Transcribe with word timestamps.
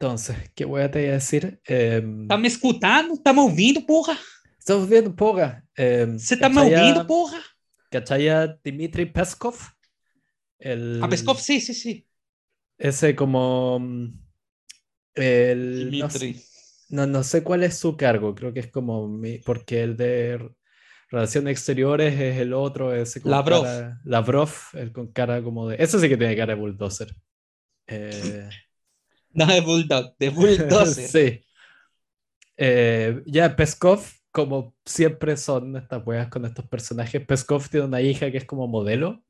Entonces, 0.00 0.36
¿qué 0.54 0.64
voy 0.64 0.82
a 0.82 0.90
te 0.90 1.00
decir? 1.00 1.60
Em, 1.66 2.28
Tá 2.28 2.36
me 2.38 2.46
escutando? 2.48 3.16
Tá 3.20 3.32
me 3.32 3.40
ouvindo, 3.40 3.84
porra? 3.84 4.16
estamos 4.58 4.88
viendo, 4.88 5.14
porra. 5.14 5.64
em, 5.76 6.16
Você 6.18 6.36
tá 6.36 6.48
me 6.48 6.60
¿cachai 6.60 6.74
a- 6.74 6.84
ouvindo, 6.84 7.06
porra? 7.06 7.42
¿Cachai 7.90 8.28
a 8.28 8.46
Dmitry 8.64 9.06
Peskov? 9.06 9.56
El, 10.58 11.02
A 11.04 11.08
Peskov, 11.08 11.38
sí, 11.40 11.60
sí, 11.60 11.74
sí. 11.74 12.06
Ese 12.78 13.14
como... 13.16 13.78
mm, 13.80 14.12
El, 15.14 15.98
no, 15.98 16.08
Dmitry. 16.08 16.34
no, 16.90 17.06
no 17.06 17.22
sé 17.24 17.42
cuál 17.44 17.64
es 17.64 17.78
su 17.78 17.96
cargo, 17.96 18.34
creo 18.34 18.52
que 18.52 18.60
es 18.60 18.68
como... 18.70 19.08
mi- 19.08 19.38
porque 19.38 19.82
el 19.82 19.96
de 19.96 20.50
Relaciones 21.10 21.52
Exteriores 21.52 22.14
es 22.20 22.38
el 22.38 22.52
otro, 22.54 22.94
ese 22.94 23.20
con 23.22 23.32
Lavrov. 23.32 23.64
cara- 23.64 24.00
Lavrov, 24.04 24.50
el 24.74 24.92
con 24.92 25.12
cara 25.12 25.42
como 25.42 25.68
de... 25.68 25.76
Eso 25.82 25.98
sí 25.98 26.08
que 26.08 26.16
tiene 26.16 26.36
cara 26.36 26.54
de 26.54 26.60
bulldozer. 26.60 27.14
Eh, 27.88 28.50
No, 29.32 29.46
de 29.46 29.60
Bulldog, 29.60 30.16
de 30.18 30.30
Bulldozer. 30.30 31.08
Sí. 31.08 31.44
Eh, 32.56 33.22
ya, 33.26 33.54
Peskov, 33.54 34.04
como 34.32 34.74
siempre 34.84 35.36
son 35.36 35.76
estas 35.76 36.04
weas 36.06 36.28
con 36.28 36.44
estos 36.44 36.66
personajes, 36.66 37.24
Peskov 37.24 37.68
tiene 37.68 37.86
una 37.86 38.00
hija 38.00 38.30
que 38.30 38.38
es 38.38 38.44
como 38.44 38.66
modelo. 38.66 39.22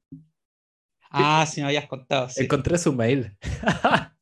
Ah, 1.11 1.47
sí, 1.47 1.61
me 1.61 1.69
habías 1.69 1.87
contado. 1.87 2.29
sí. 2.29 2.45
Encontré 2.45 2.79
su 2.79 2.93
mail. 2.93 3.37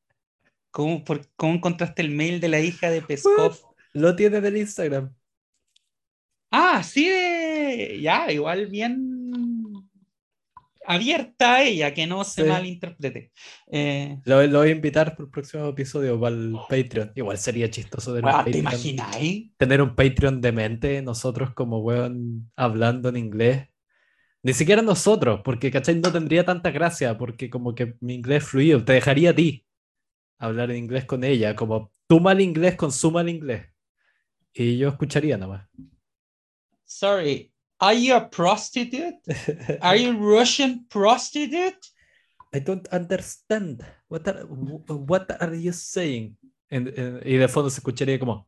¿Cómo, 0.70 1.04
por- 1.04 1.26
cómo 1.36 1.54
encontraste 1.54 2.02
el 2.02 2.10
mail 2.10 2.40
de 2.40 2.48
la 2.48 2.60
hija 2.60 2.90
de 2.90 3.00
Peskov? 3.02 3.56
Lo 3.92 4.14
tiene 4.14 4.38
en 4.38 4.44
el 4.46 4.56
Instagram. 4.58 5.14
Ah, 6.50 6.82
sí, 6.82 7.08
de- 7.08 7.98
ya, 8.00 8.30
igual 8.30 8.66
bien 8.66 9.15
abierta 10.86 11.56
a 11.56 11.62
ella, 11.64 11.94
que 11.94 12.06
no 12.06 12.24
se 12.24 12.42
Sí. 12.42 12.44
malinterprete. 12.44 13.32
Eh, 13.72 14.18
Lo, 14.24 14.44
lo 14.46 14.58
voy 14.60 14.68
a 14.68 14.72
invitar 14.72 15.14
por 15.16 15.26
el 15.26 15.30
próximo 15.30 15.68
episodio 15.68 16.18
para 16.20 16.34
el 16.34 16.54
Patreon. 16.68 17.12
Igual 17.14 17.38
sería 17.38 17.70
chistoso 17.70 18.12
tener 18.14 18.26
un 18.26 18.34
weón, 18.34 18.50
¿te 18.50 18.58
Patreon, 18.58 18.58
imagináis? 18.58 19.50
tener 19.58 19.82
un 19.82 19.94
Patreon 19.96 20.40
de 20.40 20.52
mente, 20.52 21.02
nosotros 21.02 21.54
como 21.54 21.78
weón 21.80 22.50
hablando 22.56 23.08
en 23.10 23.16
inglés. 23.18 23.68
Ni 24.42 24.54
siquiera 24.54 24.82
nosotros, 24.82 25.42
porque 25.44 25.70
¿cachai? 25.72 25.96
No 26.00 26.12
tendría 26.12 26.44
tanta 26.44 26.70
gracia, 26.72 27.18
porque 27.18 27.50
como 27.50 27.74
que 27.74 27.96
mi 28.00 28.14
inglés 28.14 28.44
fluido, 28.44 28.84
te 28.84 28.94
dejaría 28.94 29.30
a 29.30 29.34
ti 29.34 29.66
hablar 30.38 30.70
en 30.72 30.78
inglés 30.78 31.04
con 31.06 31.24
ella, 31.24 31.56
como 31.56 31.92
tú 32.08 32.20
mal 32.20 32.40
inglés 32.40 32.76
con 32.76 32.92
su 32.92 33.10
mal 33.12 33.28
inglés. 33.28 33.66
Y 34.54 34.78
yo 34.78 34.88
escucharía 34.90 35.38
nada 35.38 35.52
más. 35.52 35.68
Sorry, 36.86 37.52
are 37.80 37.94
you 37.94 38.14
a 38.14 38.28
prostitute? 38.28 39.16
Are 39.80 39.96
you 39.96 40.16
Russian 40.18 40.86
prostitute? 40.88 41.78
I 42.54 42.60
don't 42.60 42.88
understand. 42.92 43.84
What 44.08 44.26
are, 44.28 44.44
what 44.46 45.30
are 45.40 45.54
you 45.54 45.72
saying? 45.72 46.36
En- 46.70 46.92
en- 46.96 47.20
y 47.24 47.36
de 47.36 47.48
fondo 47.48 47.70
se 47.70 47.80
escucharía 47.80 48.18
como 48.18 48.44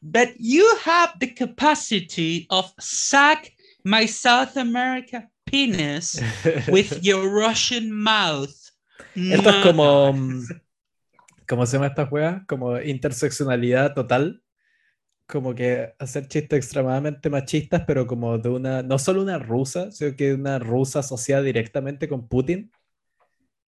But 0.00 0.30
you 0.38 0.66
have 0.84 1.14
the 1.20 1.32
capacity 1.34 2.46
of 2.50 2.72
suck 2.78 3.46
my 3.84 4.06
South 4.06 4.56
America 4.56 5.28
penis 5.46 6.20
with 6.68 7.02
your 7.02 7.28
Russian 7.28 7.92
mouth. 7.92 8.54
Esto 9.14 9.50
es 9.50 9.56
como. 9.66 10.12
¿Cómo 11.48 11.66
se 11.66 11.76
llama 11.76 11.86
esta 11.88 12.06
juega? 12.06 12.44
Como 12.46 12.80
interseccionalidad 12.80 13.94
total. 13.94 14.42
Como 15.32 15.54
que 15.54 15.94
hacer 15.98 16.28
chistes 16.28 16.58
extremadamente 16.58 17.30
machistas, 17.30 17.82
pero 17.86 18.06
como 18.06 18.36
de 18.36 18.50
una. 18.50 18.82
No 18.82 18.98
solo 18.98 19.22
una 19.22 19.38
rusa, 19.38 19.90
sino 19.90 20.14
que 20.14 20.34
una 20.34 20.58
rusa 20.58 20.98
asociada 20.98 21.40
directamente 21.42 22.06
con 22.06 22.28
Putin. 22.28 22.70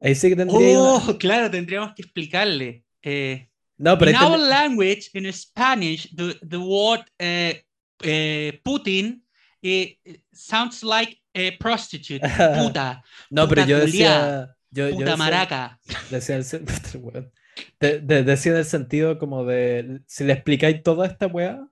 Ahí 0.00 0.14
sí 0.14 0.30
que 0.30 0.36
tendría. 0.36 0.78
Oh, 0.80 1.02
una- 1.04 1.18
claro, 1.18 1.50
tendríamos 1.50 1.92
que 1.94 2.02
explicarle. 2.02 2.84
Eh, 3.02 3.50
No, 3.76 3.98
pero 3.98 4.12
in 4.12 4.16
ahí 4.16 4.24
our 4.24 4.38
ten- 4.38 4.48
language, 4.48 5.10
in 5.12 5.30
Spanish, 5.32 6.08
the, 6.16 6.34
the 6.48 6.56
word 6.56 7.02
eh, 7.18 7.62
eh, 8.02 8.60
Putin 8.64 9.22
eh, 9.60 9.98
sounds 10.32 10.82
like 10.82 11.20
a 11.34 11.50
prostitute, 11.58 12.20
puta, 12.58 13.02
no, 13.30 13.46
pero 13.48 13.62
puta 13.62 13.66
yo 13.66 13.80
culiá, 13.80 13.86
decía. 13.86 14.56
Yo, 14.70 14.88
yo 14.88 14.94
puta 14.94 15.04
decía- 15.04 15.16
maraca. 15.18 15.80
Decía 16.10 16.36
el, 16.36 16.44
decía 17.80 18.52
en 18.52 18.58
el 18.58 18.64
sentido 18.64 19.18
como 19.18 19.44
de, 19.44 20.00
si 20.06 20.24
le 20.24 20.32
explicáis 20.34 20.82
toda 20.82 21.06
esta 21.06 21.26
weá, 21.26 21.66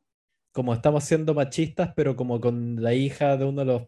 como 0.52 0.74
estamos 0.74 1.04
siendo 1.04 1.34
machistas, 1.34 1.92
pero 1.96 2.16
como 2.16 2.40
con 2.40 2.82
la 2.82 2.94
hija 2.94 3.36
de 3.36 3.44
uno 3.46 3.64
de 3.64 3.66
los 3.66 3.82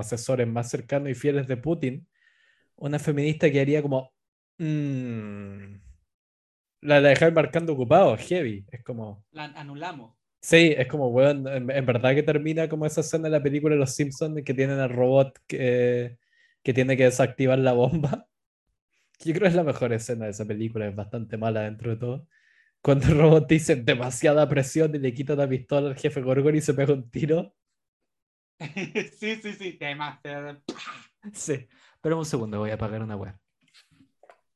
asesores 0.00 0.48
más 0.48 0.70
cercanos 0.70 1.10
y 1.10 1.14
fieles 1.14 1.46
de 1.48 1.56
Putin, 1.58 2.08
una 2.76 2.98
feminista 2.98 3.50
que 3.50 3.60
haría 3.60 3.82
como, 3.82 4.12
"Mm". 4.58 5.76
la, 6.82 7.00
la 7.00 7.08
dejáis 7.10 7.32
marcando 7.34 7.72
ocupado, 7.72 8.16
heavy, 8.18 8.66
es 8.70 8.82
como, 8.84 9.24
La 9.32 9.46
anulamos. 9.56 10.14
sí, 10.42 10.74
es 10.76 10.86
como, 10.88 11.08
weón, 11.08 11.46
en, 11.48 11.70
en 11.70 11.86
verdad 11.86 12.14
que 12.14 12.22
termina 12.22 12.68
como 12.68 12.86
esa 12.86 13.00
escena 13.02 13.24
de 13.24 13.30
la 13.30 13.42
película 13.42 13.74
de 13.74 13.80
Los 13.80 13.94
Simpsons 13.94 14.42
que 14.44 14.54
tienen 14.54 14.78
al 14.78 14.90
robot 14.90 15.38
que, 15.46 16.18
que 16.62 16.74
tiene 16.74 16.96
que 16.96 17.04
desactivar 17.04 17.58
la 17.58 17.72
bomba. 17.72 18.26
Yo 19.22 19.32
creo 19.32 19.42
que 19.42 19.48
es 19.48 19.54
la 19.54 19.64
mejor 19.64 19.92
escena 19.92 20.24
de 20.24 20.30
esa 20.30 20.46
película, 20.46 20.86
es 20.88 20.96
bastante 20.96 21.36
mala 21.36 21.62
dentro 21.62 21.90
de 21.90 21.96
todo. 21.96 22.26
Cuando 22.82 23.06
el 23.08 23.18
robot 23.18 23.48
dice 23.48 23.76
demasiada 23.76 24.48
presión 24.48 24.94
y 24.94 24.98
le 24.98 25.12
quita 25.12 25.34
la 25.34 25.48
pistola 25.48 25.88
al 25.90 25.96
jefe 25.96 26.22
Gorgon 26.22 26.56
y 26.56 26.62
se 26.62 26.72
pega 26.72 26.94
un 26.94 27.10
tiro. 27.10 27.54
sí, 29.18 29.36
sí, 29.36 29.52
sí, 29.52 29.72
temas. 29.74 30.20
Sí, 31.34 31.66
pero 32.00 32.18
un 32.18 32.24
segundo, 32.24 32.58
voy 32.58 32.70
a 32.70 32.74
apagar 32.74 33.02
una 33.02 33.16
web. 33.16 33.34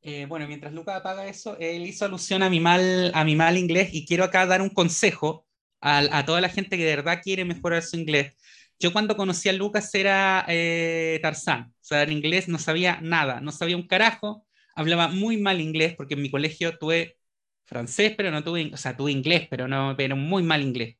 Eh, 0.00 0.26
bueno, 0.26 0.46
mientras 0.46 0.72
Lucas 0.72 0.96
apaga 0.96 1.26
eso, 1.26 1.56
él 1.58 1.86
hizo 1.86 2.04
alusión 2.04 2.42
a 2.42 2.50
mi 2.50 2.60
mal, 2.60 3.10
a 3.14 3.24
mi 3.24 3.36
mal 3.36 3.56
inglés 3.56 3.90
y 3.92 4.06
quiero 4.06 4.24
acá 4.24 4.46
dar 4.46 4.60
un 4.60 4.68
consejo 4.70 5.46
a, 5.80 6.18
a 6.18 6.24
toda 6.24 6.40
la 6.40 6.48
gente 6.50 6.76
que 6.76 6.84
de 6.84 6.96
verdad 6.96 7.20
quiere 7.22 7.44
mejorar 7.44 7.82
su 7.82 7.96
inglés. 7.96 8.34
Yo 8.78 8.92
cuando 8.92 9.16
conocí 9.16 9.48
a 9.48 9.52
Lucas 9.52 9.94
era 9.94 10.44
eh, 10.48 11.18
Tarzán, 11.22 11.72
o 11.72 11.84
sea, 11.84 12.02
en 12.02 12.12
inglés 12.12 12.48
no 12.48 12.58
sabía 12.58 13.00
nada, 13.00 13.40
no 13.40 13.52
sabía 13.52 13.76
un 13.76 13.86
carajo, 13.86 14.46
hablaba 14.74 15.08
muy 15.08 15.36
mal 15.36 15.60
inglés 15.60 15.94
porque 15.96 16.14
en 16.14 16.22
mi 16.22 16.30
colegio 16.30 16.76
tuve 16.78 17.16
francés, 17.64 18.14
pero 18.16 18.30
no 18.30 18.42
tuve, 18.44 18.70
o 18.72 18.76
sea, 18.76 18.96
tuve 18.96 19.12
inglés, 19.12 19.46
pero 19.50 19.68
no, 19.68 19.94
pero 19.96 20.16
muy 20.16 20.42
mal 20.42 20.62
inglés. 20.62 20.96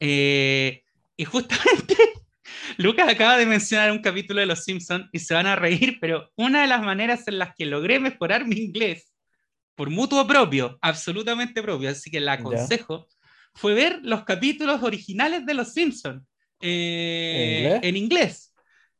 Eh, 0.00 0.82
y 1.16 1.24
justamente 1.24 1.96
Lucas 2.78 3.08
acaba 3.08 3.38
de 3.38 3.46
mencionar 3.46 3.90
un 3.92 4.00
capítulo 4.00 4.40
de 4.40 4.46
Los 4.46 4.64
Simpsons 4.64 5.06
y 5.12 5.18
se 5.20 5.34
van 5.34 5.46
a 5.46 5.56
reír, 5.56 5.98
pero 6.00 6.30
una 6.36 6.62
de 6.62 6.68
las 6.68 6.82
maneras 6.82 7.26
en 7.28 7.38
las 7.38 7.54
que 7.54 7.66
logré 7.66 8.00
mejorar 8.00 8.46
mi 8.46 8.56
inglés 8.56 9.12
por 9.74 9.90
mutuo 9.90 10.26
propio, 10.26 10.78
absolutamente 10.80 11.62
propio, 11.62 11.90
así 11.90 12.10
que 12.10 12.20
la 12.20 12.34
aconsejo, 12.34 13.08
fue 13.54 13.74
ver 13.74 14.00
los 14.02 14.24
capítulos 14.24 14.82
originales 14.82 15.46
de 15.46 15.54
Los 15.54 15.72
Simpsons 15.72 16.22
eh, 16.60 17.78
¿En 17.82 17.84
en 17.84 17.96
inglés. 17.96 18.54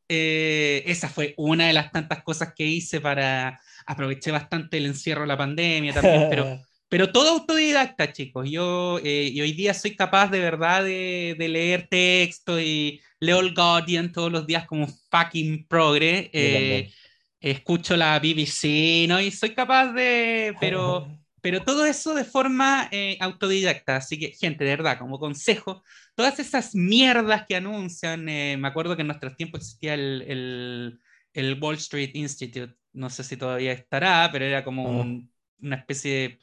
Eh, 0.08 0.82
esa 0.86 1.08
fue 1.08 1.34
una 1.38 1.66
de 1.66 1.72
las 1.72 1.90
tantas 1.90 2.22
cosas 2.22 2.52
que 2.54 2.64
hice 2.64 3.00
para 3.00 3.58
aproveché 3.86 4.30
bastante 4.30 4.78
el 4.78 4.86
encierro 4.86 5.22
de 5.22 5.28
la 5.28 5.38
pandemia 5.38 5.92
también, 5.92 6.26
pero 6.30 6.60
pero 6.88 7.10
todo 7.10 7.30
autodidacta, 7.30 8.12
chicos. 8.12 8.48
Yo 8.48 9.00
eh, 9.02 9.30
y 9.32 9.40
hoy 9.40 9.52
día 9.52 9.74
soy 9.74 9.96
capaz 9.96 10.28
de 10.30 10.38
verdad 10.38 10.84
de, 10.84 11.34
de 11.36 11.48
leer 11.48 11.88
texto 11.88 12.60
y 12.60 13.00
leo 13.18 13.40
el 13.40 13.54
Guardian 13.54 14.12
todos 14.12 14.30
los 14.30 14.46
días 14.46 14.66
como 14.66 14.86
fucking 15.10 15.66
progre. 15.66 16.30
Eh, 16.32 16.92
escucho 17.40 17.96
la 17.96 18.18
BBC, 18.18 19.06
¿no? 19.08 19.20
Y 19.20 19.30
soy 19.30 19.54
capaz 19.54 19.92
de... 19.92 20.54
Pero, 20.60 21.06
pero 21.42 21.62
todo 21.62 21.84
eso 21.84 22.14
de 22.14 22.24
forma 22.24 22.88
eh, 22.90 23.18
autodidacta. 23.20 23.96
Así 23.96 24.18
que, 24.18 24.32
gente, 24.32 24.64
de 24.64 24.70
verdad, 24.70 24.98
como 24.98 25.18
consejo, 25.18 25.82
todas 26.14 26.38
esas 26.38 26.74
mierdas 26.74 27.44
que 27.46 27.56
anuncian, 27.56 28.28
eh, 28.28 28.56
me 28.56 28.68
acuerdo 28.68 28.96
que 28.96 29.02
en 29.02 29.08
nuestros 29.08 29.36
tiempos 29.36 29.60
existía 29.60 29.94
el, 29.94 30.24
el, 30.26 31.00
el 31.34 31.58
Wall 31.60 31.74
Street 31.76 32.12
Institute, 32.14 32.74
no 32.94 33.10
sé 33.10 33.22
si 33.24 33.36
todavía 33.36 33.72
estará, 33.72 34.30
pero 34.32 34.44
era 34.46 34.64
como 34.64 34.84
un- 35.00 35.30
una 35.60 35.76
especie 35.76 36.12
de 36.14 36.38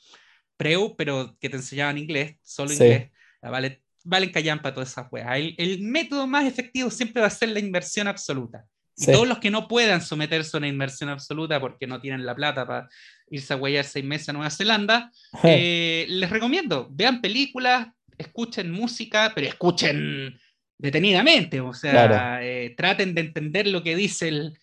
preu, 0.57 0.95
pero 0.95 1.35
que 1.39 1.49
te 1.49 1.55
enseñaban 1.55 1.97
inglés, 1.97 2.35
solo 2.43 2.69
Sí. 2.69 2.75
inglés. 2.83 3.09
Vale, 3.41 3.81
valen 4.03 4.31
callampa 4.31 4.73
todas 4.73 4.89
esas 4.91 5.07
weas. 5.11 5.35
El, 5.37 5.55
el 5.57 5.79
método 5.81 6.27
más 6.27 6.45
efectivo 6.45 6.91
siempre 6.91 7.21
va 7.21 7.27
a 7.27 7.31
ser 7.31 7.49
la 7.49 7.59
inversión 7.59 8.07
absoluta. 8.07 8.65
Y 8.97 9.05
Sí. 9.05 9.11
todos 9.13 9.27
los 9.27 9.39
que 9.39 9.49
no 9.49 9.67
puedan 9.67 10.01
someterse 10.01 10.55
a 10.55 10.59
una 10.59 10.67
inversión 10.67 11.09
absoluta 11.09 11.59
porque 11.59 11.87
no 11.87 11.99
tienen 12.01 12.25
la 12.25 12.35
plata 12.35 12.67
para 12.67 12.89
irse 13.31 13.53
a 13.53 13.57
huellar 13.57 13.85
seis 13.85 14.03
meses 14.05 14.29
a 14.29 14.33
Nueva 14.33 14.49
Zelanda, 14.51 15.09
eh, 15.43 16.05
les 16.09 16.29
recomiendo, 16.29 16.87
vean 16.91 17.21
películas, 17.21 17.87
escuchen 18.17 18.69
música, 18.71 19.31
pero 19.33 19.47
escuchen 19.47 20.37
detenidamente, 20.77 21.61
o 21.61 21.73
sea, 21.73 21.91
Claro. 22.07 22.43
eh, 22.43 22.73
traten 22.75 23.15
de 23.15 23.21
entender 23.21 23.67
lo 23.67 23.81
que 23.83 23.95
dice 23.95 24.27
el... 24.27 24.59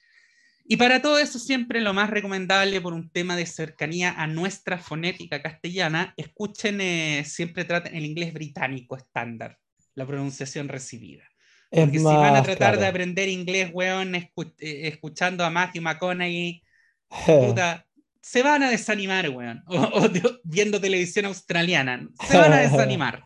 Y 0.71 0.77
para 0.77 1.01
todo 1.01 1.19
eso 1.19 1.39
siempre 1.39 1.81
lo 1.81 1.95
más 1.95 2.11
recomendable 2.11 2.79
por 2.83 2.93
un 2.93 3.09
tema 3.11 3.37
de 3.37 3.47
cercanía 3.47 4.13
a 4.13 4.27
nuestra 4.27 4.77
fonética 4.79 5.41
castellana, 5.41 6.13
escuchen, 6.19 6.81
eh, 6.83 7.25
siempre 7.25 7.65
traten 7.65 7.97
el 7.97 8.05
inglés 8.05 8.35
británico 8.35 8.95
estándar, 8.97 9.59
la 9.95 10.07
pronunciación 10.07 10.69
recibida. 10.69 11.25
Es 11.71 11.81
Porque 11.81 11.99
si 11.99 12.05
van 12.05 12.17
a 12.17 12.33
más, 12.33 12.43
tratar 12.43 12.73
de 12.73 12.79
claro. 12.79 12.91
aprender 12.91 13.29
inglés, 13.31 13.71
weón, 13.73 14.15
eh, 14.15 14.29
escuchando 14.59 15.43
a 15.45 15.51
Matthew 15.51 15.83
McConaughey, 15.83 16.63
puta, 17.27 17.87
se 18.21 18.43
van 18.43 18.63
a 18.63 18.71
desanimar, 18.71 19.31
weón. 19.31 19.63
O, 19.69 19.77
o 19.77 20.09
de- 20.09 20.39
viendo 20.45 20.79
televisión 20.81 21.25
australiana. 21.25 22.07
Se 22.29 22.37
van 22.37 22.53
a 22.53 22.59
desanimar. 22.61 23.25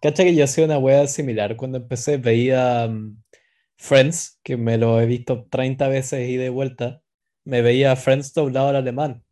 Cacha 0.00 0.22
que 0.22 0.34
yo 0.36 0.44
hacía 0.44 0.64
una 0.64 0.78
wea 0.78 1.06
similar 1.08 1.56
cuando 1.56 1.78
empecé, 1.78 2.18
veía 2.18 2.86
mm, 2.88 3.16
Friends, 3.76 4.38
que 4.42 4.56
me 4.56 4.78
lo 4.78 5.00
he 5.00 5.06
visto 5.06 5.46
30 5.50 5.88
veces 5.88 6.28
y 6.28 6.36
de 6.36 6.48
vuelta, 6.50 7.00
me 7.44 7.62
veía 7.62 7.94
Friends 7.96 8.32
doblado 8.32 8.68
al 8.68 8.76
alemán. 8.76 9.22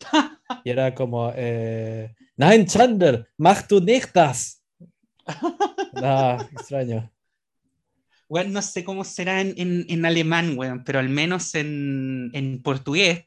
Y 0.64 0.70
era 0.70 0.94
como, 0.94 1.32
eh, 1.34 2.14
Nein, 2.36 2.66
Chandler, 2.66 3.26
mach 3.36 3.66
du 3.68 3.80
nicht 3.80 4.14
das. 4.14 4.62
Extraño. 6.52 7.10
Weón, 8.28 8.52
no 8.52 8.62
sé 8.62 8.84
cómo 8.84 9.04
será 9.04 9.40
en, 9.40 9.54
en- 9.56 9.86
en 9.88 10.04
alemán, 10.04 10.56
weón, 10.56 10.82
pero 10.84 10.98
al 10.98 11.08
menos 11.08 11.54
en, 11.54 12.30
en 12.32 12.62
portugués 12.62 13.24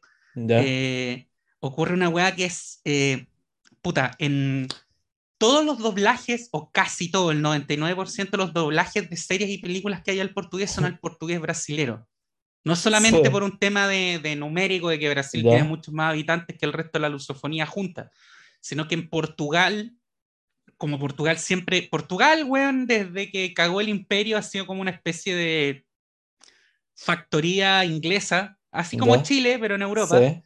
eh, 0.64 1.28
ocurre 1.60 1.94
una 1.94 2.10
weá 2.10 2.36
que 2.36 2.46
es, 2.46 2.82
eh, 2.86 3.28
puta, 3.82 4.12
en 4.20 4.68
todos 5.40 5.66
los 5.66 5.80
doblajes, 5.80 6.50
o 6.52 6.70
casi 6.72 7.10
todo, 7.10 7.32
el 7.32 7.42
99% 7.42 8.38
de 8.38 8.38
los 8.38 8.54
doblajes 8.54 9.10
de 9.10 9.18
series 9.18 9.50
y 9.50 9.58
películas 9.58 10.04
que 10.04 10.12
hay 10.12 10.20
al 10.20 10.34
portugués 10.34 10.70
son 10.70 10.86
al 10.86 11.00
portugués 11.02 11.40
brasilero. 11.42 12.08
No 12.64 12.76
solamente 12.76 13.24
Sí. 13.26 13.32
por 13.32 13.42
un 13.44 13.58
tema 13.58 13.88
de, 13.88 14.20
de 14.22 14.36
numérico, 14.36 14.90
de 14.90 15.00
que 15.00 15.10
Brasil 15.10 15.42
Ya. 15.44 15.50
tiene 15.52 15.64
muchos 15.64 15.94
más 15.94 16.12
habitantes 16.12 16.58
que 16.58 16.66
el 16.66 16.74
resto 16.74 17.00
de 17.00 17.04
la 17.04 17.10
lusofonía 17.10 17.66
junta, 17.66 18.12
sino 18.60 18.88
que 18.88 18.96
en 18.96 19.10
Portugal, 19.10 19.96
como 20.78 21.00
Portugal 21.00 21.38
siempre, 21.40 21.88
Portugal, 21.90 22.44
weón, 22.46 22.86
desde 22.86 23.32
que 23.32 23.54
cagó 23.54 23.80
el 23.82 23.90
imperio 23.90 24.38
ha 24.38 24.42
sido 24.42 24.68
como 24.68 24.82
una 24.82 24.92
especie 24.92 25.36
de 25.36 25.86
factoría 26.96 27.86
inglesa, 27.86 28.60
así 28.72 28.98
como 28.98 29.16
Ya. 29.16 29.24
Chile, 29.24 29.58
pero 29.60 29.76
en 29.76 29.82
Europa. 29.82 30.20
sí, 30.20 30.44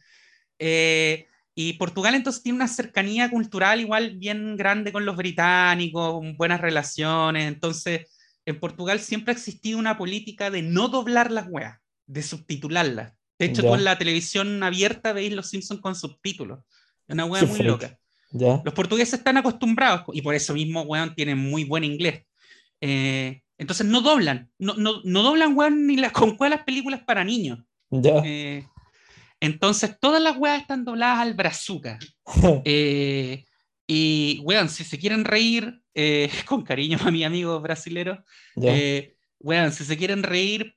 Eh, 0.60 1.26
y 1.54 1.74
Portugal 1.74 2.14
entonces 2.14 2.42
tiene 2.42 2.56
una 2.56 2.68
cercanía 2.68 3.30
cultural 3.30 3.80
igual 3.80 4.16
bien 4.16 4.56
grande 4.56 4.92
con 4.92 5.06
los 5.06 5.16
británicos, 5.16 6.22
buenas 6.36 6.60
relaciones. 6.60 7.46
Entonces, 7.46 8.10
en 8.44 8.58
Portugal 8.58 8.98
siempre 8.98 9.32
ha 9.32 9.36
existido 9.36 9.78
una 9.78 9.96
política 9.96 10.50
de 10.50 10.62
no 10.62 10.88
doblar 10.88 11.30
las 11.30 11.46
weas, 11.48 11.78
de 12.06 12.22
subtitularlas. 12.22 13.12
De 13.38 13.46
hecho, 13.46 13.74
en 13.74 13.84
la 13.84 13.98
televisión 13.98 14.62
abierta 14.62 15.12
veis 15.12 15.32
Los 15.32 15.48
Simpsons 15.48 15.80
con 15.80 15.94
subtítulos. 15.94 16.60
Es 17.06 17.14
una 17.14 17.26
wea 17.26 17.40
Qué 17.40 17.46
muy 17.46 17.56
freak. 17.56 17.70
loca. 17.70 17.98
ya. 18.30 18.60
Los 18.64 18.74
portugueses 18.74 19.14
están 19.14 19.36
acostumbrados 19.36 20.02
y 20.12 20.22
por 20.22 20.34
eso 20.34 20.54
mismo, 20.54 20.82
weón, 20.82 21.14
tienen 21.14 21.38
muy 21.38 21.64
buen 21.64 21.84
inglés. 21.84 22.24
Eh, 22.80 23.42
entonces 23.58 23.86
no 23.86 24.00
doblan, 24.00 24.50
no, 24.58 24.74
no, 24.74 25.00
no 25.04 25.22
doblan, 25.22 25.56
weón, 25.56 25.86
ni 25.86 25.96
las 25.96 26.12
con 26.12 26.36
las 26.50 26.64
películas 26.64 27.00
para 27.06 27.22
niños. 27.22 27.60
Ya. 27.90 28.22
Eh, 28.24 28.66
entonces 29.40 29.98
todas 30.00 30.22
las 30.22 30.36
weas 30.36 30.60
están 30.62 30.84
dobladas 30.84 31.18
al 31.20 31.34
brazuca. 31.34 31.98
Eh, 32.64 33.44
y, 33.86 34.40
weón, 34.44 34.68
si 34.70 34.82
se 34.84 34.98
quieren 34.98 35.24
reír, 35.24 35.82
eh, 35.94 36.30
con 36.46 36.62
cariño 36.64 36.98
a 37.04 37.10
mi 37.10 37.22
amigo 37.24 37.60
brasilero, 37.60 38.24
eh, 38.62 39.16
weón, 39.38 39.72
si 39.72 39.84
se 39.84 39.96
quieren 39.96 40.22
reír, 40.22 40.74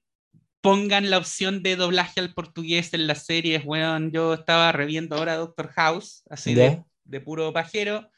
pongan 0.61 1.09
la 1.09 1.17
opción 1.17 1.63
de 1.63 1.77
doblaje 1.77 2.19
al 2.19 2.33
portugués 2.33 2.93
en 2.93 3.07
las 3.07 3.25
series, 3.25 3.63
weón. 3.65 4.11
Yo 4.11 4.33
estaba 4.33 4.71
reviendo 4.73 5.15
ahora 5.15 5.35
Doctor 5.37 5.69
House, 5.69 6.23
así 6.29 6.53
de, 7.05 7.21
puro 7.21 7.53
pajero. 7.53 8.09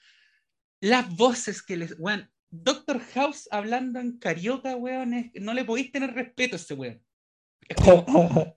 Las 0.82 1.14
voces 1.16 1.62
que 1.62 1.78
les, 1.78 1.96
weón, 2.00 2.32
Doctor 2.50 3.00
House 3.14 3.48
hablando 3.52 4.00
en 4.00 4.18
carioca, 4.18 4.76
weón, 4.76 5.14
es- 5.14 5.32
no 5.36 5.54
le 5.54 5.66
podéis 5.66 5.92
tener 5.92 6.14
respeto 6.16 6.56
a 6.56 6.60
ese 6.60 6.74
weón. 6.74 7.00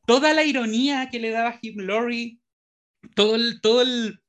Toda 0.06 0.32
la 0.34 0.44
ironía 0.44 1.08
que 1.10 1.18
le 1.20 1.30
daba 1.30 1.58
Hugh 1.62 1.80
Laurie, 1.80 2.38
todo 3.14 3.34
el, 3.36 3.60
todo 3.60 3.82
el 3.82 4.20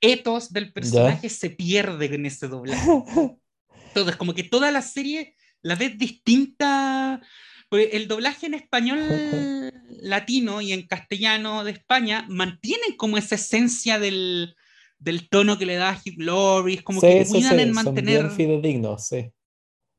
ethos 0.00 0.52
del 0.52 0.72
personaje 0.72 1.28
se 1.28 1.50
pierde 1.50 2.06
en 2.14 2.26
ese 2.26 2.48
doblaje. 2.48 2.86
Todo, 3.94 4.08
es 4.10 4.16
como 4.16 4.34
que 4.34 4.44
toda 4.44 4.70
la 4.70 4.82
serie 4.82 5.34
la 5.62 5.74
ves 5.74 5.98
distinta. 5.98 7.20
porque 7.68 7.90
el 7.94 8.06
doblaje 8.06 8.46
en 8.46 8.54
español 8.54 9.72
latino 10.00 10.60
y 10.60 10.72
en 10.72 10.86
castellano 10.86 11.64
de 11.64 11.72
España 11.72 12.24
mantienen 12.28 12.96
como 12.96 13.18
esa 13.18 13.34
esencia 13.34 13.98
del, 13.98 14.54
del 14.98 15.28
tono 15.28 15.58
que 15.58 15.66
le 15.66 15.74
da 15.74 15.92
Hugh 16.06 16.22
Laurie, 16.22 16.76
es 16.76 16.82
como 16.84 17.00
Sí, 17.00 17.08
que 17.08 17.26
cuidan 17.26 17.56
sí, 17.56 17.62
en 17.62 17.74
son 17.74 17.84
mantener. 17.84 18.22
bien 18.22 18.30
fidedignos, 18.30 19.06
sí. 19.08 19.32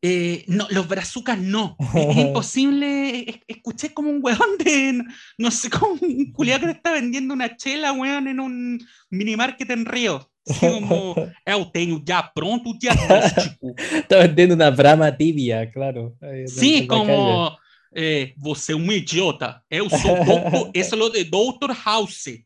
Eh, 0.03 0.45
no, 0.47 0.67
los 0.71 0.87
brazucas 0.87 1.37
no. 1.37 1.75
Es, 1.95 2.17
imposible. 2.17 3.19
es- 3.29 3.39
escuché 3.47 3.93
como 3.93 4.09
un 4.09 4.19
weón 4.23 4.57
de. 4.63 5.03
No 5.37 5.51
sé, 5.51 5.69
como 5.69 5.93
un 6.01 6.31
culiado 6.31 6.61
que 6.61 6.65
le 6.67 6.71
está 6.73 6.91
vendiendo 6.91 7.33
una 7.33 7.55
chela, 7.55 7.91
weón, 7.93 8.27
en 8.27 8.39
un 8.39 8.79
minimarket 9.09 9.69
en 9.69 9.85
Río. 9.85 10.27
Como, 10.59 11.15
eu 11.45 11.65
tenho 11.71 12.01
ya 12.03 12.31
pronto 12.33 12.71
o 12.71 12.77
diagnóstico. 12.77 13.75
Está 13.93 14.17
vendiendo 14.17 14.55
una 14.55 14.71
brama 14.71 15.15
tibia, 15.15 15.69
claro. 15.71 16.15
Sí, 16.47 16.87
como. 16.87 17.55
Eh, 17.93 18.33
você 18.37 18.71
é 18.71 18.75
um 18.75 18.91
idiota. 18.91 19.61
Eu 19.69 19.87
sou 19.89 20.15
doutor. 20.25 20.71
Eso 20.73 20.95
es 20.95 20.99
lo 20.99 21.09
de 21.11 21.25
Doctor 21.25 21.73
House. 21.75 22.39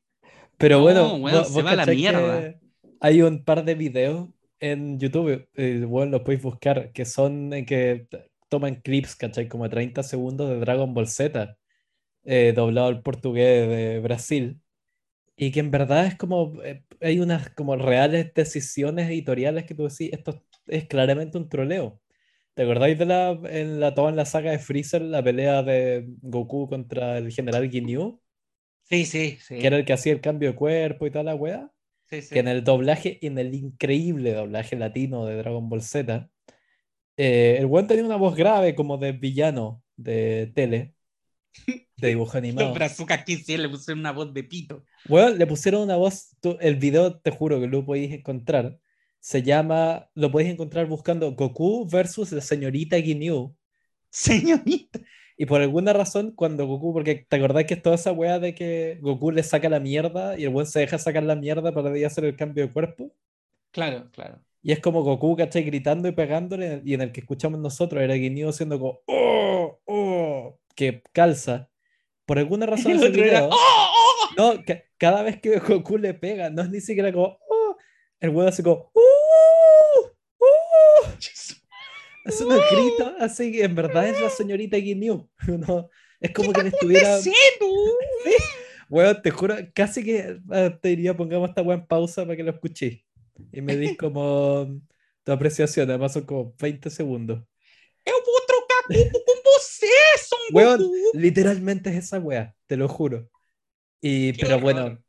Pero 0.57 0.77
No, 0.77 0.83
bueno, 0.83 1.15
weón, 1.15 1.43
vos- 1.43 1.53
se 1.53 1.61
va 1.61 1.71
a 1.71 1.75
la 1.75 1.85
mierda. 1.85 2.55
hay 2.99 3.21
un 3.21 3.43
par 3.43 3.63
de 3.63 3.75
videos 3.75 4.27
en 4.59 4.99
YouTube, 4.99 5.47
eh, 5.55 5.85
bueno, 5.87 6.11
los 6.13 6.21
podéis 6.21 6.41
buscar, 6.43 6.91
que 6.93 7.05
son 7.05 7.53
en 7.53 7.65
que 7.65 8.07
toman 8.49 8.75
clips, 8.81 9.15
¿cachai? 9.15 9.47
Como 9.47 9.65
de 9.65 9.69
30 9.71 10.03
segundos 10.03 10.49
de 10.49 10.59
Dragon 10.59 10.93
Ball 10.93 11.07
Z, 11.07 11.57
eh, 12.25 12.53
doblado 12.55 12.87
al 12.87 13.03
portugués 13.03 13.69
de 13.69 13.99
Brasil. 14.01 14.61
Y 15.37 15.51
que 15.51 15.59
en 15.61 15.71
verdad 15.71 16.05
es 16.07 16.15
como, 16.15 16.61
eh, 16.63 16.83
hay 17.01 17.19
unas 17.19 17.49
como 17.51 17.75
reales 17.77 18.33
decisiones 18.33 19.09
editoriales 19.09 19.65
que 19.65 19.75
tú 19.75 19.83
decís, 19.83 20.11
esto 20.13 20.43
es 20.67 20.87
claramente 20.87 21.37
un 21.37 21.49
troleo. 21.49 22.01
¿Te 22.55 22.63
acordáis 22.63 22.97
de 22.99 23.05
la, 23.07 23.31
en 23.45 23.79
la, 23.79 23.95
toda 23.95 24.09
en 24.11 24.17
la 24.17 24.25
saga 24.25 24.51
de 24.51 24.59
Freezer, 24.59 25.01
la 25.03 25.23
pelea 25.23 25.63
de 25.63 26.05
Goku 26.21 26.69
contra 26.69 27.17
el 27.19 27.31
general 27.31 27.69
Ginyu? 27.69 28.21
Sí, 28.83 29.05
sí, 29.05 29.37
sí. 29.41 29.59
Que 29.59 29.67
era 29.67 29.77
el 29.77 29.85
que 29.85 29.93
hacía 29.93 30.13
el 30.13 30.21
cambio 30.21 30.49
de 30.51 30.55
cuerpo 30.55 31.07
y 31.07 31.11
toda 31.11 31.23
la 31.23 31.35
wea. 31.35 31.71
Sí, 32.09 32.21
sí. 32.21 32.29
Que 32.33 32.39
en 32.39 32.47
el 32.47 32.63
doblaje, 32.63 33.19
en 33.25 33.37
el 33.37 33.53
increíble 33.53 34.33
doblaje 34.33 34.75
latino 34.75 35.25
de 35.25 35.37
Dragon 35.37 35.67
Ball 35.69 35.81
Z, 35.81 36.29
eh, 37.17 37.57
el 37.59 37.65
weón 37.65 37.87
tenía 37.87 38.03
una 38.05 38.17
voz 38.17 38.35
grave 38.35 38.75
como 38.75 38.97
de 38.97 39.11
villano 39.13 39.81
de 39.95 40.51
tele, 40.53 40.93
de 41.97 42.07
dibujo 42.09 42.37
animado. 42.37 42.67
Los 42.67 42.75
brazucas 42.75 43.19
aquí 43.21 43.37
sí 43.37 43.57
le 43.57 43.69
pusieron 43.69 43.99
una 43.99 44.11
voz 44.11 44.33
de 44.33 44.43
pito. 44.43 44.83
Weón, 45.07 45.37
le 45.37 45.47
pusieron 45.47 45.83
una 45.83 45.95
voz, 45.95 46.35
tú- 46.41 46.57
el 46.59 46.75
video 46.75 47.19
te 47.19 47.31
juro 47.31 47.59
que 47.59 47.67
lo 47.67 47.85
podéis 47.85 48.11
encontrar. 48.13 48.77
Se 49.19 49.41
llama, 49.41 50.09
lo 50.13 50.31
podéis 50.31 50.51
encontrar 50.51 50.85
buscando 50.87 51.31
Goku 51.33 51.87
versus 51.89 52.31
la 52.31 52.41
señorita 52.41 53.01
Ginyu. 53.01 53.55
Señorita. 54.09 54.99
Y 55.37 55.45
por 55.47 55.61
alguna 55.61 55.91
razón, 55.93 56.31
cuando 56.31 56.65
Goku, 56.65 56.93
porque 56.93 57.25
te 57.27 57.35
acordás 57.35 57.65
que 57.65 57.73
es 57.73 57.81
toda 57.81 57.95
esa 57.95 58.11
weá 58.13 58.39
de 58.39 58.55
que 58.55 58.97
Goku 59.01 59.31
le 59.31 59.43
saca 59.43 59.67
la 59.67 59.79
mierda 59.81 60.37
y 60.39 60.43
el 60.43 60.49
weón 60.49 60.65
se 60.67 60.79
deja 60.79 60.97
sacar 60.97 61.23
la 61.23 61.35
mierda 61.35 61.73
para 61.73 61.89
de 61.89 62.05
hacer 62.05 62.23
el 62.25 62.35
cambio 62.37 62.65
de 62.65 62.71
cuerpo. 62.71 63.11
Claro, 63.71 64.09
claro. 64.11 64.39
Y 64.61 64.71
es 64.71 64.79
como 64.79 65.03
Goku, 65.03 65.35
¿cachai? 65.35 65.63
Gritando 65.63 66.07
y 66.07 66.13
pegándole, 66.13 66.81
y 66.85 66.93
en 66.93 67.01
el 67.01 67.11
que 67.11 67.19
escuchamos 67.19 67.59
nosotros 67.59 68.01
era 68.01 68.15
Ginyu 68.15 68.47
haciendo 68.49 68.79
como 68.79 68.99
¡Oh! 69.07 69.79
¡Oh! 69.85 70.57
que 70.75 71.03
calza. 71.11 71.69
Por 72.25 72.39
alguna 72.39 72.65
razón 72.65 72.91
ese 72.95 73.07
era, 73.07 73.13
video- 73.15 73.49
¡Oh! 73.51 73.55
¡Oh! 73.57 74.27
No, 74.55 74.63
ca- 74.65 74.83
cada 74.97 75.21
vez 75.21 75.39
que 75.41 75.59
Goku 75.59 75.97
le 75.97 76.13
pega, 76.13 76.49
no 76.49 76.61
es 76.61 76.69
ni 76.69 76.79
siquiera 76.79 77.11
como 77.11 77.37
¡Oh! 77.49 77.75
El 78.21 78.29
weón 78.29 78.47
hace 78.47 78.63
como 78.63 78.89
¡Uh! 78.93 80.07
¡Uh! 80.39 81.07
Es 82.25 82.41
unos 82.41 82.59
gritos 82.71 83.13
así 83.19 83.51
que 83.51 83.63
en 83.63 83.75
verdad 83.75 84.09
es 84.09 84.19
la 84.19 84.29
señorita 84.29 84.77
Ginyu. 84.77 85.29
No, 85.47 85.89
es 86.19 86.31
como 86.31 86.51
que 86.51 86.63
le 86.63 86.69
estuviera. 86.69 87.17
¡Deseo! 87.17 87.33
Weón, 88.89 89.21
te 89.21 89.31
juro, 89.31 89.55
casi 89.73 90.03
que 90.03 90.39
ah, 90.51 90.77
te 90.81 90.89
diría 90.89 91.15
pongamos 91.15 91.49
esta 91.49 91.61
weá 91.61 91.77
en 91.77 91.87
pausa 91.87 92.23
para 92.23 92.35
que 92.35 92.43
lo 92.43 92.51
escuches. 92.51 92.99
Y 93.51 93.61
me 93.61 93.75
dis 93.75 93.97
como 93.97 94.67
tu 95.23 95.31
apreciación, 95.31 95.89
además 95.89 96.13
son 96.13 96.23
como 96.23 96.53
20 96.59 96.89
segundos. 96.89 97.41
Eu 98.05 98.23
vou 98.23 98.45
trocar 98.45 98.83
cupo 98.87 99.25
com 99.25 99.41
você, 99.43 99.87
Son 100.19 100.39
Weón, 100.53 100.91
literalmente 101.13 101.89
es 101.89 102.05
esa 102.05 102.19
weá, 102.19 102.53
te 102.67 102.77
lo 102.77 102.87
juro. 102.87 103.29
Y, 104.01 104.33
Qué 104.33 104.41
pero 104.41 104.57
horror. 104.57 104.61
bueno, 104.61 105.03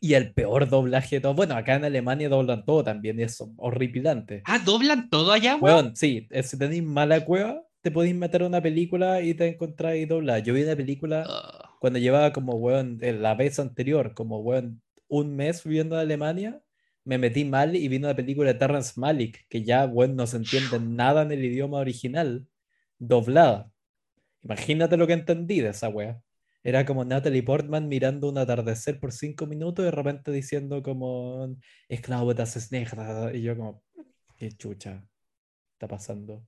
y 0.00 0.14
el 0.14 0.32
peor 0.32 0.68
doblaje 0.68 1.16
de 1.16 1.20
todo. 1.20 1.34
Bueno, 1.34 1.54
acá 1.56 1.74
en 1.76 1.84
Alemania 1.84 2.28
doblan 2.28 2.64
todo 2.64 2.84
también, 2.84 3.18
y 3.18 3.22
es 3.22 3.42
horripilante. 3.56 4.42
Ah, 4.46 4.58
doblan 4.58 5.10
todo 5.10 5.32
allá, 5.32 5.56
weón. 5.56 5.86
Weón, 5.86 5.96
sí, 5.96 6.26
eh, 6.30 6.42
si 6.42 6.58
tenéis 6.58 6.82
mala 6.82 7.24
cueva, 7.24 7.62
te 7.80 7.90
podéis 7.90 8.14
meter 8.14 8.42
a 8.42 8.46
una 8.46 8.62
película 8.62 9.20
y 9.20 9.34
te 9.34 9.48
encontráis 9.48 10.08
doblada. 10.08 10.38
Yo 10.38 10.54
vi 10.54 10.62
una 10.62 10.76
película 10.76 11.26
Ah, 11.28 11.76
cuando 11.80 11.98
llevaba 11.98 12.32
como, 12.32 12.54
weón, 12.54 12.98
la 13.00 13.34
vez 13.34 13.58
anterior, 13.58 14.14
como, 14.14 14.40
weón, 14.40 14.82
un 15.08 15.36
mes 15.36 15.62
viviendo 15.64 15.96
en 15.96 16.00
Alemania, 16.00 16.62
me 17.04 17.18
metí 17.18 17.44
mal 17.44 17.76
y 17.76 17.86
vi 17.88 17.96
una 17.98 18.16
película 18.16 18.52
de 18.52 18.58
Terrence 18.58 18.98
Malick, 18.98 19.46
que 19.48 19.62
ya, 19.64 19.84
weón, 19.84 20.16
no 20.16 20.26
se 20.26 20.38
entiende 20.38 20.80
nada 20.80 21.22
en 21.22 21.32
el 21.32 21.44
idioma 21.44 21.78
original, 21.78 22.48
doblada. 22.98 23.70
Imagínate 24.42 24.96
lo 24.96 25.06
que 25.06 25.14
entendí 25.14 25.60
de 25.60 25.70
esa 25.70 25.88
wea. 25.88 26.22
Era 26.64 26.86
como 26.86 27.04
Natalie 27.04 27.42
Portman 27.42 27.88
mirando 27.88 28.28
un 28.30 28.38
atardecer 28.38 28.98
por 28.98 29.12
cinco 29.12 29.46
minutos 29.46 29.82
y 29.84 29.86
de 29.86 29.90
repente 29.92 30.32
diciendo 30.32 30.82
como, 30.82 31.56
es 31.88 32.00
glaube, 32.02 32.34
das 32.34 32.56
ist 32.56 32.72
nicht. 32.72 32.90
Y 33.34 33.42
yo 33.42 33.56
como, 33.56 33.82
qué 34.38 34.50
chucha 34.52 35.06
está 35.74 35.88
pasando. 35.88 36.46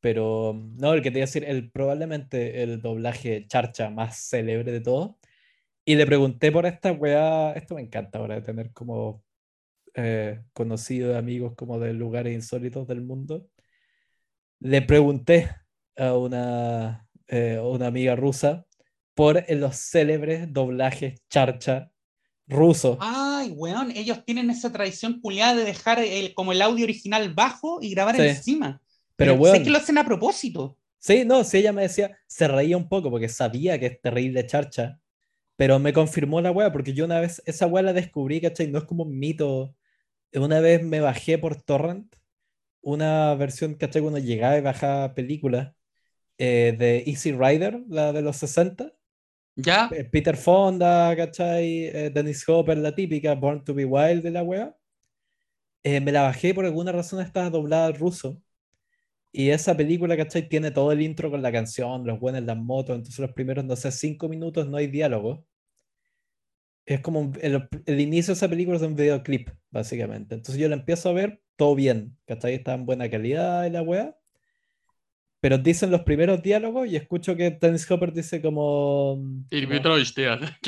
Pero, 0.00 0.52
no, 0.54 0.92
el 0.94 1.02
que 1.02 1.10
te 1.10 1.18
iba 1.18 1.24
a 1.24 1.26
decir, 1.28 1.44
el, 1.44 1.70
probablemente 1.70 2.62
el 2.62 2.82
doblaje 2.82 3.46
charcha 3.48 3.90
más 3.90 4.28
célebre 4.30 4.72
de 4.72 4.80
todo. 4.80 5.18
Y 5.86 5.96
le 5.96 6.06
pregunté 6.06 6.52
por 6.52 6.66
esta 6.66 6.92
weá, 6.92 7.52
esto 7.54 7.74
me 7.76 7.82
encanta 7.82 8.18
ahora, 8.18 8.36
de 8.36 8.42
tener 8.42 8.72
como 8.72 9.24
eh, 9.94 10.42
conocidos, 10.52 11.16
amigos 11.16 11.54
como 11.56 11.78
de 11.80 11.94
lugares 11.94 12.34
insólitos 12.34 12.86
del 12.88 13.02
mundo. 13.02 13.48
Le 14.60 14.82
pregunté 14.82 15.50
a 15.96 16.14
una, 16.16 17.08
eh, 17.28 17.58
una 17.60 17.86
amiga 17.86 18.16
rusa 18.16 18.66
por 19.14 19.44
los 19.48 19.76
célebres 19.76 20.52
doblajes 20.52 21.20
charcha 21.28 21.90
rusos. 22.46 22.98
Ay, 23.00 23.50
weón, 23.50 23.90
ellos 23.92 24.24
tienen 24.24 24.50
esa 24.50 24.70
tradición 24.70 25.20
culiada 25.20 25.54
de 25.54 25.64
dejar 25.64 26.00
el, 26.00 26.34
como 26.34 26.52
el 26.52 26.62
audio 26.62 26.84
original 26.84 27.32
bajo 27.32 27.78
y 27.80 27.90
grabar 27.90 28.20
encima. 28.20 28.82
Pero, 29.16 29.34
weón. 29.34 29.62
que 29.62 29.70
lo 29.70 29.78
hacen 29.78 29.98
a 29.98 30.04
propósito. 30.04 30.76
Sí, 30.98 31.24
no, 31.24 31.44
si 31.44 31.58
ella 31.58 31.72
me 31.72 31.82
decía, 31.82 32.18
se 32.26 32.48
reía 32.48 32.76
un 32.76 32.88
poco 32.88 33.10
porque 33.10 33.28
sabía 33.28 33.78
que 33.78 33.86
es 33.86 34.00
terrible 34.00 34.46
charcha, 34.46 35.00
pero 35.56 35.78
me 35.78 35.92
confirmó 35.92 36.40
la 36.40 36.50
weá 36.50 36.72
porque 36.72 36.94
yo 36.94 37.04
una 37.04 37.20
vez, 37.20 37.42
esa 37.46 37.66
weá 37.66 37.82
la 37.82 37.92
descubrí, 37.92 38.40
¿cachai? 38.40 38.68
No 38.68 38.78
es 38.78 38.84
como 38.84 39.04
un 39.04 39.18
mito. 39.18 39.74
Una 40.32 40.60
vez 40.60 40.82
me 40.82 41.00
bajé 41.00 41.38
por 41.38 41.62
Torrent 41.62 42.16
una 42.80 43.34
versión, 43.34 43.74
¿cachai? 43.74 44.02
Cuando 44.02 44.18
llegaba 44.18 44.58
y 44.58 44.60
bajaba 44.60 45.14
películas 45.14 45.74
eh, 46.38 46.74
de 46.78 47.04
Easy 47.06 47.32
Rider, 47.32 47.82
la 47.88 48.12
de 48.12 48.22
los 48.22 48.36
60. 48.38 48.92
¿Ya? 49.56 49.88
Peter 50.10 50.36
Fonda, 50.36 51.14
¿cachai? 51.16 51.86
Eh, 51.86 52.10
Dennis 52.12 52.48
Hopper, 52.48 52.76
la 52.78 52.94
típica, 52.94 53.34
Born 53.34 53.64
to 53.64 53.74
be 53.74 53.84
Wild 53.84 54.22
de 54.22 54.30
la 54.30 54.42
wea. 54.42 54.76
Eh, 55.84 56.00
me 56.00 56.12
la 56.12 56.22
bajé 56.22 56.54
por 56.54 56.64
alguna 56.64 56.92
razón, 56.92 57.20
estaba 57.20 57.50
doblada 57.50 57.86
al 57.86 57.94
ruso. 57.94 58.40
Y 59.32 59.50
esa 59.50 59.76
película, 59.76 60.16
¿cachai? 60.16 60.48
Tiene 60.48 60.70
todo 60.70 60.92
el 60.92 61.02
intro 61.02 61.30
con 61.30 61.42
la 61.42 61.52
canción, 61.52 62.06
los 62.06 62.20
buenos, 62.20 62.42
las 62.44 62.56
motos. 62.56 62.96
Entonces, 62.96 63.18
los 63.20 63.32
primeros, 63.32 63.64
no 63.64 63.76
sé, 63.76 63.92
cinco 63.92 64.28
minutos 64.28 64.68
no 64.68 64.76
hay 64.76 64.86
diálogo. 64.88 65.46
Es 66.86 67.00
como 67.00 67.32
el, 67.40 67.68
el, 67.86 68.00
inicio 68.00 68.32
de 68.32 68.36
esa 68.36 68.48
película 68.48 68.76
es 68.76 68.82
un 68.82 68.94
videoclip, 68.96 69.48
básicamente. 69.70 70.34
Entonces, 70.34 70.60
yo 70.60 70.68
la 70.68 70.76
empiezo 70.76 71.08
a 71.08 71.12
ver, 71.12 71.42
todo 71.56 71.74
bien, 71.74 72.16
¿cachai? 72.26 72.54
Está 72.54 72.74
en 72.74 72.86
buena 72.86 73.10
calidad 73.10 73.64
y 73.66 73.70
la 73.70 73.82
wea 73.82 74.16
pero 75.44 75.58
dicen 75.58 75.90
los 75.90 76.00
primeros 76.00 76.42
diálogos 76.42 76.88
y 76.88 76.96
escucho 76.96 77.36
que 77.36 77.50
Dennis 77.50 77.90
Hopper 77.90 78.14
dice 78.14 78.40
como... 78.40 79.22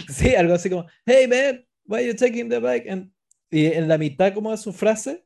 Sí, 0.07 0.35
algo 0.35 0.53
así 0.53 0.69
como, 0.69 0.85
hey 1.07 1.27
man, 1.27 1.65
why 1.87 2.01
are 2.01 2.07
you 2.07 2.15
taking 2.15 2.51
the 2.51 2.59
bike? 2.59 2.85
y 3.51 3.65
en 3.65 3.89
la 3.89 3.97
mitad 3.97 4.35
como 4.35 4.51
de 4.51 4.59
su 4.59 4.75
frase, 4.75 5.25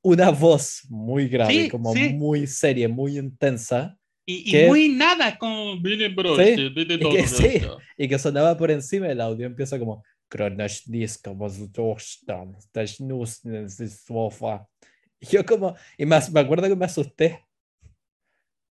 una 0.00 0.30
voz 0.30 0.86
muy 0.88 1.28
grave, 1.28 1.68
como 1.68 1.94
muy 1.94 2.46
seria, 2.46 2.88
muy 2.88 3.18
intensa. 3.18 3.94
Y, 4.24 4.56
y 4.56 4.66
muy 4.68 4.88
nada, 4.88 5.36
como... 5.36 5.74
Sí, 6.36 6.72
y, 6.74 6.98
que, 6.98 7.26
sí, 7.26 7.60
y 7.98 8.08
que 8.08 8.18
sonaba 8.18 8.56
por 8.56 8.70
encima 8.70 9.06
del 9.06 9.20
audio, 9.20 9.44
empieza 9.44 9.78
como... 9.78 10.02
Y 15.20 15.26
yo 15.26 15.44
como, 15.44 15.76
y 15.98 16.06
más, 16.06 16.32
me 16.32 16.40
acuerdo 16.40 16.68
que 16.68 16.76
me 16.76 16.86
asusté 16.86 17.44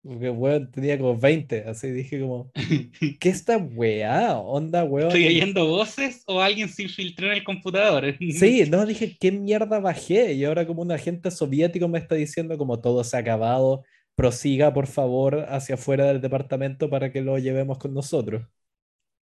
porque, 0.05 0.29
weón, 0.29 0.69
tenía 0.69 0.99
como 0.99 1.17
20, 1.17 1.63
así 1.67 1.89
dije 1.89 2.19
como, 2.19 2.51
¿qué 3.19 3.29
esta 3.29 3.57
weá? 3.57 4.37
Onda, 4.37 4.83
weón. 4.83 5.07
¿Estoy 5.07 5.25
oyendo 5.25 5.65
voces 5.65 6.21
o 6.27 6.41
alguien 6.41 6.69
se 6.69 6.83
infiltró 6.83 7.27
en 7.27 7.33
el 7.33 7.43
computador? 7.43 8.15
Sí, 8.31 8.65
no, 8.69 8.85
dije, 8.85 9.17
¿qué 9.19 9.31
mierda 9.31 9.79
bajé? 9.79 10.33
Y 10.33 10.45
ahora 10.45 10.67
como 10.67 10.83
un 10.83 10.91
agente 10.91 11.31
soviético 11.31 11.87
me 11.87 11.97
está 11.97 12.13
diciendo 12.13 12.55
como 12.57 12.79
todo 12.79 13.03
se 13.03 13.17
ha 13.17 13.21
acabado, 13.21 13.83
prosiga 14.15 14.71
por 14.73 14.85
favor 14.85 15.47
hacia 15.49 15.73
afuera 15.73 16.05
del 16.05 16.21
departamento 16.21 16.87
para 16.87 17.11
que 17.11 17.21
lo 17.21 17.39
llevemos 17.39 17.79
con 17.79 17.93
nosotros. 17.93 18.43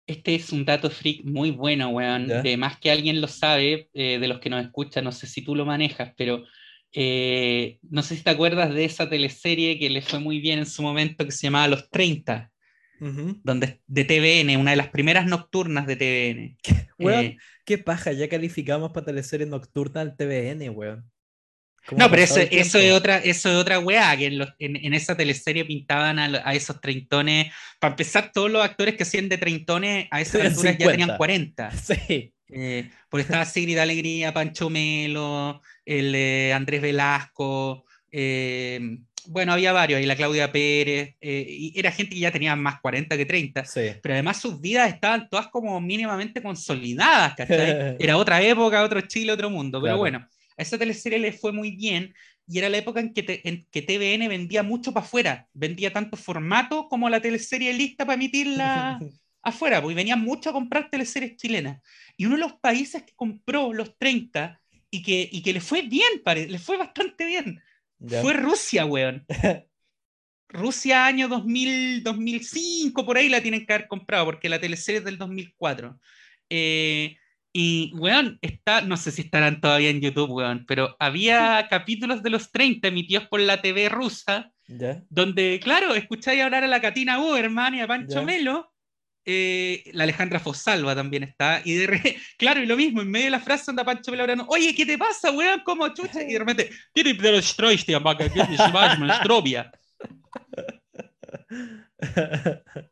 Este 0.07 0.35
es 0.35 0.51
un 0.51 0.65
dato 0.65 0.89
freak 0.89 1.23
muy 1.23 1.51
bueno, 1.51 1.89
weón. 1.89 2.27
De 2.27 2.57
más 2.57 2.77
que 2.79 2.91
alguien 2.91 3.21
lo 3.21 3.27
sabe, 3.27 3.89
eh, 3.93 4.19
de 4.19 4.27
los 4.27 4.39
que 4.39 4.49
nos 4.49 4.63
escuchan, 4.63 5.05
no 5.05 5.13
sé 5.13 5.25
si 5.25 5.41
tú 5.41 5.55
lo 5.55 5.65
manejas, 5.65 6.13
pero 6.17 6.43
eh, 6.97 7.77
no 7.89 8.01
sé 8.03 8.15
si 8.15 8.23
te 8.23 8.29
acuerdas 8.29 8.73
de 8.73 8.85
esa 8.85 9.09
teleserie 9.09 9.77
que 9.77 9.89
le 9.89 10.01
fue 10.01 10.19
muy 10.19 10.39
bien 10.39 10.59
en 10.59 10.65
su 10.65 10.81
momento 10.81 11.25
que 11.25 11.31
se 11.31 11.47
llamaba 11.47 11.67
Los 11.67 11.89
30, 11.89 12.51
donde, 12.99 13.81
de 13.85 14.05
TVN, 14.05 14.57
una 14.57 14.71
de 14.71 14.77
las 14.77 14.87
primeras 14.87 15.25
nocturnas 15.25 15.87
de 15.87 15.95
TVN. 15.97 16.57
Weón, 16.97 17.25
eh, 17.25 17.37
qué 17.65 17.77
paja, 17.77 18.13
ya 18.13 18.29
calificamos 18.29 18.93
para 18.93 19.07
teleserie 19.07 19.45
nocturna 19.45 19.99
al 19.99 20.15
TVN, 20.15 20.69
weón. 20.69 21.11
No, 21.91 22.09
pero 22.09 22.21
eso, 22.23 22.39
eso, 22.39 22.79
es 22.79 22.93
otra, 22.93 23.17
eso 23.17 23.49
es 23.49 23.55
otra 23.55 23.79
weá, 23.79 24.15
que 24.17 24.27
en, 24.59 24.93
esa 24.93 25.15
teleserie 25.15 25.65
pintaban 25.65 26.17
a, 26.17 26.53
esos 26.53 26.81
treintones. 26.81 27.51
Para 27.79 27.91
empezar, 27.91 28.31
todos 28.33 28.49
los 28.49 28.63
actores 28.63 28.95
que 28.95 29.03
hacían 29.03 29.29
de 29.29 29.37
treintones 29.37 30.07
a 30.09 30.21
esas 30.21 30.45
alturas 30.45 30.77
ya 30.77 30.91
tenían 30.91 31.17
40. 31.17 31.71
Sí. 31.83 32.34
Eh, 32.49 32.89
porque 33.09 33.23
estaba 33.23 33.45
Sigrid 33.45 33.77
Alegría, 33.77 34.33
Pancho 34.33 34.69
Melo, 34.69 35.61
el 35.85 36.13
eh, 36.13 36.53
Andrés 36.53 36.81
Velasco, 36.81 37.85
eh, 38.11 38.97
bueno, 39.27 39.53
había 39.53 39.73
varios, 39.73 39.99
y 39.99 40.05
la 40.05 40.15
Claudia 40.15 40.51
Pérez, 40.51 41.15
y 41.19 41.73
era 41.75 41.91
gente 41.91 42.13
que 42.13 42.21
ya 42.21 42.31
tenía 42.31 42.55
más 42.55 42.79
40 42.79 43.17
que 43.17 43.25
30, 43.25 43.63
pero 44.01 44.13
además 44.13 44.39
sus 44.39 44.61
vidas 44.61 44.93
estaban 44.93 45.27
todas 45.29 45.47
como 45.47 45.81
mínimamente 45.81 46.43
consolidadas, 46.43 47.33
Era 47.99 48.17
otra 48.17 48.39
época, 48.43 48.83
otro 48.83 49.01
Chile, 49.01 49.31
otro 49.31 49.49
mundo, 49.49 49.81
pero 49.81 49.97
bueno, 49.97 50.19
a 50.19 50.61
esa 50.61 50.77
teleserie 50.77 51.17
le 51.17 51.31
fue 51.33 51.51
muy 51.51 51.71
bien, 51.71 52.13
y 52.47 52.59
era 52.59 52.69
la 52.69 52.77
época 52.77 52.99
en 52.99 53.15
que, 53.15 53.41
en 53.43 53.65
que 53.71 53.81
TVN 53.81 54.29
vendía 54.29 54.61
mucho 54.61 54.93
para 54.93 55.03
afuera, 55.03 55.47
vendía 55.53 55.91
tanto 55.91 56.17
formato 56.17 56.87
como 56.87 57.09
la 57.09 57.19
teleserie 57.19 57.73
lista 57.73 58.05
para 58.05 58.13
emitirla 58.13 58.99
afuera, 59.45 59.81
porque 59.81 59.95
venía 59.95 60.15
mucho 60.15 60.49
a 60.49 60.53
comprar 60.53 60.89
teleseries 60.89 61.37
chilenas. 61.37 61.81
Y 62.17 62.25
uno 62.25 62.35
de 62.35 62.41
los 62.41 62.53
países 62.53 63.03
que 63.03 63.13
compró 63.15 63.71
los 63.71 63.97
30 63.97 64.59
y 64.89 65.01
que, 65.01 65.29
y 65.31 65.41
que 65.41 65.53
le 65.53 65.61
fue 65.61 65.83
bien, 65.83 66.21
le 66.49 66.59
fue 66.59 66.77
bastante 66.77 67.25
bien, 67.25 67.61
fue 68.21 68.33
Rusia, 68.33 68.85
weón. 68.85 69.25
Rusia 70.49 71.05
año 71.05 71.27
2000, 71.27 72.03
2005, 72.03 73.05
por 73.05 73.17
ahí 73.17 73.29
la 73.29 73.41
tienen 73.41 73.65
que 73.65 73.73
haber 73.73 73.87
comprado, 73.87 74.25
porque 74.25 74.49
la 74.49 74.59
teleserie 74.59 74.99
es 74.99 75.05
del 75.05 75.17
2004. 75.17 75.99
Eh, 76.49 77.17
y, 77.51 77.91
weón, 77.95 78.37
está, 78.41 78.81
no 78.81 78.97
sé 78.97 79.11
si 79.11 79.21
estarán 79.21 79.61
todavía 79.61 79.89
en 79.89 80.01
YouTube, 80.01 80.31
weón, 80.31 80.65
pero 80.67 80.95
había 80.99 81.67
capítulos 81.69 82.21
de 82.21 82.29
los 82.29 82.51
30 82.51 82.87
emitidos 82.87 83.27
por 83.27 83.39
la 83.39 83.61
TV 83.61 83.89
rusa, 83.89 84.51
donde, 85.09 85.59
claro, 85.63 85.93
escucháis 85.93 86.41
hablar 86.41 86.63
a 86.63 86.67
la 86.67 86.81
Katina 86.81 87.19
Uberman 87.19 87.75
y 87.75 87.81
a 87.81 87.87
Pancho 87.87 88.23
Melo, 88.23 88.73
eh, 89.25 89.83
la 89.93 90.03
Alejandra 90.03 90.39
Fosalva 90.39 90.95
también 90.95 91.23
está. 91.23 91.61
Y 91.65 91.73
de 91.73 91.85
claro, 92.37 92.61
y 92.61 92.65
lo 92.65 92.77
mismo, 92.77 93.01
en 93.01 93.09
medio 93.09 93.25
de 93.25 93.31
la 93.31 93.39
frase 93.39 93.71
anda 93.71 93.83
Pancho 93.83 94.11
Pelabrano, 94.11 94.45
oye, 94.49 94.75
¿qué 94.75 94.85
te 94.85 94.97
pasa, 94.97 95.31
weón? 95.31 95.61
¿Cómo 95.65 95.87
chucha? 95.93 96.23
Y 96.23 96.33
de 96.33 96.39
repente, 96.39 96.69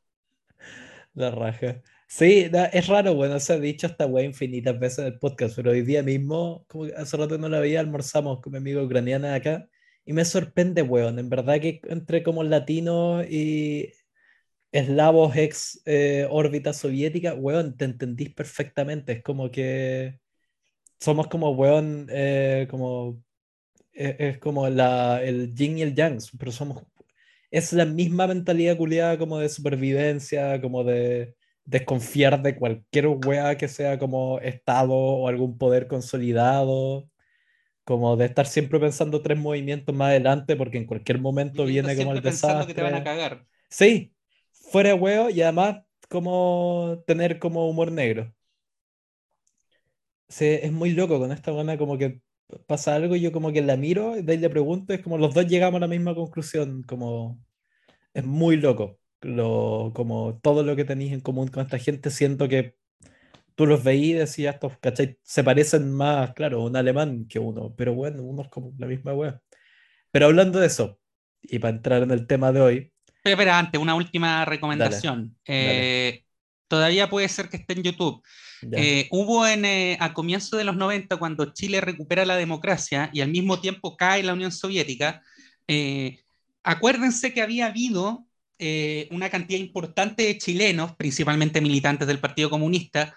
La 1.13 1.31
raja. 1.31 1.81
Sí, 2.07 2.49
es 2.73 2.87
raro, 2.87 3.15
bueno, 3.15 3.39
se 3.39 3.53
ha 3.53 3.59
dicho 3.59 3.87
esta 3.87 4.05
weá 4.05 4.23
infinitas 4.23 4.79
veces 4.79 4.99
en 4.99 5.05
el 5.05 5.19
podcast, 5.19 5.55
pero 5.55 5.71
hoy 5.71 5.81
día 5.81 6.03
mismo, 6.03 6.63
como 6.67 6.85
hace 6.95 7.17
rato 7.17 7.37
no 7.37 7.49
la 7.49 7.59
veía, 7.59 7.79
almorzamos 7.79 8.39
con 8.41 8.51
mi 8.51 8.57
amigo 8.59 8.83
ucraniana 8.83 9.33
acá, 9.35 9.67
y 10.05 10.13
me 10.13 10.25
sorprende, 10.25 10.81
weón, 10.83 11.17
en 11.19 11.29
verdad 11.29 11.59
que 11.59 11.81
entre 11.85 12.23
como 12.23 12.43
latinos 12.43 13.25
y 13.29 13.91
eslavos 14.73 15.35
ex 15.37 15.81
eh, 15.85 16.27
órbita 16.29 16.73
soviética, 16.73 17.35
weón, 17.35 17.77
te 17.77 17.85
entendís 17.85 18.33
perfectamente. 18.33 19.13
Es 19.13 19.23
como 19.23 19.51
que 19.51 20.19
somos 20.99 21.27
como, 21.27 21.51
weón, 21.51 22.07
eh, 22.09 22.67
como. 22.69 23.23
E, 23.93 24.15
es, 24.19 24.37
como 24.39 24.67
la, 24.69 25.23
el 25.23 25.53
yin 25.53 25.77
y 25.77 25.83
el 25.83 25.95
yang, 25.95 26.19
pero 26.39 26.51
somos. 26.51 26.83
Es 27.51 27.71
la 27.71 27.85
misma 27.85 28.25
mentalidad 28.25 28.75
culiada 28.75 29.17
como 29.19 29.37
de 29.37 29.47
supervivencia, 29.47 30.59
como 30.59 30.83
de 30.83 31.35
desconfiar 31.65 32.41
de 32.41 32.55
cualquier 32.55 33.07
weá 33.07 33.55
que 33.55 33.67
sea 33.67 33.99
como 33.99 34.39
Estado 34.39 34.93
o 34.93 35.27
algún 35.27 35.59
poder 35.59 35.87
consolidado, 35.87 37.07
como 37.83 38.17
de 38.17 38.25
estar 38.25 38.47
siempre 38.47 38.79
pensando 38.79 39.21
tres 39.21 39.37
movimientos 39.37 39.93
más 39.93 40.09
adelante 40.09 40.55
porque 40.55 40.79
en 40.79 40.87
cualquier 40.87 41.19
momento 41.19 41.65
viene 41.65 41.95
como 41.95 42.13
el 42.13 42.23
desastre. 42.23 42.65
Que 42.65 42.73
te 42.73 42.81
van 42.81 42.95
a 42.95 43.03
cagar. 43.03 43.45
Sí, 43.69 44.12
fuera 44.71 44.89
de 44.89 44.95
huevo 44.95 45.29
y 45.29 45.41
además 45.41 45.83
como 46.09 47.03
tener 47.07 47.39
como 47.39 47.69
humor 47.69 47.91
negro. 47.91 48.33
Sí, 50.27 50.45
es 50.45 50.71
muy 50.71 50.91
loco 50.91 51.19
con 51.19 51.31
esta 51.31 51.51
buena 51.51 51.77
como 51.77 51.97
que 51.97 52.21
pasa 52.67 52.95
algo 52.95 53.15
y 53.15 53.21
yo 53.21 53.31
como 53.31 53.51
que 53.51 53.61
la 53.61 53.77
miro 53.77 54.17
y 54.17 54.23
de 54.23 54.33
ahí 54.33 54.37
le 54.39 54.49
pregunto, 54.49 54.93
es 54.93 55.01
como 55.01 55.17
los 55.17 55.33
dos 55.33 55.45
llegamos 55.47 55.77
a 55.77 55.81
la 55.81 55.87
misma 55.87 56.15
conclusión, 56.15 56.83
como 56.83 57.39
es 58.13 58.25
muy 58.25 58.57
loco. 58.57 58.99
lo, 59.21 59.91
como 59.95 60.39
todo 60.41 60.63
lo 60.63 60.75
que 60.75 60.85
tenéis 60.85 61.13
en 61.13 61.21
común 61.21 61.49
con 61.49 61.63
esta 61.63 61.79
gente, 61.79 62.11
siento 62.11 62.49
que 62.49 62.77
tú 63.55 63.67
los 63.67 63.83
veías 63.83 64.15
y 64.17 64.19
decías, 64.19 64.55
estos, 64.55 64.77
¿cachai? 64.79 65.19
Se 65.23 65.43
parecen 65.43 65.91
más, 65.93 66.33
claro, 66.33 66.63
un 66.63 66.75
alemán 66.77 67.27
que 67.27 67.39
uno, 67.39 67.75
pero 67.75 67.93
bueno, 67.95 68.23
uno 68.23 68.43
es 68.43 68.49
como 68.49 68.73
la 68.79 68.87
misma 68.87 69.13
wea. 69.13 69.41
Pero 70.11 70.27
hablando 70.27 70.59
de 70.59 70.67
eso, 70.67 70.99
y 71.41 71.59
para 71.59 71.75
entrar 71.75 72.03
en 72.03 72.11
el 72.11 72.27
tema 72.27 72.51
de 72.53 72.61
hoy. 72.61 72.92
Pero, 73.23 73.35
espera, 73.35 73.57
antes, 73.57 73.79
una 73.79 73.95
última 73.95 74.43
recomendación. 74.43 75.35
Eh, 75.45 76.23
todavía 76.67 77.09
puede 77.09 77.29
ser 77.29 77.49
que 77.49 77.57
esté 77.57 77.73
en 77.73 77.83
YouTube. 77.83 78.21
Eh, 78.73 79.07
hubo 79.11 79.47
en, 79.47 79.65
eh, 79.65 79.97
a 79.99 80.13
comienzos 80.13 80.57
de 80.57 80.65
los 80.65 80.75
90, 80.75 81.17
cuando 81.17 81.53
Chile 81.53 81.81
recupera 81.81 82.25
la 82.25 82.35
democracia 82.35 83.09
y 83.13 83.21
al 83.21 83.29
mismo 83.29 83.59
tiempo 83.59 83.97
cae 83.97 84.23
la 84.23 84.33
Unión 84.33 84.51
Soviética, 84.51 85.23
acuérdense 86.63 87.33
que 87.33 87.41
había 87.41 87.67
habido 87.67 88.25
una 89.09 89.29
cantidad 89.29 89.59
importante 89.59 90.23
de 90.23 90.37
chilenos, 90.37 90.95
principalmente 90.95 91.61
militantes 91.61 92.07
del 92.07 92.19
Partido 92.19 92.49
Comunista, 92.49 93.15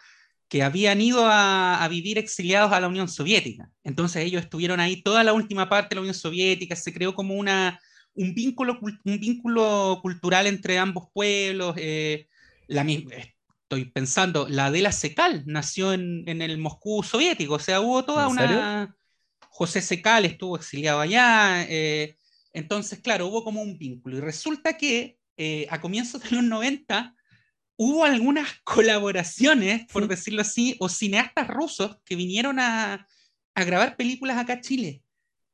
que 0.49 0.63
habían 0.63 1.01
ido 1.01 1.27
a, 1.29 1.87
vivir 1.91 2.19
exiliados 2.19 2.73
a 2.73 2.81
la 2.81 2.89
Unión 2.89 3.09
Soviética. 3.09 3.69
Entonces 3.83 4.25
ellos 4.25 4.43
estuvieron 4.43 4.79
ahí 4.79 5.03
toda 5.03 5.25
la 5.25 5.33
última 5.33 5.69
parte 5.69 5.91
de 5.91 5.95
la 5.97 6.01
Unión 6.03 6.15
Soviética, 6.15 6.77
se 6.77 6.93
creó 6.93 7.15
como 7.15 7.35
una, 7.35 7.81
un, 8.17 8.35
vínculo, 8.35 8.79
un 8.81 9.21
vínculo 9.21 10.01
cultural 10.03 10.47
entre 10.47 10.79
ambos 10.79 11.09
pueblos. 11.13 11.75
Eh, 11.79 12.29
la, 12.67 12.83
estoy 12.83 13.85
pensando, 13.87 14.49
la 14.49 14.67
Adela 14.67 14.93
Secal 14.93 15.45
nació 15.47 15.93
en, 15.93 16.27
el 16.27 16.59
Moscú 16.59 17.03
soviético, 17.03 17.55
o 17.55 17.59
sea, 17.59 17.81
hubo 17.81 18.05
toda 18.05 18.29
una... 18.29 18.95
José 19.49 19.81
Secal 19.81 20.27
estuvo 20.27 20.57
exiliado 20.57 21.01
allá, 21.01 21.65
eh, 21.67 22.19
entonces, 22.53 23.01
claro, 23.01 23.27
hubo 23.27 23.43
como 23.43 23.63
un 23.63 23.79
vínculo. 23.79 24.19
Y 24.19 24.21
resulta 24.21 24.77
que 24.77 25.19
eh, 25.37 25.67
a 25.71 25.81
comienzos 25.81 26.23
de 26.23 26.31
los 26.31 26.45
90 26.45 27.15
hubo 27.77 28.05
algunas 28.05 28.49
colaboraciones, 28.65 29.87
por 29.93 30.09
decirlo 30.09 30.43
así, 30.43 30.77
o 30.79 30.89
cineastas 30.89 31.49
rusos 31.49 31.99
que 32.05 32.17
vinieron 32.17 32.59
a, 32.59 33.07
grabar 33.55 33.97
películas 33.97 34.37
acá 34.37 34.55
a 34.55 34.61
Chile. 34.61 35.03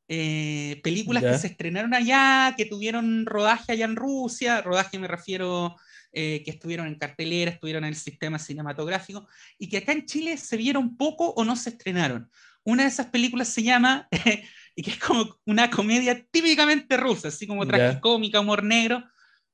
Eh, 0.09 0.81
películas 0.83 1.23
que 1.23 1.39
se 1.39 1.47
estrenaron 1.47 1.95
allá, 1.95 2.55
que 2.57 2.67
tuvieron 2.67 3.25
rodaje 3.25 3.73
allá 3.73 3.85
en 3.85 3.97
Rusia, 3.97 4.61
rodaje 4.61 4.99
me 4.99 5.09
refiero 5.09 5.77
eh, 6.13 6.43
que 6.45 6.51
estuvieron 6.51 6.87
en 6.87 6.97
cartelera, 6.97 7.51
estuvieron 7.51 7.85
en 7.85 7.89
el 7.89 7.97
sistema 7.97 8.39
cinematográfico, 8.39 9.27
y 9.59 9.69
que 9.69 9.79
acá 9.79 9.93
en 9.93 10.05
Chile 10.05 10.37
se 10.37 10.57
vieron 10.57 10.97
poco 10.97 11.31
o 11.31 11.45
no 11.45 11.57
se 11.57 11.71
estrenaron. 11.71 12.31
Una 12.65 12.83
de 12.83 12.91
esas 12.91 13.07
películas 13.07 13.49
se 13.49 13.63
llama, 13.63 14.09
y 14.77 14.83
que 14.83 14.91
es 14.91 14.99
como 14.99 15.39
una 15.47 15.71
comedia 15.71 16.23
típicamente 16.31 16.97
rusa, 16.97 17.29
así 17.29 17.47
como 17.47 17.67
tragicómica, 17.67 18.41
humor 18.41 18.63
negro, 18.63 19.03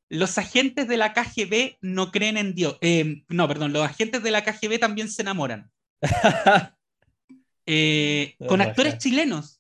los 0.09 0.39
agentes 0.39 0.89
de 0.89 0.97
la 0.97 1.13
KGB 1.13 1.77
no 1.81 2.11
creen 2.11 2.37
en 2.39 2.55
Dios. 2.55 2.79
Eh, 2.81 3.23
no, 3.29 3.47
perdón, 3.47 3.73
los 3.73 3.85
agentes 3.85 4.23
de 4.23 4.31
la 4.31 4.43
KGB 4.43 4.79
también 4.79 5.09
se 5.09 5.23
enamoran. 5.23 5.71
Eh, 7.71 8.35
con 8.49 8.63
actores 8.63 8.97
chilenos. 8.97 9.58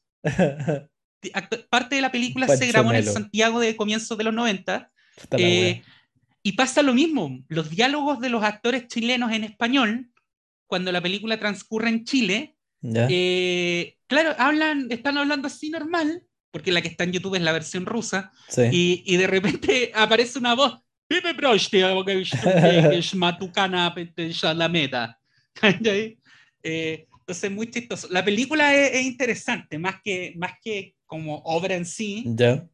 Parte 1.71 1.97
de 1.97 2.03
la 2.03 2.13
película 2.13 2.47
se 2.49 2.67
grabó 2.67 2.91
en 2.91 2.97
el 2.97 3.05
Santiago 3.05 3.61
de 3.61 3.77
comienzos 3.77 4.17
de 4.17 4.25
los 4.25 4.35
90. 4.35 4.91
Eh, 5.33 5.83
y 6.43 6.53
pasa 6.53 6.83
lo 6.83 6.95
mismo. 6.95 7.45
Los 7.49 7.71
diálogos 7.71 8.21
de 8.21 8.29
los 8.31 8.45
actores 8.45 8.87
chilenos 8.87 9.33
en 9.33 9.45
español, 9.45 10.11
cuando 10.67 10.93
la 10.93 11.01
película 11.01 11.39
transcurre 11.39 11.89
en 11.89 12.05
Chile, 12.05 12.57
claro, 14.07 14.35
hablan, 14.39 14.87
están 14.91 15.19
hablando 15.19 15.49
así 15.49 15.71
normal, 15.71 16.23
porque 16.51 16.73
la 16.73 16.81
que 16.81 16.89
está 16.89 17.05
en 17.05 17.13
YouTube 17.13 17.35
es 17.35 17.43
la 17.43 17.53
versión 17.53 17.85
rusa, 17.87 18.33
y, 18.71 19.03
y, 19.05 19.17
de 19.17 19.27
repente 19.27 19.93
aparece 19.95 20.39
una 20.39 20.55
voz, 20.55 20.81
la 24.55 24.69
meta. 24.69 25.19
Eh, 26.63 27.08
entonces, 27.29 27.51
muy 27.51 27.71
chistoso. 27.71 28.09
La 28.11 28.25
película 28.25 28.75
es, 28.75 29.05
interesante, 29.05 29.79
más 29.79 29.97
que, 30.03 30.33
más 30.39 30.53
que 30.63 30.95
como 31.05 31.43
obra 31.45 31.75
en 31.75 31.85
sí, 31.85 32.25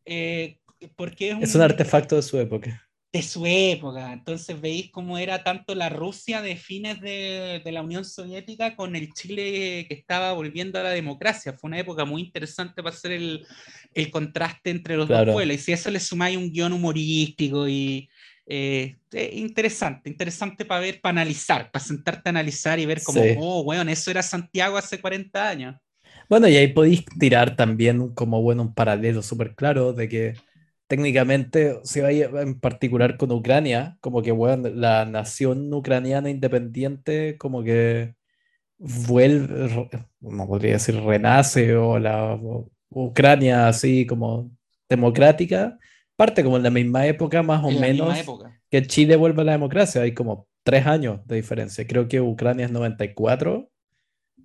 eh, 0.05 0.59
porque 0.95 1.31
es 1.31 1.35
un, 1.35 1.43
es 1.43 1.55
un 1.57 1.63
artefacto 1.63 2.15
de 2.15 2.23
su 2.23 2.39
época 2.39 2.81
de 3.15 3.23
su 3.23 3.47
época. 3.47 4.13
Entonces 4.13 4.61
veis 4.61 4.91
cómo 4.91 5.19
era 5.19 5.45
tanto 5.45 5.77
la 5.77 5.89
Rusia 5.89 6.43
de 6.43 6.57
fines 6.57 7.01
de, 7.01 7.63
de, 7.65 7.73
la 7.73 7.81
Unión 7.81 8.05
Soviética 8.05 8.75
con 8.75 8.97
el 8.97 9.13
Chile 9.13 9.87
que 9.89 9.95
estaba 9.95 10.33
volviendo 10.33 10.81
a 10.81 10.83
la 10.83 10.91
democracia. 10.91 11.53
Fue 11.53 11.69
una 11.69 11.79
época 11.79 12.05
muy 12.05 12.23
interesante 12.23 12.83
para 12.83 12.93
hacer 12.93 13.13
el, 13.13 13.47
el 13.95 14.11
contraste 14.11 14.71
entre 14.71 14.97
los 14.97 15.09
dos 15.09 15.31
pueblos. 15.33 15.57
Y 15.57 15.61
si 15.61 15.73
eso 15.73 15.93
le 15.93 16.01
sumáis 16.01 16.37
un 16.37 16.51
guion 16.51 16.73
humorístico 16.73 17.69
y 17.69 18.11
eh, 18.47 18.97
interesante, 19.33 20.11
interesante 20.11 20.65
para 20.65 20.81
ver, 20.81 21.01
para 21.01 21.13
analizar, 21.13 21.71
para 21.71 21.85
sentarte 21.85 22.29
a 22.29 22.31
analizar 22.31 22.79
y 22.79 22.87
ver 22.87 23.03
cómo, 23.03 23.21
oh, 23.39 23.65
bueno, 23.65 23.91
eso 23.91 24.11
era 24.11 24.23
Santiago 24.23 24.77
hace 24.77 25.01
40 25.01 25.49
años. 25.49 25.77
Bueno, 26.29 26.49
y 26.49 26.57
ahí 26.57 26.69
podéis 26.69 27.05
tirar 27.19 27.57
también 27.57 28.15
como, 28.15 28.43
bueno, 28.43 28.63
un 28.63 28.75
paralelo 28.75 29.23
súper 29.23 29.55
claro 29.55 29.93
de 29.93 30.09
que 30.09 30.35
técnicamente, 30.87 31.81
si 31.85 32.01
va 32.01 32.11
en 32.11 32.61
particular 32.61 33.17
con 33.17 33.33
Ucrania, 33.33 33.97
como 34.01 34.23
que 34.23 34.33
bueno, 34.33 34.69
la 34.69 35.05
nación 35.05 35.73
ucraniana 35.73 36.31
independiente, 36.31 37.37
como 37.39 37.63
que 37.63 38.15
vuelve, 38.79 39.89
no 40.21 40.47
podría 40.47 40.75
decir 40.75 40.97
renace, 41.03 41.75
o 41.77 41.99
la 41.99 42.39
Ucrania 42.91 43.69
así 43.69 44.07
como 44.07 44.51
democrática, 44.89 45.79
parte 46.17 46.45
como 46.45 46.57
en 46.57 46.63
la 46.63 46.71
misma 46.71 47.07
época, 47.07 47.43
más 47.43 47.65
o 47.65 47.71
menos, 47.71 48.17
que 48.71 48.87
Chile 48.87 49.17
vuelve 49.17 49.43
a 49.43 49.45
la 49.45 49.53
democracia. 49.53 50.03
Hay 50.03 50.15
como 50.15 50.49
tres 50.63 50.87
años 50.87 51.21
de 51.27 51.37
diferencia. 51.37 51.87
Creo 51.87 52.09
que 52.09 52.21
Ucrania 52.21 52.67
es 52.67 52.73
94 52.73 53.71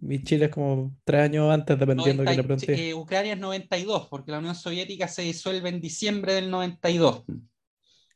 mi 0.02 0.24
Chile 0.24 0.46
es 0.46 0.52
como 0.52 0.96
tres 1.04 1.22
años 1.22 1.52
antes, 1.52 1.78
dependiendo 1.78 2.24
de 2.24 2.30
que 2.30 2.38
le 2.38 2.44
pregunté. 2.44 2.90
Eh, 2.90 2.94
Ucrania 2.94 3.34
es 3.34 3.40
92, 3.40 4.08
porque 4.10 4.32
la 4.32 4.40
Unión 4.40 4.56
Soviética 4.56 5.08
se 5.08 5.24
disuelve 5.24 5.70
en 5.70 5.82
diciembre 5.82 6.34
del 6.34 6.50
92. 6.50 7.24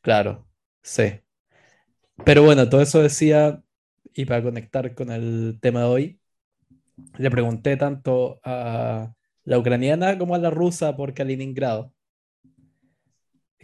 Claro, 0.02 0.48
sí. 0.82 1.20
Pero 2.24 2.44
bueno, 2.44 2.70
todo 2.70 2.82
eso 2.82 3.02
decía, 3.02 3.62
y 4.14 4.26
para 4.26 4.44
conectar 4.44 4.94
con 4.96 5.12
el 5.12 5.58
tema 5.62 5.82
de 5.82 5.86
hoy, 5.86 6.20
le 7.18 7.30
pregunté 7.30 7.76
tanto 7.76 8.40
a 8.44 9.14
la 9.44 9.60
ucraniana 9.60 10.18
como 10.18 10.36
a 10.36 10.40
la 10.40 10.50
rusa 10.50 10.96
por 10.96 11.14
Kaliningrado. 11.14 11.92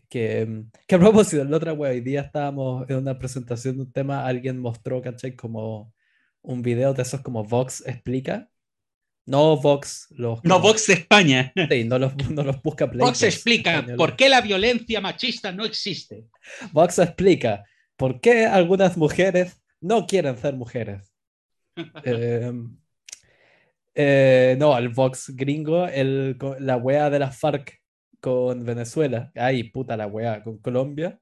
Que, 0.09 0.63
que 0.87 0.95
a 0.95 0.99
propósito, 0.99 1.43
la 1.43 1.57
otra 1.57 1.73
web, 1.73 1.91
hoy 1.91 2.01
día 2.01 2.21
estábamos 2.21 2.89
en 2.89 2.97
una 2.97 3.17
presentación 3.17 3.77
de 3.77 3.83
un 3.83 3.91
tema, 3.91 4.25
alguien 4.25 4.59
mostró, 4.59 5.01
¿cachai? 5.01 5.35
Como 5.35 5.93
un 6.41 6.61
video 6.61 6.93
de 6.93 7.03
esos 7.03 7.21
como 7.21 7.43
Vox 7.43 7.83
explica. 7.85 8.49
No 9.25 9.57
Vox 9.57 10.07
los... 10.09 10.43
No 10.43 10.59
Vox 10.59 10.89
España. 10.89 11.53
Sí, 11.69 11.83
no 11.83 11.99
los, 11.99 12.15
no 12.31 12.43
los 12.43 12.61
busca 12.63 12.85
Vox 12.85 13.21
explica 13.23 13.85
por 13.95 14.15
qué 14.15 14.27
la 14.27 14.41
violencia 14.41 14.99
machista 15.01 15.51
no 15.51 15.65
existe. 15.65 16.25
Vox 16.71 16.97
explica 16.99 17.63
por 17.95 18.19
qué 18.21 18.45
algunas 18.45 18.97
mujeres 18.97 19.61
no 19.81 20.07
quieren 20.07 20.37
ser 20.37 20.55
mujeres. 20.55 21.13
Em, 22.03 22.77
eh, 23.93 24.55
no, 24.57 24.77
el 24.77 24.89
Vox 24.89 25.35
gringo, 25.35 25.87
el, 25.87 26.37
la 26.59 26.77
wea 26.77 27.09
de 27.09 27.19
la 27.19 27.31
FARC 27.31 27.78
con 28.19 28.65
Venezuela. 28.65 29.31
Ay, 29.35 29.63
puta 29.71 29.97
la 29.97 30.07
wea, 30.07 30.43
con 30.43 30.57
Colombia. 30.59 31.19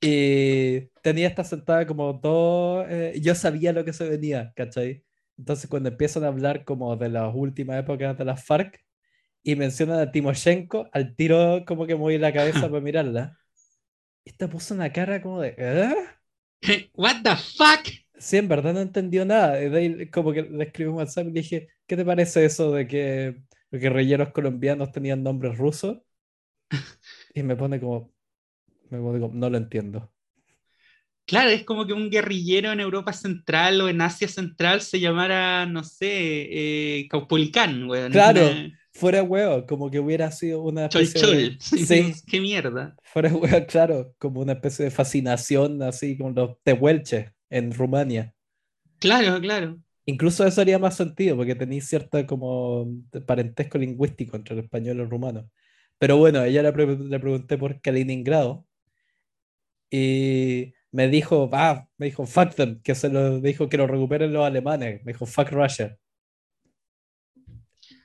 Y 0.00 0.88
tenía 1.02 1.28
esta 1.28 1.42
sentada 1.44 1.86
como 1.86 2.20
todo, 2.20 2.86
eh, 2.88 3.18
yo 3.20 3.34
sabía 3.34 3.72
lo 3.72 3.84
que 3.84 3.92
se 3.92 4.08
venía, 4.08 4.52
¿cachai? 4.54 5.04
Entonces 5.38 5.68
cuando 5.68 5.88
empiezan 5.88 6.24
a 6.24 6.28
hablar 6.28 6.64
como 6.64 6.96
de 6.96 7.08
las 7.08 7.34
últimas 7.34 7.80
épocas 7.80 8.16
de 8.16 8.24
las 8.24 8.44
FARC 8.44 8.78
y 9.42 9.56
mencionan 9.56 10.00
a 10.00 10.12
Timoshenko, 10.12 10.88
al 10.92 11.16
tiro 11.16 11.64
como 11.66 11.86
que 11.86 11.94
mueve 11.96 12.18
la 12.18 12.32
cabeza 12.32 12.60
para 12.70 12.80
mirarla. 12.80 13.38
Esta 14.24 14.48
puso 14.48 14.74
una 14.74 14.92
cara 14.92 15.22
como 15.22 15.40
de... 15.40 15.54
¿eh? 15.56 15.94
¿What 16.94 17.22
the 17.22 17.36
fuck? 17.36 17.86
Sí, 18.18 18.38
en 18.38 18.48
verdad 18.48 18.74
no 18.74 18.80
entendió 18.80 19.24
nada. 19.24 19.58
como 20.10 20.32
que 20.32 20.42
le 20.42 20.64
escribí 20.64 20.90
un 20.90 20.96
WhatsApp 20.96 21.26
y 21.28 21.32
le 21.32 21.40
dije, 21.40 21.68
¿qué 21.86 21.96
te 21.96 22.04
parece 22.04 22.44
eso 22.44 22.72
de 22.72 22.86
que 22.86 23.36
los 23.70 23.80
guerrilleros 23.80 24.32
colombianos 24.32 24.92
tenían 24.92 25.22
nombres 25.22 25.58
rusos? 25.58 25.98
Y 27.34 27.42
me 27.42 27.56
pone 27.56 27.80
como, 27.80 28.12
no 28.90 29.50
lo 29.50 29.56
entiendo. 29.56 30.10
Claro, 31.26 31.50
es 31.50 31.64
como 31.64 31.84
que 31.86 31.92
un 31.92 32.08
guerrillero 32.08 32.70
en 32.70 32.78
Europa 32.78 33.12
Central 33.12 33.80
o 33.80 33.88
en 33.88 34.00
Asia 34.00 34.28
Central 34.28 34.80
se 34.80 35.00
llamara, 35.00 35.66
no 35.66 35.82
sé, 35.82 36.06
eh, 36.08 37.08
Caupolicán, 37.10 37.88
Claro, 38.12 38.48
fuera 38.92 39.24
huevo, 39.24 39.66
como 39.66 39.90
que 39.90 39.98
hubiera 39.98 40.30
sido 40.30 40.62
una 40.62 40.86
especie 40.86 41.26
de... 41.26 41.56
Sí, 41.60 42.14
qué 42.28 42.40
mierda. 42.40 42.94
Fuera 43.02 43.34
huevo, 43.34 43.66
claro, 43.66 44.14
como 44.18 44.40
una 44.40 44.52
especie 44.52 44.84
de 44.84 44.92
fascinación, 44.92 45.82
así 45.82 46.16
como 46.16 46.30
los 46.30 46.62
tehuelches 46.62 47.32
en 47.50 47.74
Rumania. 47.74 48.32
Claro, 49.00 49.40
claro. 49.40 49.78
Incluso 50.06 50.46
eso 50.46 50.60
haría 50.60 50.78
más 50.78 50.96
sentido, 50.96 51.36
porque 51.36 51.56
tenéis 51.56 51.88
cierto 51.88 52.24
como 52.26 52.86
parentesco 53.26 53.76
lingüístico 53.78 54.36
entre 54.36 54.54
el 54.54 54.60
español 54.64 54.98
y 54.98 55.00
el 55.00 55.10
rumano. 55.10 55.50
Pero 55.98 56.16
bueno, 56.18 56.44
ella 56.44 56.62
le, 56.62 56.70
le 56.72 57.20
pregunté 57.20 57.58
por 57.58 57.80
Kaliningrado 57.80 58.66
Y 59.90 60.74
me 60.92 61.08
dijo, 61.08 61.50
ah, 61.52 61.86
me 61.98 62.06
dijo, 62.06 62.26
fuck 62.26 62.54
them, 62.54 62.80
que 62.82 62.94
se 62.94 63.08
lo 63.08 63.40
dijo 63.40 63.68
que 63.68 63.76
lo 63.76 63.86
recuperen 63.86 64.32
los 64.32 64.46
alemanes. 64.46 65.04
Me 65.04 65.12
dijo, 65.12 65.26
fuck 65.26 65.50
Russia. 65.50 65.96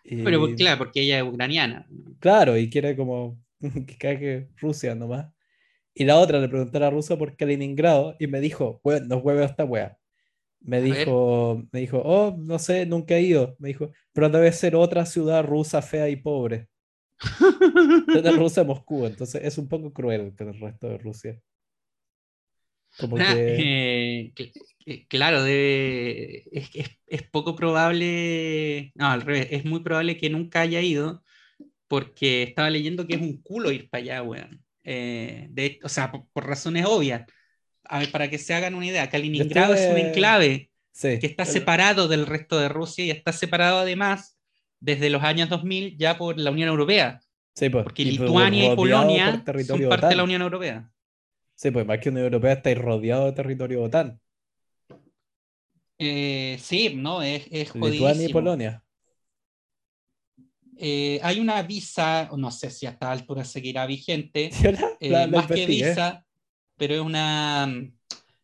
Pero 0.04 0.56
claro, 0.56 0.78
porque 0.78 1.02
ella 1.02 1.20
es 1.20 1.24
ucraniana. 1.24 1.88
Claro, 2.20 2.58
y 2.58 2.70
quiere 2.70 2.96
como 2.96 3.40
que 3.88 3.98
cague 3.98 4.50
Rusia 4.58 4.96
nomás. 4.96 5.32
Y 5.94 6.06
la 6.06 6.18
otra 6.18 6.40
le 6.40 6.50
pregunté 6.50 6.78
a 6.78 6.82
la 6.82 6.90
rusa 6.90 7.18
por 7.18 7.36
Kaliningrado 7.36 8.16
y 8.20 8.28
me 8.28 8.42
dijo, 8.42 8.82
bueno, 8.84 9.08
nos 9.08 9.24
hueve 9.24 9.46
esta 9.46 9.66
wea. 9.66 9.98
Me 10.62 10.82
dijo, 10.82 11.64
me 11.72 11.80
dijo, 11.80 12.02
oh, 12.04 12.36
no 12.38 12.60
sé, 12.60 12.86
nunca 12.86 13.16
he 13.16 13.22
ido. 13.22 13.56
Me 13.60 13.70
dijo, 13.70 13.92
pero 14.14 14.30
debe 14.30 14.52
ser 14.52 14.76
otra 14.76 15.06
ciudad 15.06 15.44
rusa 15.44 15.82
fea 15.82 16.10
y 16.10 16.18
pobre. 16.18 16.68
es 18.16 18.36
Rusia, 18.36 18.64
Moscú, 18.64 19.06
entonces 19.06 19.42
es 19.44 19.58
un 19.58 19.68
poco 19.68 19.92
cruel 19.94 20.34
con 20.36 20.50
el 20.50 20.60
resto 20.60 20.88
de 20.88 20.98
Rusia. 20.98 21.40
Como 22.98 23.16
que... 23.18 24.34
Eh, 24.86 25.06
claro, 25.08 25.44
debe, 25.44 26.44
es, 26.52 26.70
es, 27.06 27.24
poco 27.30 27.56
probable, 27.56 28.92
no, 28.96 29.08
al 29.08 29.22
revés, 29.22 29.48
es 29.52 29.64
muy 29.64 29.82
probable 29.82 30.18
que 30.18 30.32
nunca 30.32 30.62
haya 30.62 30.82
ido, 30.82 31.24
porque 31.88 32.44
estaba 32.44 32.70
leyendo 32.70 33.06
que 33.06 33.16
es 33.16 33.22
un 33.22 33.42
culo 33.42 33.72
ir 33.72 33.90
para 33.90 34.02
allá, 34.02 34.24
weón. 34.24 34.64
Eh, 34.84 35.48
de, 35.52 35.80
o 35.84 35.90
sea, 35.90 36.12
por, 36.12 36.48
razones 36.48 36.86
obvias. 36.88 37.26
A 37.84 38.00
ver, 38.00 38.12
para 38.12 38.30
que 38.30 38.38
se 38.38 38.54
hagan 38.54 38.76
una 38.76 38.86
idea, 38.86 39.10
Kaliningrado 39.10 39.74
es 39.74 39.90
un 39.92 39.98
enclave 39.98 40.70
que 41.00 41.26
está 41.26 41.46
separado 41.46 42.08
del 42.08 42.26
resto 42.26 42.60
de 42.60 42.70
Rusia 42.70 43.06
y 43.06 43.12
está 43.12 43.32
separado 43.34 43.80
además 43.80 44.38
desde 44.80 45.10
los 45.10 45.24
años 45.24 45.50
2000 45.50 45.98
ya 45.98 46.18
por 46.18 46.38
la 46.38 46.52
Unión 46.52 46.70
Europea. 46.70 47.22
Sí, 47.54 47.70
pues, 47.70 47.84
porque 47.84 48.06
Lituania 48.06 48.72
y 48.72 48.76
Polonia 48.76 49.44
son 49.66 49.90
parte 49.90 50.08
de 50.08 50.16
la 50.16 50.24
Unión 50.24 50.42
Europea. 50.42 50.90
Sí, 51.56 51.70
pues 51.70 51.86
más 51.86 52.00
que 52.00 52.10
Unión 52.10 52.26
Europea 52.26 52.54
está 52.54 52.74
rodeado 52.74 53.26
de 53.26 53.34
territorio 53.34 53.84
OTAN. 53.84 54.20
Eh, 56.00 56.58
sí, 56.60 56.96
no, 56.96 57.22
es, 57.22 57.46
es 57.52 57.76
Lituania 57.76 58.28
y 58.28 58.34
Polonia. 58.34 58.84
Eh, 60.84 61.20
hay 61.22 61.40
una 61.40 61.62
visa, 61.62 62.28
no 62.36 62.50
sé 62.50 62.72
si 62.72 62.88
a 62.88 62.90
esta 62.90 63.12
altura 63.12 63.46
seguirá 63.46 63.86
vigente, 63.86 64.50
eh, 65.00 65.28
más 65.28 65.46
que 65.46 65.68
visa, 65.68 66.26
pero 66.82 66.96
es 66.96 67.02
una, 67.02 67.68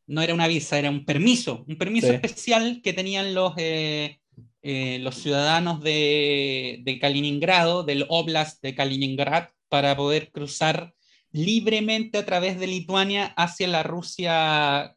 no 0.06 0.22
era 0.22 0.32
una 0.32 0.46
visa, 0.46 0.78
era 0.78 0.92
un 0.92 1.06
permiso, 1.06 1.66
un 1.68 1.76
permiso 1.76 2.12
especial 2.12 2.82
que 2.84 2.94
tenían 2.94 3.34
los, 3.34 3.56
los 3.56 5.16
ciudadanos 5.16 5.82
de, 5.82 6.82
de, 6.84 7.00
Kaliningrado, 7.00 7.82
del 7.82 8.06
Oblast 8.10 8.62
de 8.62 8.76
Kaliningrad, 8.76 9.48
para 9.70 9.98
poder 9.98 10.32
cruzar 10.32 10.94
libremente 11.32 12.20
a 12.20 12.28
través 12.28 12.60
de 12.60 12.68
Lituania 12.68 13.34
hacia 13.36 13.68
la 13.68 13.82
Rusia, 13.82 14.96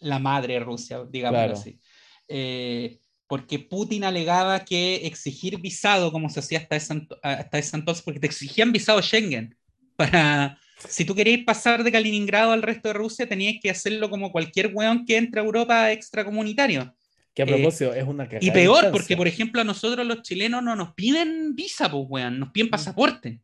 la 0.00 0.18
madre 0.18 0.58
Rusia, 0.58 1.04
digamos 1.08 1.60
así. 1.60 1.78
Eh, 2.26 2.98
porque 3.28 3.60
Putin 3.60 4.02
alegaba 4.02 4.64
que 4.64 5.06
exigir 5.06 5.60
visado, 5.60 6.10
como 6.10 6.28
se 6.28 6.40
hacía 6.40 6.58
hasta 6.58 6.74
ese, 6.74 7.06
hasta 7.22 7.56
ese 7.56 7.76
entonces, 7.76 8.02
porque 8.02 8.18
te 8.18 8.26
exigían 8.26 8.72
visado 8.72 9.00
Schengen. 9.00 9.56
Para, 9.94 10.58
si 10.88 11.04
tú 11.04 11.14
querías 11.14 11.40
pasar 11.44 11.84
de 11.84 11.92
Kaliningrado 11.92 12.52
al 12.52 12.62
resto 12.62 12.88
de 12.88 12.94
Rusia, 12.94 13.28
tenías 13.28 13.56
que 13.60 13.70
hacerlo 13.70 14.08
como 14.10 14.32
cualquier 14.32 14.70
weón 14.72 15.04
que 15.04 15.16
entre 15.16 15.40
a 15.40 15.44
Europa 15.44 15.92
extracomunitario. 15.92 16.94
Que 17.34 17.42
a 17.42 17.46
propósito, 17.46 17.94
es 17.94 18.04
una 18.04 18.28
Y 18.40 18.50
peor, 18.50 18.90
porque 18.90 19.16
por 19.16 19.28
ejemplo 19.28 19.60
a 19.60 19.64
nosotros 19.64 20.06
los 20.06 20.22
chilenos 20.22 20.62
no 20.62 20.74
nos 20.74 20.94
piden 20.94 21.54
visa, 21.54 21.90
pues 21.90 22.04
weón, 22.08 22.40
nos 22.40 22.50
piden 22.50 22.70
pasaporte. 22.70 23.40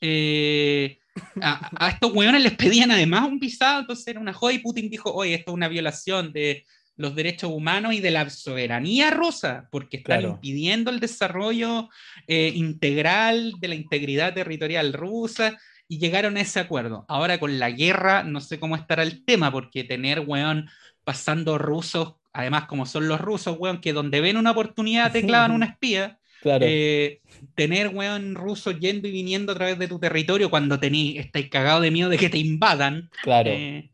Eh, 0.00 0.98
a, 1.40 1.90
estos 1.90 2.12
weones 2.12 2.42
les 2.42 2.54
pedían 2.54 2.90
además 2.90 3.28
un 3.28 3.38
visado, 3.38 3.80
entonces 3.80 4.06
era 4.06 4.20
una 4.20 4.32
joda 4.32 4.52
y 4.52 4.58
Putin 4.58 4.90
dijo, 4.90 5.12
oye, 5.12 5.34
esto 5.34 5.52
es 5.52 5.54
una 5.54 5.68
violación 5.68 6.32
de 6.32 6.66
los 6.96 7.14
derechos 7.14 7.50
humanos 7.50 7.94
y 7.94 8.00
de 8.00 8.10
la 8.10 8.28
soberanía 8.28 9.10
rusa, 9.10 9.68
porque 9.70 9.98
están 9.98 10.22
impidiendo 10.22 10.90
el 10.90 11.00
desarrollo 11.00 11.88
eh, 12.26 12.52
integral 12.54 13.54
de 13.58 13.68
la 13.68 13.74
integridad 13.74 14.34
territorial 14.34 14.92
rusa 14.92 15.58
y 15.92 15.98
llegaron 15.98 16.38
a 16.38 16.40
ese 16.40 16.58
acuerdo. 16.58 17.04
Ahora 17.06 17.38
con 17.38 17.58
la 17.58 17.70
guerra 17.70 18.22
no 18.22 18.40
sé 18.40 18.58
cómo 18.58 18.76
estará 18.76 19.02
el 19.02 19.26
tema, 19.26 19.52
porque 19.52 19.84
tener, 19.84 20.20
weón, 20.20 20.70
pasando 21.04 21.58
rusos, 21.58 22.14
además 22.32 22.64
como 22.64 22.86
son 22.86 23.08
los 23.08 23.20
rusos, 23.20 23.58
weón, 23.58 23.82
que 23.82 23.92
donde 23.92 24.22
ven 24.22 24.38
una 24.38 24.52
oportunidad 24.52 25.12
te 25.12 25.22
clavan 25.26 25.50
una 25.50 25.66
espía. 25.66 26.18
Claro. 26.40 26.64
Eh, 26.66 27.20
tener, 27.54 27.88
weón, 27.88 28.36
rusos 28.36 28.80
yendo 28.80 29.06
y 29.06 29.10
viniendo 29.10 29.52
a 29.52 29.54
través 29.54 29.78
de 29.78 29.86
tu 29.86 29.98
territorio 29.98 30.48
cuando 30.48 30.80
tení, 30.80 31.18
estáis 31.18 31.50
cagado 31.50 31.82
de 31.82 31.90
miedo 31.90 32.08
de 32.08 32.16
que 32.16 32.30
te 32.30 32.38
invadan. 32.38 33.10
Claro. 33.22 33.50
Eh, 33.50 33.90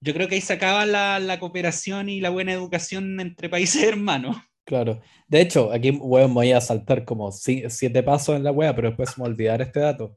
yo 0.00 0.14
creo 0.14 0.28
que 0.28 0.36
ahí 0.36 0.40
se 0.40 0.52
acaba 0.52 0.86
la, 0.86 1.18
la, 1.18 1.40
cooperación 1.40 2.10
y 2.10 2.20
la 2.20 2.30
buena 2.30 2.52
educación 2.52 3.18
entre 3.18 3.48
países 3.48 3.82
hermanos. 3.88 4.36
Claro. 4.64 5.00
De 5.26 5.40
hecho, 5.40 5.72
aquí, 5.72 5.90
weón, 5.90 6.32
voy 6.32 6.52
a 6.52 6.60
saltar 6.60 7.04
como 7.04 7.32
siete 7.32 8.04
pasos 8.04 8.36
en 8.36 8.44
la 8.44 8.52
wea, 8.52 8.72
pero 8.76 8.90
después 8.90 9.18
me 9.18 9.24
olvidar 9.24 9.60
este 9.62 9.80
dato. 9.80 10.16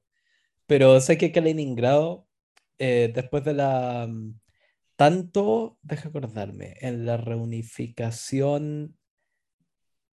Pero 0.67 0.99
sé 1.01 1.17
que 1.17 1.31
Kaliningrado, 1.31 2.27
eh, 2.79 3.11
después 3.13 3.43
de 3.43 3.53
la... 3.53 4.07
Mm, 4.07 4.39
tanto, 4.95 5.77
deja 5.83 6.09
acordarme, 6.09 6.75
en 6.81 7.05
la 7.05 7.17
reunificación... 7.17 8.97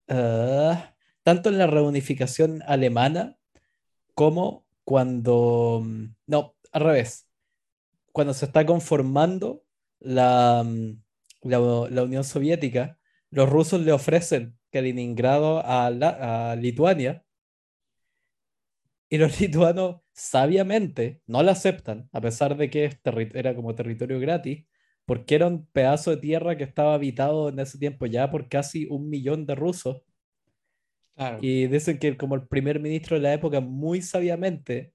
Ah, 0.08 0.94
tanto 1.22 1.50
en 1.50 1.58
la 1.58 1.66
reunificación 1.66 2.62
alemana 2.66 3.36
como 4.14 4.66
cuando, 4.84 5.82
mm, 5.84 6.14
no, 6.26 6.56
al 6.72 6.82
revés, 6.82 7.28
cuando 8.12 8.34
se 8.34 8.46
está 8.46 8.64
conformando 8.66 9.64
la, 10.00 10.64
mm, 10.64 11.02
la, 11.42 11.60
Unión 12.02 12.24
Soviética, 12.24 12.98
los 13.30 13.48
rusos 13.50 13.80
le 13.82 13.92
ofrecen 13.92 14.58
Kaliningrado 14.72 15.60
a, 15.64 15.86
a 15.88 16.56
Lituania 16.56 17.24
y 19.08 19.18
los 19.18 19.40
lituanos 19.40 20.02
sabiamente 20.12 21.22
no 21.26 21.42
la 21.42 21.52
aceptan, 21.52 22.08
a 22.12 22.20
pesar 22.20 22.56
de 22.56 22.70
que 22.70 22.90
era 23.34 23.54
como 23.54 23.74
territorio 23.74 24.20
gratis, 24.20 24.66
porque 25.06 25.34
era 25.36 25.46
un 25.46 25.66
pedazo 25.66 26.10
de 26.10 26.18
tierra 26.18 26.56
que 26.56 26.64
estaba 26.64 26.94
habitado 26.94 27.48
en 27.48 27.58
ese 27.60 27.78
tiempo 27.78 28.06
ya 28.06 28.30
por 28.30 28.48
casi 28.48 28.86
un 28.90 29.08
millón 29.10 29.46
de 29.46 29.54
rusos 29.54 30.02
y 31.40 31.66
dicen 31.68 31.98
que 31.98 32.16
como 32.16 32.34
el 32.36 32.46
primer 32.48 32.80
ministro 32.80 33.16
de 33.16 33.22
la 33.22 33.34
época 33.34 33.60
muy 33.60 34.02
sabiamente 34.02 34.92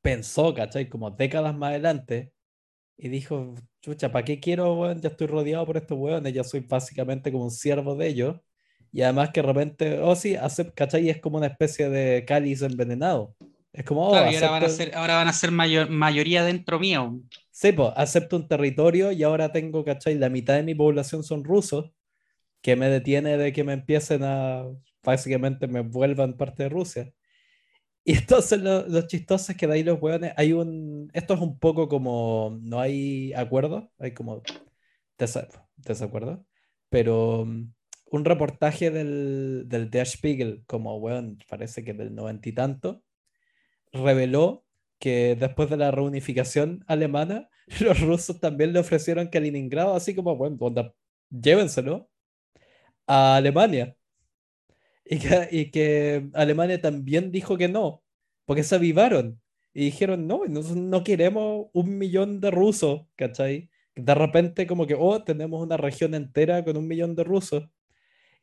pensó, 0.00 0.54
¿cachai? 0.54 0.88
Como 0.88 1.10
décadas 1.10 1.54
más 1.56 1.70
adelante 1.70 2.32
y 2.98 3.08
dijo, 3.10 3.54
chucha, 3.82 4.12
¿para 4.12 4.24
qué 4.24 4.40
quiero, 4.40 4.74
weón? 4.80 5.00
Ya 5.02 5.10
estoy 5.10 5.26
rodeado 5.28 5.66
por 5.66 5.76
estos 5.78 5.98
weones, 5.98 6.34
ya 6.34 6.44
soy 6.44 6.60
básicamente 6.62 7.32
como 7.32 7.44
un 7.46 7.50
siervo 7.50 7.96
de 7.96 8.08
ellos. 8.08 8.40
Y 8.92 9.02
además 9.02 9.30
que 9.30 9.40
de 9.40 9.46
repente, 9.46 9.98
oh 10.00 10.14
sí, 10.14 10.36
hace, 10.36 10.70
¿cachai? 10.72 11.08
Es 11.08 11.20
como 11.20 11.38
una 11.38 11.46
especie 11.46 11.88
de 11.88 12.24
cáliz 12.26 12.62
envenenado. 12.62 13.34
Es 13.72 13.84
como, 13.84 14.06
oh, 14.08 14.14
ahora 14.14 14.50
van 14.50 14.64
a 14.64 14.68
ser, 14.68 14.94
ahora 14.94 15.16
van 15.16 15.28
a 15.28 15.32
ser 15.32 15.50
mayor, 15.50 15.88
mayoría 15.88 16.44
dentro 16.44 16.78
mío. 16.78 17.20
Sí, 17.50 17.72
pues, 17.72 17.90
acepto 17.96 18.36
un 18.36 18.46
territorio 18.48 19.12
y 19.12 19.22
ahora 19.22 19.50
tengo, 19.50 19.84
¿cachai? 19.84 20.16
La 20.18 20.28
mitad 20.28 20.54
de 20.54 20.62
mi 20.62 20.74
población 20.74 21.24
son 21.24 21.42
rusos, 21.42 21.90
que 22.60 22.76
me 22.76 22.88
detiene 22.88 23.38
de 23.38 23.52
que 23.52 23.64
me 23.64 23.72
empiecen 23.72 24.22
a 24.24 24.64
básicamente 25.02 25.66
me 25.66 25.80
vuelvan 25.80 26.36
parte 26.36 26.64
de 26.64 26.68
Rusia. 26.68 27.12
Y 28.04 28.16
entonces 28.18 28.60
lo, 28.60 28.86
lo 28.88 29.06
chistoso 29.06 29.52
es 29.52 29.58
que 29.58 29.66
de 29.66 29.74
ahí 29.74 29.82
los 29.84 30.00
hueones, 30.00 30.32
hay 30.36 30.52
un, 30.52 31.10
esto 31.12 31.34
es 31.34 31.40
un 31.40 31.58
poco 31.58 31.88
como, 31.88 32.58
no 32.62 32.80
hay 32.80 33.32
acuerdo, 33.34 33.90
hay 33.98 34.12
como 34.12 34.42
desacuerdo, 35.76 36.44
pero 36.88 37.44
mm, 37.46 37.72
un 38.12 38.26
reportaje 38.26 38.90
del, 38.90 39.64
del 39.68 39.90
Der 39.90 40.06
Spiegel, 40.06 40.62
como 40.66 40.96
weón, 40.98 41.38
parece 41.48 41.82
que 41.82 41.94
del 41.94 42.14
noventa 42.14 42.48
y 42.50 42.52
tanto, 42.52 43.02
reveló 43.90 44.66
que 44.98 45.34
después 45.34 45.70
de 45.70 45.78
la 45.78 45.90
reunificación 45.90 46.84
alemana, 46.86 47.48
los 47.80 48.00
rusos 48.00 48.38
también 48.38 48.74
le 48.74 48.80
ofrecieron 48.80 49.28
Kaliningrado, 49.28 49.94
así 49.94 50.14
como, 50.14 50.36
bueno, 50.36 50.58
llévenselo 51.30 52.10
a 53.06 53.36
Alemania. 53.36 53.96
Y 55.04 55.70
que, 55.70 56.28
Alemania 56.34 56.80
también 56.80 57.32
dijo 57.32 57.56
que 57.56 57.68
no, 57.68 58.02
porque 58.44 58.62
se 58.62 58.74
avivaron 58.74 59.40
y 59.72 59.86
dijeron, 59.86 60.26
no, 60.26 60.42
no, 60.46 61.02
queremos 61.02 61.68
un 61.72 61.96
millón 61.96 62.40
de 62.40 62.50
rusos, 62.50 63.06
¿cachai? 63.16 63.70
De 63.94 64.14
repente 64.14 64.66
como 64.66 64.86
que, 64.86 64.96
oh, 64.98 65.24
tenemos 65.24 65.62
una 65.62 65.78
región 65.78 66.14
entera 66.14 66.62
con 66.62 66.76
un 66.76 66.86
millón 66.86 67.14
de 67.16 67.24
rusos. 67.24 67.64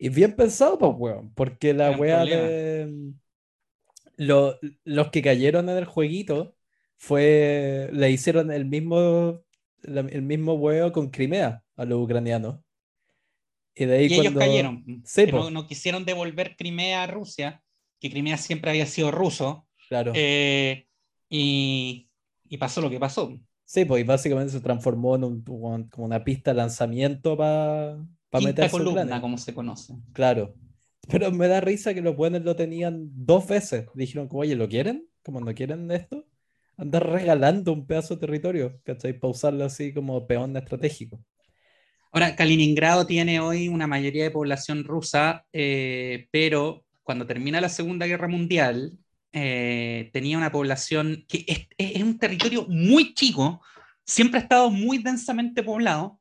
Y 0.01 0.07
bien 0.07 0.33
pensado, 0.33 0.79
pues, 0.79 0.93
weón, 0.97 1.33
porque 1.33 1.73
la 1.73 1.91
wea 1.91 2.23
de... 2.23 3.13
los 4.15 5.09
que 5.11 5.21
cayeron 5.21 5.67
en 5.67 5.77
el 5.77 5.85
jueguito 5.85 6.55
fue, 6.95 7.89
le 7.91 8.09
hicieron 8.09 8.49
el 8.49 8.65
mismo, 8.65 9.43
el 9.83 10.21
mismo 10.21 10.53
huevo 10.53 10.93
con 10.93 11.09
Crimea 11.09 11.63
a 11.75 11.85
los 11.85 12.01
ucranianos. 12.01 12.61
Y, 13.75 13.85
de 13.85 13.97
ahí 13.97 14.05
ellos 14.05 14.33
cayeron. 14.33 14.85
no, 15.51 15.67
quisieron 15.67 16.05
devolver 16.05 16.55
Crimea 16.55 17.03
a 17.03 17.07
Rusia, 17.07 17.61
que 17.99 18.09
Crimea 18.09 18.37
siempre 18.37 18.71
había 18.71 18.85
sido 18.85 19.11
ruso. 19.11 19.67
Claro. 19.89 20.13
Eh, 20.15 20.87
y, 21.29 22.09
y, 22.47 22.57
pasó 22.57 22.79
lo 22.79 22.89
que 22.89 22.99
pasó. 22.99 23.37
Sí, 23.65 23.85
pues 23.85 24.01
y 24.01 24.05
básicamente 24.05 24.53
se 24.53 24.61
transformó 24.61 25.15
en 25.15 25.23
un, 25.25 25.43
como 25.43 26.05
una 26.05 26.23
pista 26.23 26.51
de 26.51 26.57
lanzamiento 26.57 27.37
para 27.37 27.97
pa 28.29 28.39
Quinta 28.39 28.63
meter 28.63 28.71
columna, 28.71 29.21
como 29.21 29.37
se 29.37 29.53
conoce. 29.53 29.93
Claro. 30.13 30.55
Pero 31.07 31.31
me 31.31 31.47
da 31.47 31.61
risa 31.61 31.93
que 31.93 32.01
los 32.01 32.15
buenos 32.15 32.43
lo 32.43 32.55
tenían 32.55 33.09
dos 33.13 33.47
veces. 33.47 33.87
Dijeron, 33.95 34.27
como, 34.27 34.41
oye, 34.41 34.55
¿lo 34.55 34.67
quieren? 34.69 35.07
Como 35.23 35.41
no 35.41 35.53
quieren 35.53 35.89
esto. 35.91 36.25
Andar 36.77 37.09
regalando 37.09 37.73
un 37.73 37.87
pedazo 37.87 38.15
de 38.15 38.21
territorio, 38.21 38.79
¿cachai? 38.83 39.13
Para 39.13 39.31
usarlo 39.31 39.65
así 39.65 39.93
como 39.93 40.27
peón 40.27 40.55
estratégico. 40.55 41.19
Ahora, 42.11 42.35
Kaliningrado 42.35 43.05
tiene 43.05 43.39
hoy 43.39 43.67
una 43.67 43.85
mayoría 43.85 44.23
de 44.23 44.31
población 44.31 44.83
rusa, 44.83 45.45
eh, 45.51 46.27
pero 46.31 46.85
cuando 47.03 47.25
termina 47.25 47.61
la 47.61 47.69
Segunda 47.69 48.07
Guerra 48.07 48.27
Mundial, 48.27 48.97
eh, 49.31 50.09
tenía 50.11 50.37
una 50.37 50.51
población 50.51 51.25
que 51.27 51.43
es, 51.47 51.67
es, 51.77 52.01
un 52.01 52.17
territorio 52.17 52.65
muy 52.67 53.13
chico, 53.13 53.61
siempre 54.05 54.39
ha 54.39 54.43
estado 54.43 54.71
muy 54.71 54.97
densamente 54.99 55.61
poblado, 55.61 56.19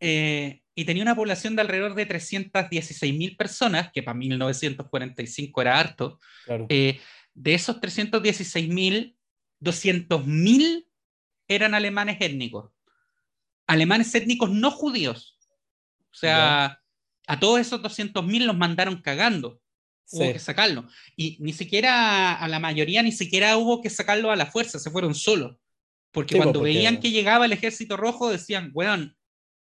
eh, 0.00 0.62
y 0.80 0.84
tenía 0.84 1.02
una 1.02 1.16
población 1.16 1.56
de 1.56 1.62
alrededor 1.62 1.94
de 1.96 2.06
316 2.06 3.12
mil 3.12 3.36
personas, 3.36 3.90
que 3.92 4.00
para 4.00 4.16
1945 4.16 5.60
era 5.60 5.76
harto. 5.80 6.20
Claro. 6.44 6.66
Eh, 6.68 7.00
de 7.34 7.54
esos 7.54 7.80
316 7.80 8.68
mil, 8.68 9.16
200 9.58 10.24
mil 10.24 10.86
eran 11.48 11.74
alemanes 11.74 12.18
étnicos. 12.20 12.70
Alemanes 13.66 14.14
étnicos 14.14 14.50
no 14.50 14.70
judíos. 14.70 15.36
O 16.12 16.14
sea, 16.14 16.80
a 17.26 17.40
todos 17.40 17.58
esos 17.58 17.82
200 17.82 18.24
mil 18.24 18.46
los 18.46 18.56
mandaron 18.56 19.02
cagando. 19.02 19.60
Hubo 20.12 20.26
Sí. 20.26 20.32
que 20.32 20.38
sacarlo. 20.38 20.86
Y 21.16 21.38
ni 21.40 21.52
siquiera 21.52 22.34
a 22.34 22.46
la 22.46 22.60
mayoría, 22.60 23.02
ni 23.02 23.10
siquiera 23.10 23.56
hubo 23.56 23.82
que 23.82 23.90
sacarlo 23.90 24.30
a 24.30 24.36
la 24.36 24.46
fuerza, 24.46 24.78
se 24.78 24.92
fueron 24.92 25.16
solos. 25.16 25.56
Porque 26.12 26.34
Sí, 26.34 26.38
cuando 26.38 26.60
porque- 26.60 26.72
veían 26.72 27.00
que 27.00 27.10
llegaba 27.10 27.46
el 27.46 27.52
ejército 27.52 27.96
rojo, 27.96 28.30
decían, 28.30 28.70
weón, 28.72 29.17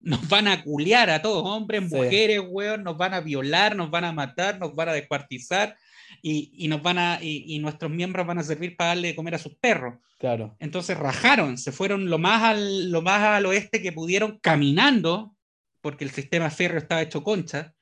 nos 0.04 0.28
van 0.28 0.48
a 0.48 0.62
culiar 0.62 1.10
a 1.10 1.20
todos, 1.22 1.44
hombres, 1.46 1.82
Sí. 1.88 1.94
mujeres, 1.96 2.40
weón, 2.48 2.84
nos 2.84 2.96
van 2.96 3.14
a 3.14 3.20
violar, 3.20 3.74
nos 3.76 3.90
van 3.90 4.04
a 4.04 4.12
matar, 4.12 4.58
nos 4.58 4.74
van 4.74 4.88
a 4.90 4.92
descuartizar 4.92 5.76
y, 6.22 6.52
y 6.56 6.68
nos 6.68 6.82
van 6.82 6.98
a, 6.98 7.18
y, 7.22 7.44
y 7.54 7.58
nuestros 7.58 7.90
miembros 7.90 8.26
van 8.26 8.38
a 8.38 8.42
servir 8.44 8.76
para 8.76 8.88
darle 8.88 9.08
de 9.08 9.16
comer 9.16 9.34
a 9.34 9.38
sus 9.38 9.54
perros. 9.56 9.94
Claro. 10.18 10.56
Entonces 10.60 10.96
rajaron, 10.96 11.58
se 11.58 11.72
fueron 11.72 12.08
lo 12.08 12.18
más 12.18 12.42
al, 12.42 12.90
lo 12.90 13.02
más 13.02 13.20
al 13.22 13.46
oeste 13.46 13.82
que 13.82 13.92
pudieron 13.92 14.38
caminando, 14.40 15.34
porque 15.80 16.04
el 16.04 16.10
sistema 16.10 16.48
férreo 16.50 16.78
estaba 16.78 17.02
hecho 17.02 17.22
concha. 17.22 17.74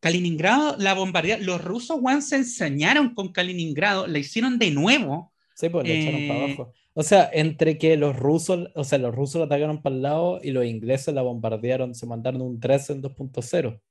Kaliningrado 0.00 0.76
la 0.78 0.94
bombardearon. 0.94 1.46
Los 1.46 1.62
rusos, 1.62 1.98
weón, 2.00 2.22
se 2.22 2.36
ensañaron 2.36 3.14
con 3.14 3.32
Kaliningrado, 3.32 4.06
la 4.06 4.18
hicieron 4.18 4.58
de 4.58 4.70
nuevo. 4.70 5.32
Sí, 5.54 5.68
pues 5.68 5.86
lo 5.86 5.92
echaron 5.92 6.28
para 6.28 6.40
Eh, 6.40 6.44
abajo. 6.44 6.74
O 6.98 7.02
sea, 7.02 7.28
entre 7.30 7.76
que 7.76 7.98
los 7.98 8.16
rusos, 8.16 8.70
o 8.74 8.82
sea, 8.82 8.96
los 8.96 9.14
rusos 9.14 9.38
la 9.38 9.44
atacaron 9.44 9.82
para 9.82 9.94
el 9.94 10.00
lado 10.00 10.40
y 10.42 10.50
los 10.50 10.64
ingleses 10.64 11.12
la 11.12 11.20
bombardearon, 11.20 11.94
se 11.94 12.06
mandaron 12.06 12.40
un 12.40 12.58
3 12.58 12.88
en 12.88 13.02
2.0. 13.02 13.82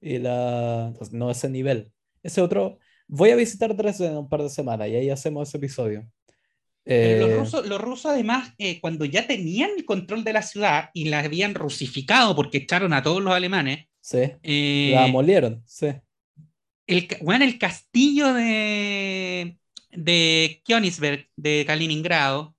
Y 0.00 0.18
la. 0.18 0.94
pues, 0.96 1.12
no 1.12 1.28
ese 1.28 1.50
nivel. 1.50 1.90
Ese 2.22 2.40
otro. 2.40 2.78
Voy 3.08 3.30
a 3.30 3.36
visitar 3.36 3.74
Dresden 3.74 4.12
en 4.12 4.18
un 4.18 4.28
par 4.28 4.44
de 4.44 4.48
semanas 4.48 4.86
y 4.86 4.94
ahí 4.94 5.10
hacemos 5.10 5.48
ese 5.48 5.58
episodio. 5.58 6.08
Eh, 6.84 7.18
los 7.20 7.36
rusos, 7.36 7.66
los 7.66 7.80
rusos 7.80 8.12
además, 8.12 8.54
eh, 8.58 8.80
cuando 8.80 9.04
ya 9.04 9.26
tenían 9.26 9.70
el 9.76 9.84
control 9.84 10.22
de 10.22 10.32
la 10.32 10.42
ciudad 10.42 10.90
y 10.94 11.06
la 11.06 11.18
habían 11.18 11.56
rusificado 11.56 12.36
porque 12.36 12.58
echaron 12.58 12.92
a 12.92 13.02
todos 13.02 13.20
los 13.20 13.34
alemanes, 13.34 13.86
sí, 14.00 14.18
eh, 14.44 14.92
la 14.94 15.08
molieron, 15.08 15.64
sí. 15.66 15.88
el, 16.86 17.08
bueno, 17.22 17.44
el 17.44 17.58
castillo 17.58 18.32
de, 18.34 19.58
de 19.96 20.62
Königsberg, 20.64 21.28
de 21.36 21.64
Kaliningrado, 21.66 22.56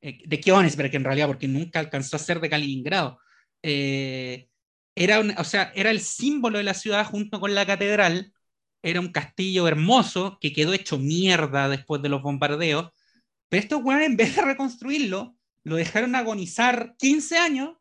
eh, 0.00 0.18
de 0.26 0.40
Königsberg 0.40 0.94
en 0.94 1.04
realidad, 1.04 1.26
porque 1.26 1.48
nunca 1.48 1.80
alcanzó 1.80 2.16
a 2.16 2.20
ser 2.20 2.40
de 2.40 2.50
Kaliningrado, 2.50 3.18
eh, 3.62 4.48
era, 4.94 5.20
un- 5.20 5.34
o 5.38 5.44
sea, 5.44 5.72
era 5.74 5.90
el 5.90 6.00
símbolo 6.00 6.58
de 6.58 6.64
la 6.64 6.74
ciudad 6.74 7.04
junto 7.06 7.40
con 7.40 7.54
la 7.54 7.66
catedral, 7.66 8.32
era 8.82 9.00
un 9.00 9.08
castillo 9.12 9.66
hermoso 9.68 10.38
que 10.40 10.52
quedó 10.52 10.72
hecho 10.72 10.98
mierda 10.98 11.68
después 11.68 12.00
de 12.02 12.08
los 12.08 12.22
bombardeos, 12.22 12.90
pero 13.48 13.62
estos 13.62 13.82
weones 13.82 14.06
en 14.06 14.16
vez 14.16 14.36
de 14.36 14.42
reconstruirlo, 14.42 15.36
lo 15.64 15.76
dejaron 15.76 16.14
agonizar 16.14 16.94
15 16.98 17.36
años 17.38 17.76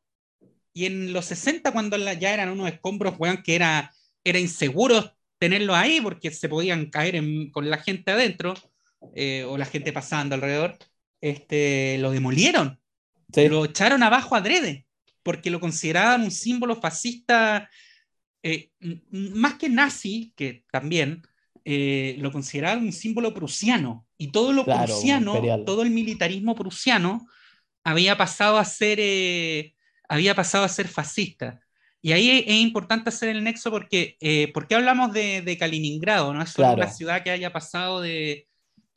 y 0.73 0.85
en 0.85 1.13
los 1.13 1.25
60 1.25 1.71
cuando 1.71 1.97
la- 1.97 2.13
ya 2.13 2.33
eran 2.33 2.49
unos 2.49 2.69
escombros, 2.71 3.15
weón, 3.19 3.41
que 3.43 3.55
era, 3.55 3.91
era 4.23 4.39
inseguro 4.39 5.13
tenerlos 5.39 5.75
ahí 5.75 6.01
porque 6.01 6.31
se 6.31 6.49
podían 6.49 6.87
caer 6.89 7.15
en- 7.15 7.51
con 7.51 7.69
la 7.69 7.77
gente 7.77 8.11
adentro 8.11 8.53
eh, 9.15 9.43
o 9.45 9.57
la 9.57 9.65
gente 9.65 9.93
pasando 9.93 10.35
alrededor, 10.35 10.77
este, 11.21 11.97
lo 11.99 12.11
demolieron, 12.11 12.79
Sí, 13.33 13.49
lo 13.49 13.65
echaron 13.65 14.03
abajo 14.03 14.35
adrede 14.35 14.85
porque 15.21 15.49
lo 15.49 15.59
consideraban 15.59 16.21
un 16.23 16.31
símbolo 16.31 16.77
fascista, 16.77 17.69
eh, 18.43 18.71
más 19.11 19.55
que 19.55 19.67
nazi, 19.67 20.31
que 20.37 20.63
también, 20.71 21.21
eh, 21.65 22.15
lo 22.19 22.31
consideraban 22.31 22.79
un 22.85 22.93
símbolo 22.93 23.33
prusiano. 23.33 24.07
Y 24.17 24.31
todo 24.31 24.53
lo 24.53 24.63
Claro, 24.63 24.85
prusiano, 24.85 25.33
imperial. 25.35 25.65
todo 25.65 25.81
el 25.83 25.89
militarismo 25.89 26.55
prusiano 26.55 27.27
había 27.83 28.17
pasado 28.17 28.57
a 28.57 28.63
ser, 28.63 28.99
eh, 29.01 29.75
había 30.07 30.33
pasado 30.33 30.63
a 30.63 30.69
ser 30.69 30.87
fascista. 30.87 31.59
Y 32.01 32.13
ahí 32.13 32.29
es, 32.29 32.43
es 32.47 32.55
importante 32.61 33.09
hacer 33.09 33.27
el 33.27 33.43
nexo 33.43 33.69
porque, 33.69 34.15
¿por 34.53 34.67
qué 34.67 34.75
hablamos 34.75 35.11
de, 35.11 35.41
de 35.41 35.57
Kaliningrado? 35.57 36.33
No 36.33 36.41
es 36.41 36.53
Claro. 36.53 36.77
una 36.77 36.87
ciudad 36.87 37.21
que 37.23 37.31
haya 37.31 37.51
pasado 37.51 37.99
de, 37.99 38.46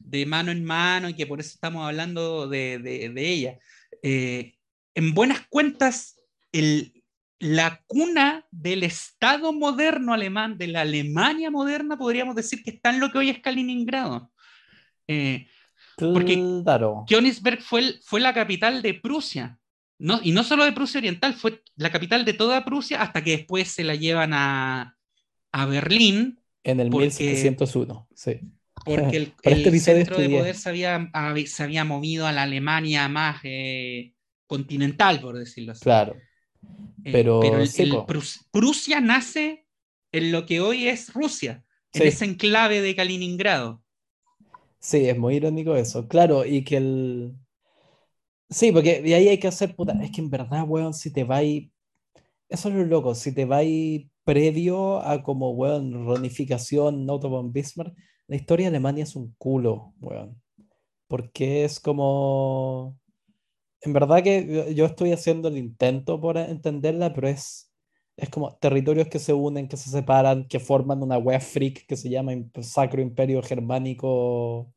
de 0.00 0.26
mano 0.26 0.50
en 0.50 0.64
mano 0.64 1.08
y 1.08 1.14
que 1.14 1.26
por 1.26 1.38
eso 1.40 1.50
estamos 1.54 1.86
hablando 1.86 2.48
de, 2.48 2.78
de- 2.78 3.08
de 3.10 3.28
ella. 3.30 3.58
Eh, 4.02 4.54
en 4.94 5.14
buenas 5.14 5.46
cuentas, 5.48 6.20
el, 6.52 6.92
la 7.38 7.80
cuna 7.86 8.46
del 8.50 8.82
Estado 8.82 9.52
moderno 9.52 10.12
alemán, 10.12 10.58
de 10.58 10.66
la 10.68 10.80
Alemania 10.80 11.50
moderna, 11.50 11.96
podríamos 11.96 12.34
decir 12.34 12.62
que 12.62 12.70
está 12.72 12.90
en 12.90 13.00
lo 13.00 13.10
que 13.12 13.18
hoy 13.18 13.30
es 13.30 13.38
Kaliningrado. 13.40 14.32
Eh, 15.06 15.46
porque- 15.96 16.42
claro. 16.64 17.04
Königsberg 17.08 17.62
fue, 17.62 17.80
el- 17.80 18.00
fue 18.02 18.20
la 18.20 18.34
capital 18.34 18.82
de 18.82 18.94
Prusia. 18.94 19.58
No, 19.98 20.18
y 20.22 20.32
no 20.32 20.42
solo 20.44 20.64
de 20.64 20.72
Prusia 20.72 20.98
Oriental, 20.98 21.34
fue 21.34 21.62
la 21.76 21.92
capital 21.92 22.24
de 22.24 22.32
toda 22.32 22.64
Prusia 22.64 23.02
hasta 23.02 23.22
que 23.22 23.32
después 23.36 23.68
se 23.68 23.84
la 23.84 23.94
llevan 23.94 24.32
a, 24.32 24.96
a 25.52 25.66
Berlín 25.66 26.40
En 26.64 26.80
el 26.80 26.88
porque- 26.88 27.06
1701, 27.08 28.08
sí. 28.14 28.40
Porque 28.85 29.16
el, 29.16 29.23
este 29.43 29.53
el 29.53 29.66
episodio 29.66 29.97
centro 29.99 30.19
de 30.19 30.29
poder 30.31 30.57
se 30.57 30.69
había, 30.69 30.99
hab- 31.12 31.47
se 31.47 31.62
había 31.62 31.85
movido 31.85 32.27
a 32.27 32.33
la 32.33 32.43
Alemania 32.45 33.09
más 33.09 33.40
eh, 33.45 34.14
continental, 34.47 35.21
por 35.21 35.38
decirlo 35.38 35.73
así. 35.73 35.83
Claro. 35.83 36.16
Eh, 37.05 37.12
pero 37.12 37.43
el- 37.43 37.69
el. 37.79 38.05
Prus- 38.07 38.47
Prusia 38.51 39.01
nace 39.01 39.66
en 40.12 40.33
lo 40.33 40.47
que 40.47 40.61
hoy 40.61 40.88
es 40.88 41.12
Rusia, 41.12 41.64
en 41.93 42.03
Sí. 42.03 42.09
ese 42.09 42.25
enclave 42.25 42.81
de 42.83 42.95
Kaliningrado. 42.97 43.83
Sí, 44.79 45.09
es 45.09 45.19
muy 45.19 45.37
irónico 45.37 45.77
eso. 45.77 46.09
Claro, 46.09 46.45
y 46.45 46.64
que 46.64 46.77
el. 46.79 47.35
Sí, 48.49 48.73
porque 48.73 49.01
de 49.03 49.14
ahí 49.14 49.29
hay 49.29 49.38
que 49.38 49.49
hacer 49.49 49.77
puta. 49.77 49.93
Es 50.03 50.11
que 50.11 50.21
en 50.21 50.31
verdad, 50.31 50.64
weón, 50.66 50.95
si 50.95 51.12
te 51.12 51.25
vais. 51.25 51.69
Eso 52.49 52.69
es 52.69 52.75
lo 52.75 52.85
loco. 52.87 53.14
Si 53.14 53.35
te 53.35 53.45
vais 53.45 54.07
previo 54.25 55.01
a 55.01 55.23
como, 55.23 55.53
weón, 55.53 55.93
reunificación, 56.07 57.09
Otto 57.11 57.29
von 57.31 57.53
Bismarck, 57.53 57.95
la 58.31 58.37
historia 58.37 58.66
de 58.66 58.77
Alemania 58.77 59.03
es 59.03 59.16
un 59.16 59.35
culo, 59.38 59.93
weón. 60.01 60.40
Porque 61.09 61.64
es 61.64 61.81
como. 61.81 62.97
En 63.83 63.93
verdad 63.93 64.23
que 64.23 64.73
yo- 64.75 64.87
estoy 64.87 65.11
haciendo 65.11 65.49
el 65.49 65.59
intento 65.59 66.21
por 66.21 66.37
entenderla, 66.37 67.12
pero 67.12 67.27
es, 67.27 67.73
es 68.16 68.29
como 68.31 68.55
territorios 68.57 69.09
que 69.09 69.19
se 69.19 69.33
unen, 69.33 69.66
que 69.66 69.77
se 69.77 69.90
separan, 69.90 70.47
que 70.47 70.61
forman 70.61 71.03
una 71.03 71.19
wea 71.19 71.40
freak 71.40 71.87
que 71.87 71.97
se 71.97 72.09
llama 72.09 72.33
Sacro 72.62 73.03
Imperio 73.03 73.43
Germánico 73.43 74.73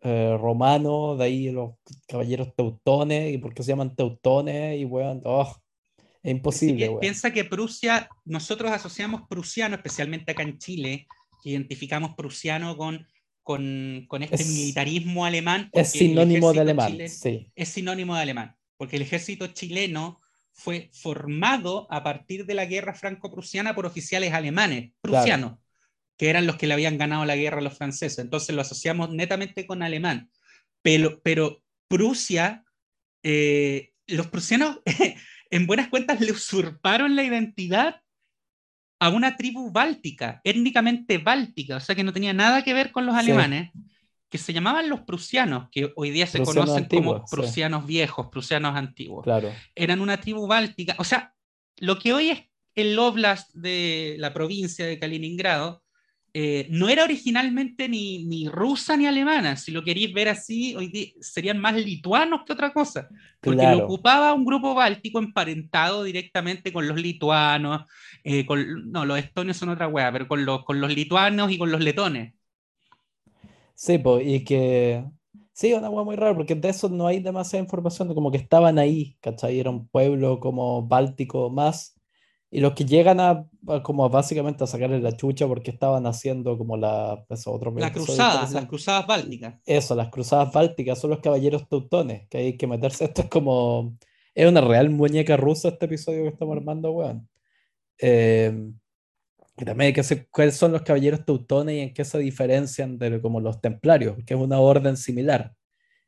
eh, 0.00 0.38
Romano, 0.40 1.16
de 1.16 1.24
ahí 1.24 1.50
los 1.50 1.72
caballeros 2.08 2.54
teutones, 2.54 3.34
y 3.34 3.36
por 3.36 3.52
qué 3.52 3.62
se 3.62 3.72
llaman 3.72 3.94
teutones, 3.94 4.80
y 4.80 4.86
weón, 4.86 5.20
oh, 5.24 5.52
es 6.22 6.30
imposible, 6.30 6.86
Pi- 6.86 6.88
weón. 6.88 7.00
Piensa 7.00 7.30
que 7.30 7.44
Prusia, 7.44 8.08
nosotros 8.24 8.70
asociamos 8.72 9.22
prusiano, 9.28 9.76
especialmente 9.76 10.32
acá 10.32 10.44
en 10.44 10.56
Chile, 10.56 11.06
que 11.42 11.50
identificamos 11.50 12.14
prusiano 12.14 12.76
con, 12.76 13.06
con, 13.42 14.04
con 14.08 14.22
este 14.22 14.42
Es- 14.42 14.48
militarismo 14.48 15.24
alemán. 15.24 15.70
Es 15.72 15.90
sinónimo 15.90 16.52
de 16.52 16.60
alemán, 16.60 16.92
chileno- 16.92 17.08
sí, 17.14 17.50
es 17.54 17.68
sinónimo 17.68 18.14
de 18.16 18.22
alemán, 18.22 18.56
porque 18.76 18.96
el 18.96 19.02
ejército 19.02 19.46
chileno 19.48 20.20
fue 20.52 20.90
formado 20.92 21.86
a 21.90 22.02
partir 22.02 22.44
de 22.44 22.54
la 22.54 22.66
guerra 22.66 22.94
franco-prusiana 22.94 23.74
por 23.74 23.86
oficiales 23.86 24.32
alemanes, 24.34 24.92
prusianos, 25.00 25.58
que 26.18 26.28
eran 26.28 26.46
los 26.46 26.56
que 26.56 26.66
le 26.66 26.74
habían 26.74 26.98
ganado 26.98 27.24
la 27.24 27.36
guerra 27.36 27.58
a 27.58 27.62
los 27.62 27.78
franceses. 27.78 28.18
Entonces 28.18 28.54
lo 28.54 28.60
asociamos 28.62 29.10
netamente 29.10 29.66
con 29.66 29.82
alemán. 29.82 30.30
Pero, 30.82 31.20
pero 31.22 31.62
Prusia, 31.88 32.64
eh, 33.22 33.92
los 34.06 34.26
prusianos, 34.28 34.80
en 35.50 35.66
buenas 35.66 35.88
cuentas, 35.88 36.20
le 36.20 36.30
usurparon 36.32 37.16
la 37.16 37.24
identidad 37.24 38.02
a 39.00 39.08
una 39.08 39.36
tribu 39.36 39.70
báltica, 39.72 40.40
étnicamente 40.44 41.18
báltica, 41.18 41.76
o 41.76 41.80
sea 41.80 41.94
que 41.94 42.04
no 42.04 42.12
tenía 42.12 42.32
nada 42.32 42.62
que 42.62 42.74
ver 42.74 42.92
con 42.92 43.06
los 43.06 43.14
Sí. 43.14 43.20
alemanes. 43.22 43.70
que 44.28 44.38
se 44.38 44.52
llamaban 44.52 44.88
los 44.88 45.00
prusianos, 45.00 45.68
que 45.72 45.90
hoy 45.96 46.10
día 46.10 46.24
se 46.24 46.38
Prusianos 46.38 46.70
conocen 46.70 46.88
como 46.88 47.26
sí. 47.26 47.34
prusianos 47.34 47.84
viejos, 47.84 48.28
prusianos 48.30 48.76
antiguos. 48.76 49.24
Claro. 49.24 49.50
Eran 49.74 50.00
una 50.00 50.20
tribu 50.20 50.46
báltica, 50.46 50.94
o 50.98 51.02
sea, 51.04 51.34
lo 51.78 51.98
que 51.98 52.12
hoy 52.12 52.28
es 52.30 52.42
el 52.76 52.96
oblast 52.96 53.52
de 53.54 54.14
la 54.20 54.32
provincia 54.32 54.86
de 54.86 55.00
Kaliningrado, 55.00 55.82
eh, 56.34 56.66
no 56.70 56.88
era 56.88 57.04
originalmente 57.04 57.88
ni, 57.88 58.24
ni 58.26 58.48
rusa 58.48 58.96
ni 58.96 59.06
alemana, 59.06 59.56
si 59.56 59.72
lo 59.72 59.82
queréis 59.84 60.12
ver 60.12 60.28
así, 60.28 60.74
hoy 60.76 60.88
día 60.88 61.08
serían 61.20 61.58
más 61.58 61.74
lituanos 61.76 62.42
que 62.46 62.52
otra 62.52 62.72
cosa, 62.72 63.08
porque 63.42 63.66
Claro. 63.66 63.66
lo 63.66 63.78
ocupaba 63.78 64.32
un 64.34 64.44
grupo 64.44 64.74
báltico 64.74 65.18
emparentado 65.18 66.04
directamente 66.04 66.72
con 66.72 66.86
los 66.88 67.00
lituanos, 67.00 67.84
eh, 68.24 68.46
con, 68.46 68.90
no, 68.92 69.04
los 69.06 69.18
estonios 69.18 69.56
son 69.56 69.70
otra 69.70 69.88
wea, 69.88 70.12
pero 70.12 70.28
con 70.28 70.44
los, 70.44 70.64
con 70.64 70.80
los 70.80 70.94
lituanos 70.94 71.50
y 71.52 71.58
con 71.58 71.70
los 71.72 71.80
letones. 71.80 72.34
Sí, 73.74 73.98
pues, 73.98 74.26
y 74.26 74.44
que. 74.44 75.04
Sí, 75.52 75.72
una 75.74 75.90
hueá 75.90 76.04
muy 76.04 76.16
rara, 76.16 76.34
porque 76.34 76.54
de 76.54 76.68
eso 76.70 76.88
no 76.88 77.06
hay 77.06 77.20
demasiada 77.20 77.62
información, 77.62 78.14
como 78.14 78.30
que 78.30 78.38
estaban 78.38 78.78
ahí, 78.78 79.16
¿cachai? 79.20 79.58
Era 79.60 79.70
un 79.70 79.88
pueblo 79.88 80.40
como 80.40 80.86
báltico 80.86 81.50
más. 81.50 81.99
Y 82.50 82.60
los 82.60 82.74
que 82.74 82.84
llegan 82.84 83.20
a, 83.20 83.46
a 83.68 83.82
como 83.82 84.08
básicamente 84.10 84.64
a 84.64 84.66
sacarle 84.66 85.00
la 85.00 85.16
chucha 85.16 85.46
porque 85.46 85.70
estaban 85.70 86.06
haciendo 86.06 86.58
como 86.58 86.76
la. 86.76 87.24
Eso, 87.28 87.52
otro 87.52 87.70
episodio 87.70 87.92
cruzadas, 87.92 88.52
las 88.52 88.66
cruzadas 88.66 89.06
bálticas. 89.06 89.54
Eso, 89.64 89.94
las 89.94 90.08
cruzadas 90.10 90.52
bálticas 90.52 90.98
son 90.98 91.10
los 91.10 91.20
caballeros 91.20 91.68
teutones, 91.68 92.28
que 92.28 92.38
hay 92.38 92.56
que 92.56 92.66
meterse. 92.66 93.04
Esto 93.06 93.22
es 93.22 93.28
como. 93.28 93.96
Es 94.34 94.48
una 94.48 94.60
real 94.60 94.90
muñeca 94.90 95.36
rusa 95.36 95.68
este 95.68 95.86
episodio 95.86 96.22
que 96.22 96.28
estamos 96.30 96.56
armando, 96.56 96.90
weón. 96.92 97.28
Eh, 97.98 98.52
y 99.56 99.64
también 99.64 99.88
hay 99.88 99.92
que 99.92 100.02
saber 100.02 100.28
cuáles 100.30 100.56
son 100.56 100.72
los 100.72 100.82
caballeros 100.82 101.24
teutones 101.24 101.76
y 101.76 101.80
en 101.80 101.94
qué 101.94 102.04
se 102.04 102.18
diferencian 102.18 102.98
de 102.98 103.20
como 103.20 103.40
los 103.40 103.60
templarios, 103.60 104.16
que 104.24 104.34
es 104.34 104.40
una 104.40 104.58
orden 104.58 104.96
similar. 104.96 105.54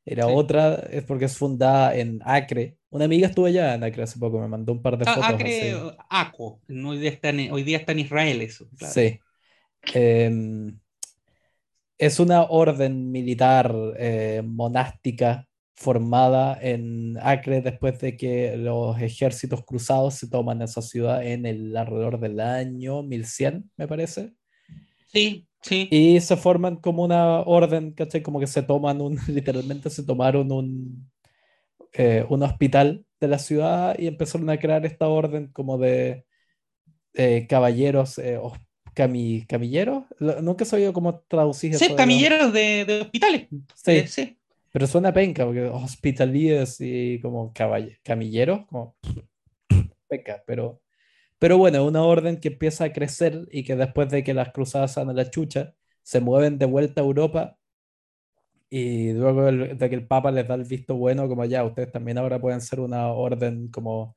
Era 0.04 0.26
Sí. 0.26 0.32
otra, 0.34 0.74
es 0.90 1.04
porque 1.04 1.26
es 1.26 1.36
fundada 1.36 1.94
en 1.94 2.20
Acre. 2.24 2.78
Una 2.92 3.06
amiga 3.06 3.26
estuvo 3.26 3.46
allá 3.46 3.74
en 3.74 3.84
Acre 3.84 4.02
hace 4.02 4.18
poco, 4.18 4.38
me 4.38 4.48
mandó 4.48 4.70
un 4.72 4.82
par 4.82 4.98
de 4.98 5.04
Ah, 5.08 5.14
fotos 5.14 5.30
Acre, 5.30 5.72
así. 5.72 5.96
Aco, 6.10 6.60
no, 6.68 6.90
hoy, 6.90 6.98
día 6.98 7.08
está 7.10 7.30
en, 7.30 7.50
hoy 7.50 7.62
día 7.62 7.78
está 7.78 7.92
en 7.92 8.00
Israel 8.00 8.42
eso. 8.42 8.68
claro. 8.76 8.92
Sí. 8.92 9.18
Em, 9.94 10.78
es 11.96 12.20
una 12.20 12.42
orden 12.42 13.10
militar 13.10 13.74
eh, 13.96 14.42
monástica 14.44 15.48
formada 15.74 16.58
en 16.60 17.16
Acre 17.22 17.62
después 17.62 17.98
de 17.98 18.14
que 18.16 18.58
los 18.58 19.00
ejércitos 19.00 19.64
cruzados 19.64 20.14
se 20.14 20.28
toman 20.28 20.60
esa 20.60 20.82
ciudad 20.82 21.24
en 21.26 21.46
el 21.46 21.74
alrededor 21.74 22.20
del 22.20 22.40
año 22.40 23.02
1100, 23.02 23.70
me 23.78 23.88
parece. 23.88 24.34
Sí, 25.06 25.48
sí. 25.62 25.88
Y 25.90 26.20
se 26.20 26.36
forman 26.36 26.76
como 26.76 27.04
una 27.04 27.40
orden, 27.40 27.92
¿cachai? 27.92 28.22
Como 28.22 28.38
que 28.38 28.46
se 28.46 28.62
toman 28.62 29.00
un, 29.00 29.16
literalmente 29.28 29.88
se 29.88 30.04
tomaron 30.04 30.52
un, 30.52 31.10
eh, 31.94 32.24
un 32.28 32.42
hospital 32.42 33.06
de 33.20 33.28
la 33.28 33.38
ciudad 33.38 33.96
y 33.98 34.06
empezaron 34.08 34.50
a 34.50 34.58
crear 34.58 34.84
esta 34.86 35.08
orden 35.08 35.48
como 35.52 35.78
de 35.78 36.26
eh, 37.14 37.46
caballeros, 37.48 38.18
eh, 38.18 38.38
hos- 38.38 38.58
cami- 38.94 39.46
camilleros. 39.46 40.04
Nunca 40.20 40.64
he 40.64 40.66
sabido 40.66 40.92
cómo 40.92 41.20
traducir 41.28 41.70
Sí, 41.72 41.76
eso 41.76 41.84
de 41.84 41.90
los- 41.90 41.96
camilleros 41.98 42.52
de, 42.52 42.84
de 42.86 43.00
hospitales. 43.02 43.48
Sí, 43.74 44.06
sí. 44.08 44.38
pero 44.72 44.86
suena 44.86 45.12
penca, 45.12 45.44
porque 45.44 45.64
hospitaliers 45.66 46.80
y 46.80 47.20
como 47.20 47.52
camilleros, 48.04 48.66
como 48.66 48.96
penca, 50.08 50.42
pero, 50.46 50.80
pero 51.38 51.58
bueno, 51.58 51.84
una 51.86 52.02
orden 52.04 52.40
que 52.40 52.48
empieza 52.50 52.84
a 52.86 52.92
crecer 52.94 53.48
y 53.52 53.64
que 53.64 53.76
después 53.76 54.10
de 54.10 54.24
que 54.24 54.34
las 54.34 54.52
cruzadas 54.52 54.96
dan 54.96 55.10
a 55.10 55.14
la 55.14 55.30
chucha, 55.30 55.74
se 56.02 56.20
mueven 56.20 56.58
de 56.58 56.66
vuelta 56.66 57.00
a 57.02 57.04
Europa 57.04 57.58
y 58.74 59.12
luego 59.12 59.48
el- 59.48 59.76
de 59.76 59.88
que 59.90 59.94
el 59.94 60.06
Papa 60.06 60.30
les 60.30 60.48
da 60.48 60.54
el 60.54 60.64
visto 60.64 60.96
bueno, 60.96 61.28
como 61.28 61.44
ya, 61.44 61.62
ustedes 61.62 61.92
también 61.92 62.16
ahora 62.16 62.40
pueden 62.40 62.62
ser 62.62 62.80
una 62.80 63.08
orden 63.08 63.68
como 63.68 64.16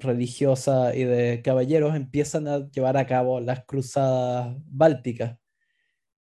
religiosa 0.00 0.94
y 0.96 1.04
de 1.04 1.42
caballeros, 1.42 1.94
empiezan 1.94 2.48
a 2.48 2.68
llevar 2.70 2.96
a 2.96 3.06
cabo 3.06 3.38
las 3.40 3.64
cruzadas 3.64 4.56
bálticas 4.66 5.38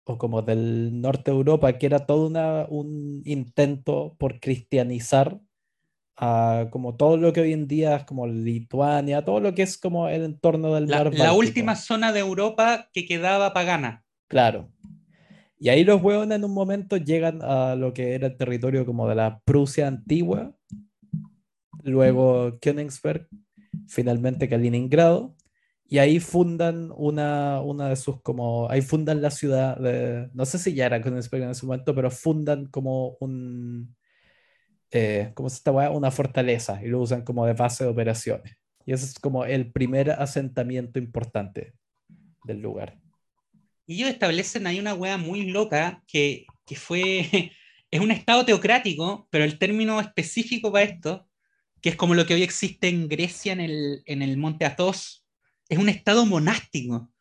o 0.06 0.18
como 0.18 0.42
del 0.42 1.02
norte 1.02 1.32
de 1.32 1.38
Europa, 1.38 1.78
que 1.78 1.86
era 1.86 2.06
todo 2.06 2.28
una- 2.28 2.66
un 2.70 3.22
intento 3.26 4.16
por 4.18 4.40
cristianizar 4.40 5.40
a 6.16 6.68
como 6.72 6.96
todo 6.96 7.18
lo 7.18 7.32
que 7.34 7.42
hoy 7.42 7.54
en 7.54 7.68
día 7.68 7.96
es 7.98 8.04
como 8.06 8.26
Lituania, 8.26 9.24
todo 9.24 9.40
lo 9.42 9.54
que 9.54 9.64
es 9.64 9.78
como 9.78 10.08
el 10.08 10.24
entorno 10.24 10.74
del 10.76 10.88
La, 10.88 11.04
mar 11.04 11.14
la 11.14 11.34
última 11.34 11.76
zona 11.76 12.12
de 12.14 12.20
Europa 12.22 12.90
que 12.94 13.06
quedaba 13.06 13.54
pagana. 13.54 14.04
Claro. 14.30 14.70
Y 15.60 15.70
ahí 15.70 15.84
los 15.84 16.02
hueones 16.02 16.38
en 16.38 16.46
un 16.46 16.54
momento 16.54 16.96
llegan 16.96 17.42
a 17.42 17.76
lo 17.76 17.94
que 17.94 18.16
era 18.16 18.28
el 18.28 18.38
territorio 18.38 18.86
como 18.86 19.10
de 19.10 19.16
la 19.16 19.42
Prusia 19.44 19.88
antigua, 19.88 20.56
luego 21.84 22.58
Königsberg, 22.62 23.28
finalmente 23.88 24.48
Kaliningrado, 24.48 25.36
y 25.86 25.98
ahí 25.98 26.20
fundan 26.20 26.94
una, 26.96 27.62
una 27.62 27.90
de 27.90 27.96
sus 27.98 28.22
como, 28.22 28.70
ahí 28.70 28.82
fundan 28.82 29.22
la 29.22 29.32
ciudad 29.32 29.78
de, 29.78 30.30
no 30.34 30.46
sé 30.46 30.60
si 30.60 30.74
ya 30.74 30.86
era 30.86 31.02
Königsberg 31.02 31.44
en 31.44 31.50
ese 31.50 31.66
momento, 31.66 31.94
pero 31.94 32.10
fundan 32.10 32.68
como 32.68 33.18
un, 33.20 33.96
eh, 34.92 35.32
¿cómo 35.34 35.50
se 35.50 35.58
esta 35.58 35.72
weá? 35.72 35.90
Una 35.92 36.12
fortaleza 36.12 36.80
y 36.84 36.88
lo 36.88 37.02
usan 37.02 37.24
como 37.24 37.46
de 37.46 37.54
base 37.54 37.84
de 37.84 37.90
operaciones. 37.90 38.56
Y 38.86 38.94
ese 38.94 39.06
es 39.06 39.20
como 39.20 39.46
el 39.46 39.72
primer 39.72 40.12
asentamiento 40.12 41.00
importante 41.00 41.74
del 42.46 42.62
lugar. 42.62 42.98
Y 43.90 43.96
ellos 43.96 44.10
establecen 44.12 44.68
ahí 44.68 44.80
una 44.80 44.94
wea 44.94 45.18
muy 45.18 45.48
loca 45.48 46.04
que, 46.08 46.46
que 46.66 46.76
fue. 46.76 47.52
Es 47.92 48.00
un 48.02 48.12
estado 48.12 48.46
teocrático, 48.46 49.28
pero 49.32 49.44
el 49.44 49.58
término 49.58 50.00
específico 50.00 50.72
para 50.72 50.86
esto, 50.86 51.28
que 51.82 51.90
es 51.90 51.96
como 51.96 52.14
lo 52.14 52.28
que 52.28 52.36
hoy 52.36 52.44
existe 52.44 52.88
en 52.88 53.08
Grecia, 53.10 53.52
en 53.52 53.62
el, 53.62 54.04
en 54.06 54.22
el 54.22 54.38
Monte 54.38 54.66
Athos, 54.66 55.26
es 55.70 55.80
un 55.80 55.90
estado 55.90 56.24
monástico. 56.28 57.12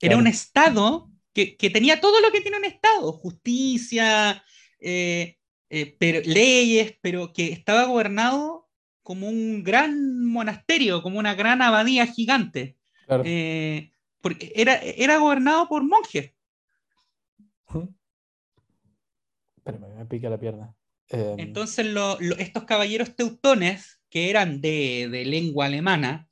Era 0.00 0.16
Claro. 0.16 0.18
un 0.18 0.26
estado 0.26 1.12
que, 1.32 1.56
que 1.56 1.70
tenía 1.70 2.00
todo 2.00 2.20
lo 2.20 2.32
que 2.32 2.40
tiene 2.40 2.56
un 2.58 2.64
estado: 2.64 3.12
justicia, 3.12 4.42
eh, 4.80 5.36
eh, 5.70 5.96
pero, 6.00 6.20
leyes, 6.24 6.94
pero 7.00 7.32
que 7.32 7.52
estaba 7.52 7.84
gobernado 7.84 8.68
como 9.04 9.28
un 9.28 9.62
gran 9.62 10.24
monasterio, 10.24 11.02
como 11.02 11.20
una 11.20 11.36
gran 11.36 11.62
abadía 11.62 12.04
gigante. 12.08 12.76
Claro. 13.06 13.22
Eh, 13.24 13.92
porque 14.26 14.52
era, 14.56 14.74
era 14.82 15.18
gobernado 15.18 15.68
por 15.68 15.84
monjes. 15.84 16.32
Espérame, 19.56 19.94
me 19.98 20.06
pica 20.06 20.28
la 20.28 20.38
pierna. 20.38 20.74
Em, 21.08 21.38
Entonces 21.38 21.86
lo- 21.86 22.18
lo- 22.20 22.36
estos 22.38 22.64
caballeros 22.64 23.14
teutones, 23.14 24.00
que 24.10 24.30
eran 24.30 24.60
de, 24.60 25.08
de 25.10 25.24
lengua 25.24 25.66
alemana, 25.66 26.28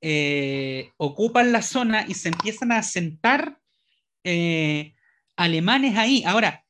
eh, 0.00 0.90
ocupan 0.96 1.52
la 1.52 1.62
zona 1.62 2.04
y 2.08 2.14
se 2.14 2.28
empiezan 2.30 2.72
a 2.72 2.78
asentar 2.78 3.60
eh, 4.24 4.94
alemanes 5.36 5.96
ahí. 5.96 6.24
Ahora, 6.24 6.64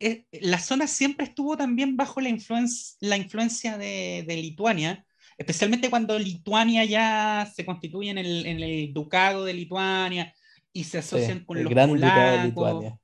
eh, 0.00 0.24
la 0.32 0.58
zona 0.58 0.86
siempre 0.86 1.26
estuvo 1.26 1.56
también 1.56 1.96
bajo 1.96 2.20
la, 2.20 2.30
influen- 2.30 2.96
la 3.00 3.16
influencia 3.16 3.76
de, 3.76 4.24
de 4.26 4.36
Lituania, 4.36 5.04
especialmente 5.38 5.88
cuando 5.88 6.18
Lituania 6.18 6.84
ya 6.84 7.50
se 7.54 7.64
constituye 7.64 8.10
en 8.10 8.18
el, 8.18 8.44
en 8.44 8.60
el 8.60 8.92
ducado 8.92 9.44
de 9.44 9.54
Lituania 9.54 10.34
y 10.72 10.84
se 10.84 10.90
sí, 10.90 10.98
asocian 10.98 11.44
con 11.44 11.56
el 11.56 11.64
los 11.64 11.70
Gran 11.70 11.94
Ducado 11.94 12.42
de 12.42 12.52
polacos. 12.52 12.84
Lituania. 12.84 12.98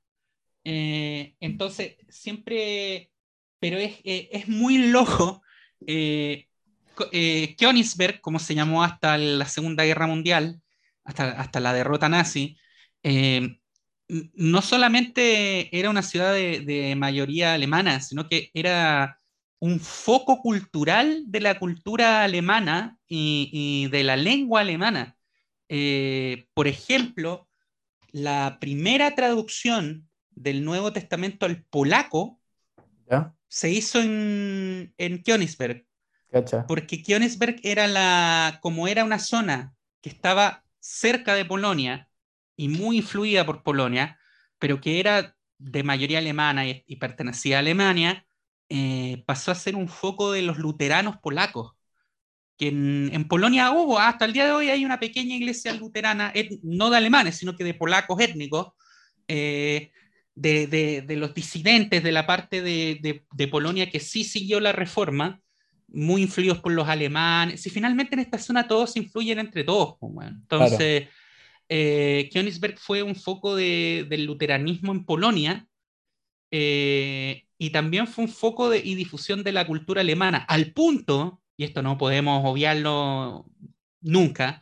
Eh, 0.65 1.35
entonces, 1.39 1.95
siempre, 2.09 3.11
pero 3.59 3.77
es, 3.77 3.93
eh, 4.03 4.29
es 4.31 4.47
muy 4.47 4.77
loco. 4.89 5.41
Eh, 5.87 6.47
eh, 7.11 7.55
Königsberg, 7.57 8.21
como 8.21 8.39
se 8.39 8.55
llamó 8.55 8.83
hasta 8.83 9.17
la 9.17 9.45
Segunda 9.45 9.83
Guerra 9.85 10.07
Mundial, 10.07 10.61
hasta, 11.03 11.31
hasta 11.31 11.59
la 11.59 11.73
derrota 11.73 12.09
nazi, 12.09 12.57
eh, 13.03 13.57
no 14.07 14.61
solamente 14.61 15.77
era 15.77 15.89
una 15.89 16.01
ciudad 16.01 16.33
de, 16.33 16.59
de 16.61 16.95
mayoría 16.95 17.53
alemana, 17.53 17.99
sino 17.99 18.27
que 18.27 18.51
era 18.53 19.19
un 19.65 19.79
foco 19.79 20.41
cultural 20.43 21.23
de 21.25 21.39
la 21.39 21.57
cultura 21.57 22.23
alemana 22.23 22.99
y, 23.07 23.49
y 23.51 23.89
de 23.89 24.03
la 24.03 24.15
lengua 24.15 24.61
alemana. 24.61 25.17
Eh, 25.69 26.47
por 26.53 26.67
ejemplo, 26.67 27.49
la 28.11 28.59
primera 28.61 29.15
traducción 29.15 30.07
del 30.29 30.63
Nuevo 30.63 30.93
Testamento 30.93 31.47
al 31.47 31.63
polaco 31.63 32.39
¿Ya? 33.09 33.33
se 33.47 33.71
hizo 33.71 33.99
en, 33.99 34.93
en 34.99 35.23
Königsberg, 35.23 35.83
¿Cacha? 36.31 36.67
porque 36.67 37.01
Königsberg 37.01 37.59
era 37.63 37.87
la, 37.87 38.59
como 38.61 38.87
era 38.87 39.03
una 39.03 39.17
zona 39.17 39.73
que 40.01 40.09
estaba 40.09 40.63
cerca 40.79 41.33
de 41.33 41.45
Polonia 41.45 42.07
y 42.55 42.67
muy 42.67 42.97
influida 42.97 43.47
por 43.47 43.63
Polonia, 43.63 44.19
pero 44.59 44.79
que 44.79 44.99
era 44.99 45.35
de 45.57 45.81
mayoría 45.81 46.19
alemana 46.19 46.67
y, 46.67 46.83
y 46.85 46.97
pertenecía 46.97 47.55
a 47.55 47.59
Alemania, 47.61 48.27
eh, 48.69 49.23
pasó 49.25 49.51
a 49.51 49.55
ser 49.55 49.75
un 49.75 49.87
foco 49.87 50.31
de 50.31 50.41
los 50.41 50.57
luteranos 50.57 51.17
polacos. 51.17 51.73
Que 52.57 52.69
en, 52.69 53.09
en 53.13 53.27
Polonia 53.27 53.71
hubo, 53.71 53.99
hasta 53.99 54.25
el 54.25 54.33
día 54.33 54.45
de 54.45 54.51
hoy 54.51 54.69
hay 54.69 54.85
una 54.85 54.99
pequeña 54.99 55.35
iglesia 55.35 55.73
luterana, 55.73 56.31
et- 56.33 56.59
no 56.63 56.89
de 56.89 56.97
alemanes, 56.97 57.37
sino 57.37 57.55
que 57.55 57.63
de 57.63 57.73
polacos 57.73 58.19
étnicos, 58.21 58.69
eh, 59.27 59.91
de, 60.35 61.05
los 61.17 61.33
disidentes 61.33 62.03
de 62.03 62.11
la 62.11 62.27
parte 62.27 62.61
de, 62.61 63.47
Polonia 63.49 63.89
que 63.89 63.99
sí 63.99 64.23
siguió 64.23 64.59
la 64.59 64.71
reforma, 64.71 65.41
muy 65.87 66.23
influidos 66.23 66.59
por 66.59 66.73
los 66.73 66.87
alemanes. 66.87 67.65
Y 67.65 67.69
finalmente 67.69 68.15
en 68.15 68.19
esta 68.19 68.37
zona 68.37 68.67
todos 68.67 68.95
influyen 68.97 69.39
entre 69.39 69.63
todos. 69.63 69.95
Pues, 69.99 70.27
Entonces, 70.27 71.07
eh, 71.69 72.29
Königsberg 72.33 72.77
fue 72.79 73.01
un 73.03 73.15
foco 73.15 73.55
del 73.55 74.25
luteranismo 74.25 74.91
en 74.91 75.05
Polonia 75.05 75.67
eh, 76.51 77.44
y 77.57 77.69
también 77.69 78.07
fue 78.07 78.25
un 78.25 78.29
foco 78.29 78.69
de, 78.69 78.79
y 78.79 78.95
difusión 78.95 79.43
de 79.43 79.51
la 79.51 79.65
cultura 79.65 80.01
alemana, 80.01 80.39
al 80.39 80.73
punto, 80.73 81.41
y 81.57 81.63
esto 81.63 81.81
no 81.81 81.97
podemos 81.97 82.41
obviarlo 82.45 83.45
nunca, 84.01 84.61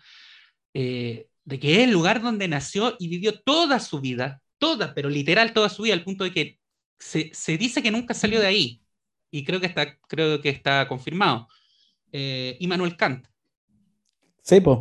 eh, 0.74 1.28
de 1.44 1.60
que 1.60 1.74
es 1.74 1.80
el 1.80 1.92
lugar 1.92 2.22
donde 2.22 2.48
nació 2.48 2.96
y 3.00 3.08
vivió 3.08 3.40
toda 3.42 3.80
su 3.80 4.00
vida, 4.00 4.42
toda, 4.58 4.94
pero 4.94 5.10
literal 5.10 5.54
toda 5.54 5.70
su 5.70 5.84
vida, 5.84 5.94
al 5.94 6.04
punto 6.04 6.24
de 6.24 6.32
que 6.32 6.60
se, 7.00 7.32
se 7.34 7.58
dice 7.58 7.82
que 7.82 7.92
nunca 7.92 8.14
salió 8.14 8.40
de 8.40 8.48
ahí. 8.48 8.82
Y 9.32 9.44
creo 9.44 9.60
que 9.60 9.66
está, 9.66 9.98
creo 10.08 10.40
que 10.42 10.50
está 10.50 10.88
confirmado. 10.88 11.48
Eh, 12.12 12.56
Immanuel 12.60 12.96
Kant. 12.96 13.28
Sí, 14.44 14.62
pues. 14.62 14.80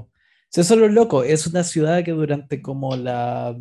Eso 0.54 0.74
es 0.74 0.80
lo 0.80 0.88
loco. 0.88 1.24
Es 1.24 1.46
una 1.46 1.64
ciudad 1.64 2.04
que 2.04 2.10
durante 2.10 2.60
como 2.60 2.94
la 2.94 3.56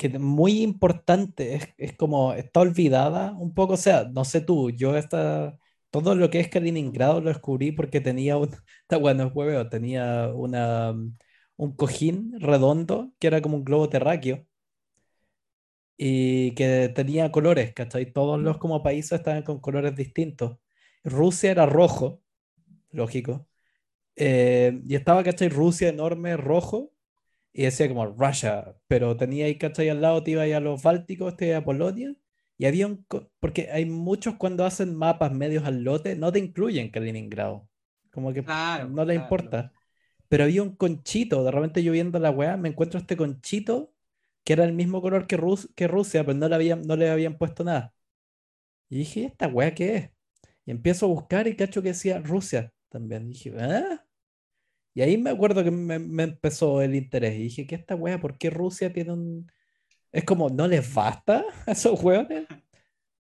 que 0.00 0.18
muy 0.18 0.62
importante, 0.62 1.56
es, 1.56 1.68
es, 1.78 1.96
como, 1.96 2.32
está 2.34 2.60
olvidada 2.60 3.32
un 3.32 3.52
poco, 3.54 3.74
o 3.74 3.76
sea, 3.76 4.04
no 4.12 4.24
sé 4.24 4.40
tú, 4.40 4.70
yo 4.70 4.96
esta, 4.96 5.58
todo 5.90 6.14
lo 6.14 6.30
que 6.30 6.40
es 6.40 6.48
Kaliningrado 6.48 7.20
lo 7.20 7.28
descubrí 7.28 7.72
porque 7.72 8.00
tenía 8.00 8.38
un, 8.38 8.50
bueno, 9.00 9.28
hueveo, 9.34 9.68
tenía 9.68 10.28
una, 10.34 10.92
un 11.56 11.76
cojín 11.76 12.32
redondo 12.40 13.12
que 13.18 13.26
era 13.28 13.42
como 13.42 13.58
un 13.58 13.64
globo 13.64 13.88
terráqueo 13.90 14.46
y 15.96 16.54
que 16.54 16.90
tenía 16.94 17.30
colores, 17.32 17.72
¿cachai? 17.74 18.12
Todos 18.12 18.40
los 18.40 18.58
como 18.58 18.82
países 18.82 19.12
estaban 19.12 19.42
con 19.42 19.60
colores 19.60 19.94
distintos. 19.96 20.58
Rusia 21.04 21.50
era 21.50 21.66
rojo, 21.66 22.22
lógico. 22.92 23.48
Eh, 24.16 24.80
y 24.86 24.96
estaba, 24.96 25.24
¿cachai? 25.24 25.48
Rusia 25.50 25.88
enorme, 25.90 26.36
rojo, 26.36 26.92
y 27.52 27.62
decía 27.64 27.88
como 27.88 28.06
Russia, 28.06 28.76
pero 28.86 29.16
tenía 29.16 29.46
ahí, 29.46 29.58
¿cachai? 29.58 29.88
Al 29.88 30.00
lado 30.00 30.22
te 30.22 30.32
iba 30.32 30.42
a 30.44 30.60
los 30.60 30.82
Bálticos, 30.82 31.36
te 31.36 31.48
iba 31.48 31.58
a 31.58 31.64
Polonia, 31.64 32.14
y 32.58 32.66
había 32.66 32.86
un, 32.86 33.06
porque 33.40 33.70
hay 33.72 33.86
muchos 33.86 34.36
cuando 34.36 34.64
hacen 34.64 34.94
mapas 34.94 35.32
medios 35.32 35.64
al 35.64 35.82
lote, 35.82 36.16
no 36.16 36.32
te 36.32 36.38
incluyen 36.38 36.90
Kaliningrado, 36.90 37.68
como 38.12 38.32
que 38.32 38.42
no 38.90 39.04
le 39.04 39.14
importa. 39.14 39.72
Pero 40.28 40.44
había 40.44 40.62
un 40.62 40.76
conchito, 40.76 41.44
de 41.44 41.50
repente 41.50 41.82
yo 41.82 41.92
viendo 41.92 42.18
la 42.20 42.30
weá, 42.30 42.56
me 42.56 42.68
encuentro 42.68 43.00
este 43.00 43.16
conchito 43.16 43.94
que 44.44 44.52
era 44.54 44.64
el 44.64 44.72
mismo 44.72 45.02
color 45.02 45.26
que, 45.26 45.38
que 45.76 45.88
Rusia, 45.88 46.24
pero 46.24 46.38
no 46.38 46.48
le, 46.48 46.54
habían, 46.54 46.82
no 46.82 46.96
le 46.96 47.10
habían 47.10 47.38
puesto 47.38 47.64
nada. 47.64 47.94
Y 48.88 48.98
dije, 48.98 49.24
¿esta 49.26 49.48
weá 49.48 49.74
qué 49.74 49.96
es? 49.96 50.10
Y 50.66 50.70
empiezo 50.72 51.06
a 51.06 51.08
buscar 51.10 51.48
y 51.48 51.56
cacho 51.56 51.82
que 51.82 51.88
decía 51.88 52.18
Rusia 52.20 52.72
también. 52.88 53.26
Y 53.26 53.30
dije, 53.30 53.54
¿ah? 53.58 54.06
Y 54.94 55.02
ahí 55.02 55.16
me 55.18 55.30
acuerdo 55.30 55.62
que 55.64 55.70
me, 55.70 56.22
empezó 56.22 56.82
el 56.82 56.94
interés. 56.94 57.34
Y 57.36 57.42
dije, 57.44 57.66
¿qué 57.66 57.76
esta 57.76 57.94
wea? 57.94 58.20
¿Por 58.20 58.38
qué 58.38 58.50
Rusia 58.50 58.92
tiene 58.92 59.12
un. 59.12 59.52
Es 60.12 60.24
como, 60.24 60.50
¿no 60.50 60.66
les 60.68 60.92
basta 60.94 61.44
a 61.66 61.72
esos 61.72 62.02
weones? 62.02 62.46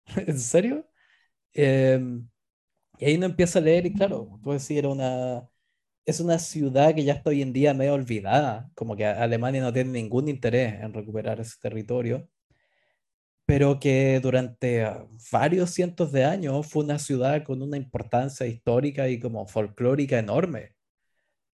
¿En 0.28 0.40
serio? 0.40 0.88
Em, 1.54 2.30
y 3.00 3.06
ahí 3.06 3.16
uno 3.18 3.28
empieza 3.28 3.60
a 3.60 3.62
leer, 3.64 3.86
y 3.88 3.94
claro, 3.94 4.40
tú 4.44 4.52
decir, 4.54 4.80
era 4.80 4.90
una. 4.90 5.50
Es 6.06 6.20
una 6.22 6.40
ciudad 6.40 6.96
que 6.96 7.04
ya 7.06 7.14
está 7.14 7.32
hoy 7.32 7.42
en 7.44 7.54
día 7.54 7.74
medio 7.74 7.94
olvidada, 7.94 8.72
como 8.76 8.96
que 8.96 9.06
Alemania 9.06 9.62
no 9.62 9.74
tiene 9.74 9.92
ningún 9.92 10.30
interés 10.30 10.82
en 10.82 10.94
recuperar 10.94 11.40
ese 11.40 11.58
territorio, 11.62 12.30
pero 13.46 13.80
que 13.80 14.20
durante 14.22 14.86
varios 15.32 15.72
cientos 15.72 16.12
de 16.12 16.24
años 16.26 16.68
fue 16.68 16.84
una 16.84 17.00
ciudad 17.00 17.44
con 17.44 17.62
una 17.62 17.78
importancia 17.78 18.46
histórica 18.48 19.10
y 19.10 19.20
como 19.20 19.48
folclórica 19.48 20.20
enorme 20.20 20.79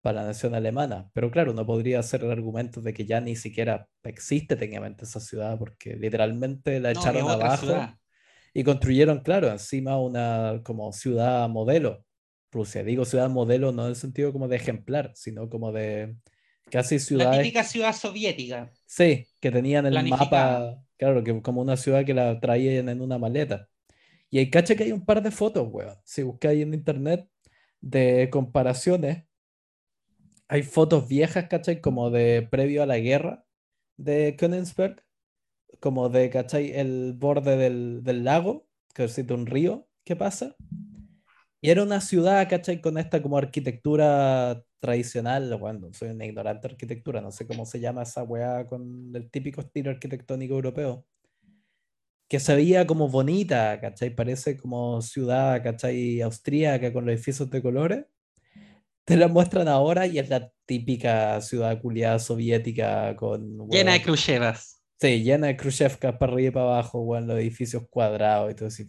para 0.06 0.22
la 0.22 0.28
nación 0.28 0.54
alemana. 0.54 1.10
Pero 1.14 1.32
claro, 1.32 1.52
no 1.54 1.66
podría 1.66 1.98
hacer 1.98 2.24
el 2.24 2.30
argumento 2.30 2.80
de 2.80 2.94
que 2.94 3.06
ya 3.06 3.20
ni 3.22 3.36
siquiera 3.36 3.90
existe 4.04 4.56
técnicamente 4.56 5.04
esa 5.04 5.20
ciudad, 5.20 5.58
porque 5.58 5.96
literalmente 5.96 6.80
la 6.80 6.92
echaron 6.92 7.28
abajo 7.28 7.74
y 8.54 8.64
construyeron, 8.64 9.22
claro, 9.22 9.50
encima 9.50 10.00
una 10.00 10.62
como 10.64 10.94
ciudad 10.94 11.50
modelo. 11.50 12.06
Rusia, 12.52 12.84
digo 12.84 13.04
ciudad 13.04 13.32
modelo 13.32 13.72
no 13.72 13.86
en 13.86 13.90
el 13.90 13.96
sentido 13.96 14.32
como 14.32 14.48
de 14.48 14.58
ejemplar, 14.58 15.12
sino 15.16 15.50
como 15.50 15.72
de 15.72 16.16
casi 16.70 17.00
ciudad. 17.00 17.32
La 17.32 17.38
típica 17.40 17.64
ciudad 17.64 17.92
soviética. 17.92 18.72
Sí, 18.86 19.26
que 19.42 19.50
tenían 19.50 19.88
el 19.88 20.08
mapa, 20.08 20.84
claro, 20.98 21.24
que 21.24 21.42
como 21.42 21.62
una 21.62 21.78
ciudad 21.78 22.06
que 22.06 22.14
la 22.14 22.40
traían 22.40 22.90
en 22.90 23.02
una 23.02 23.18
maleta. 23.18 23.70
Y 24.30 24.38
hay 24.38 24.52
cacha 24.52 24.76
que 24.76 24.84
hay 24.84 24.92
un 24.92 25.04
par 25.04 25.24
de 25.24 25.32
fotos, 25.32 25.68
weón. 25.68 25.98
Si 26.04 26.22
buscáis 26.22 26.62
en 26.62 26.76
internet 26.76 27.28
de 27.82 28.30
comparaciones 28.32 29.25
hay 30.48 30.64
fotos 30.64 31.08
viejas, 31.08 31.48
¿cachai? 31.50 31.82
Como 31.82 32.10
de 32.12 32.48
previo 32.50 32.84
a 32.84 32.86
la 32.86 33.00
guerra 33.00 33.46
de 33.98 34.36
Königsberg, 34.38 35.04
como 35.80 36.10
de, 36.10 36.30
¿cachai? 36.30 36.72
El 36.72 37.14
borde 37.14 37.58
del, 37.58 38.04
del 38.04 38.24
lago, 38.24 38.68
que 38.94 39.06
es 39.06 39.18
un 39.18 39.46
río 39.46 39.88
que 40.04 40.16
pasa. 40.16 40.56
Y 41.62 41.70
era 41.72 41.84
una 41.84 42.02
ciudad, 42.02 42.48
¿cachai? 42.50 42.82
Con 42.82 42.98
esta 42.98 43.22
como 43.22 43.38
arquitectura 43.38 44.64
tradicional, 44.80 45.58
bueno, 45.58 45.92
soy 45.94 46.10
una 46.10 46.26
ignorante 46.26 46.68
de 46.68 46.74
arquitectura, 46.74 47.22
no 47.22 47.32
sé 47.32 47.48
cómo 47.48 47.66
se 47.66 47.80
llama 47.80 48.04
esa 48.04 48.24
weá 48.24 48.68
con 48.68 49.12
el 49.16 49.32
típico 49.32 49.62
estilo 49.62 49.92
arquitectónico 49.92 50.54
europeo. 50.54 51.06
Que 52.28 52.40
se 52.40 52.56
veía 52.56 52.88
como 52.88 53.08
bonita, 53.10 53.80
¿cachai? 53.80 54.10
Parece 54.16 54.58
como 54.58 55.02
ciudad, 55.02 55.64
¿cachai? 55.64 56.22
Austríaca 56.22 56.92
con 56.94 57.06
los 57.06 57.14
edificios 57.14 57.50
de 57.50 57.62
colores 57.62 58.06
te 59.06 59.16
la 59.16 59.28
muestran 59.28 59.68
ahora 59.68 60.08
y 60.08 60.18
es 60.18 60.30
la 60.30 60.52
típica 60.66 61.40
ciudad 61.40 61.80
culiada 61.80 62.18
soviética 62.18 63.16
con... 63.16 63.70
Llena 63.70 63.94
de 63.94 64.02
Khrushchevas. 64.02 64.82
Sí, 65.00 65.22
llena 65.24 65.48
de 65.48 65.58
Khrushchevkas 65.58 66.18
para 66.18 66.34
arriba 66.34 66.48
y 66.48 66.52
para 66.52 66.66
abajo, 66.66 67.02
weón, 67.02 67.28
los 67.28 67.38
edificios 67.38 67.84
cuadrados 67.90 68.52
y 68.52 68.56
todo 68.56 68.68
así. 68.68 68.88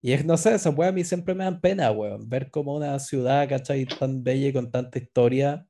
Y 0.00 0.12
es, 0.12 0.24
no 0.24 0.36
sé, 0.36 0.54
esas 0.54 0.74
weas 0.76 0.90
a 0.90 0.94
mí 0.94 1.04
siempre 1.04 1.34
me 1.34 1.44
dan 1.44 1.60
pena, 1.60 1.90
weón. 1.90 2.28
Ver 2.28 2.50
como 2.50 2.74
una 2.74 2.98
ciudad, 2.98 3.48
¿cachai? 3.48 3.84
Tan 3.84 4.24
bella 4.24 4.48
y 4.48 4.52
con 4.52 4.70
tanta 4.70 4.98
historia 4.98 5.66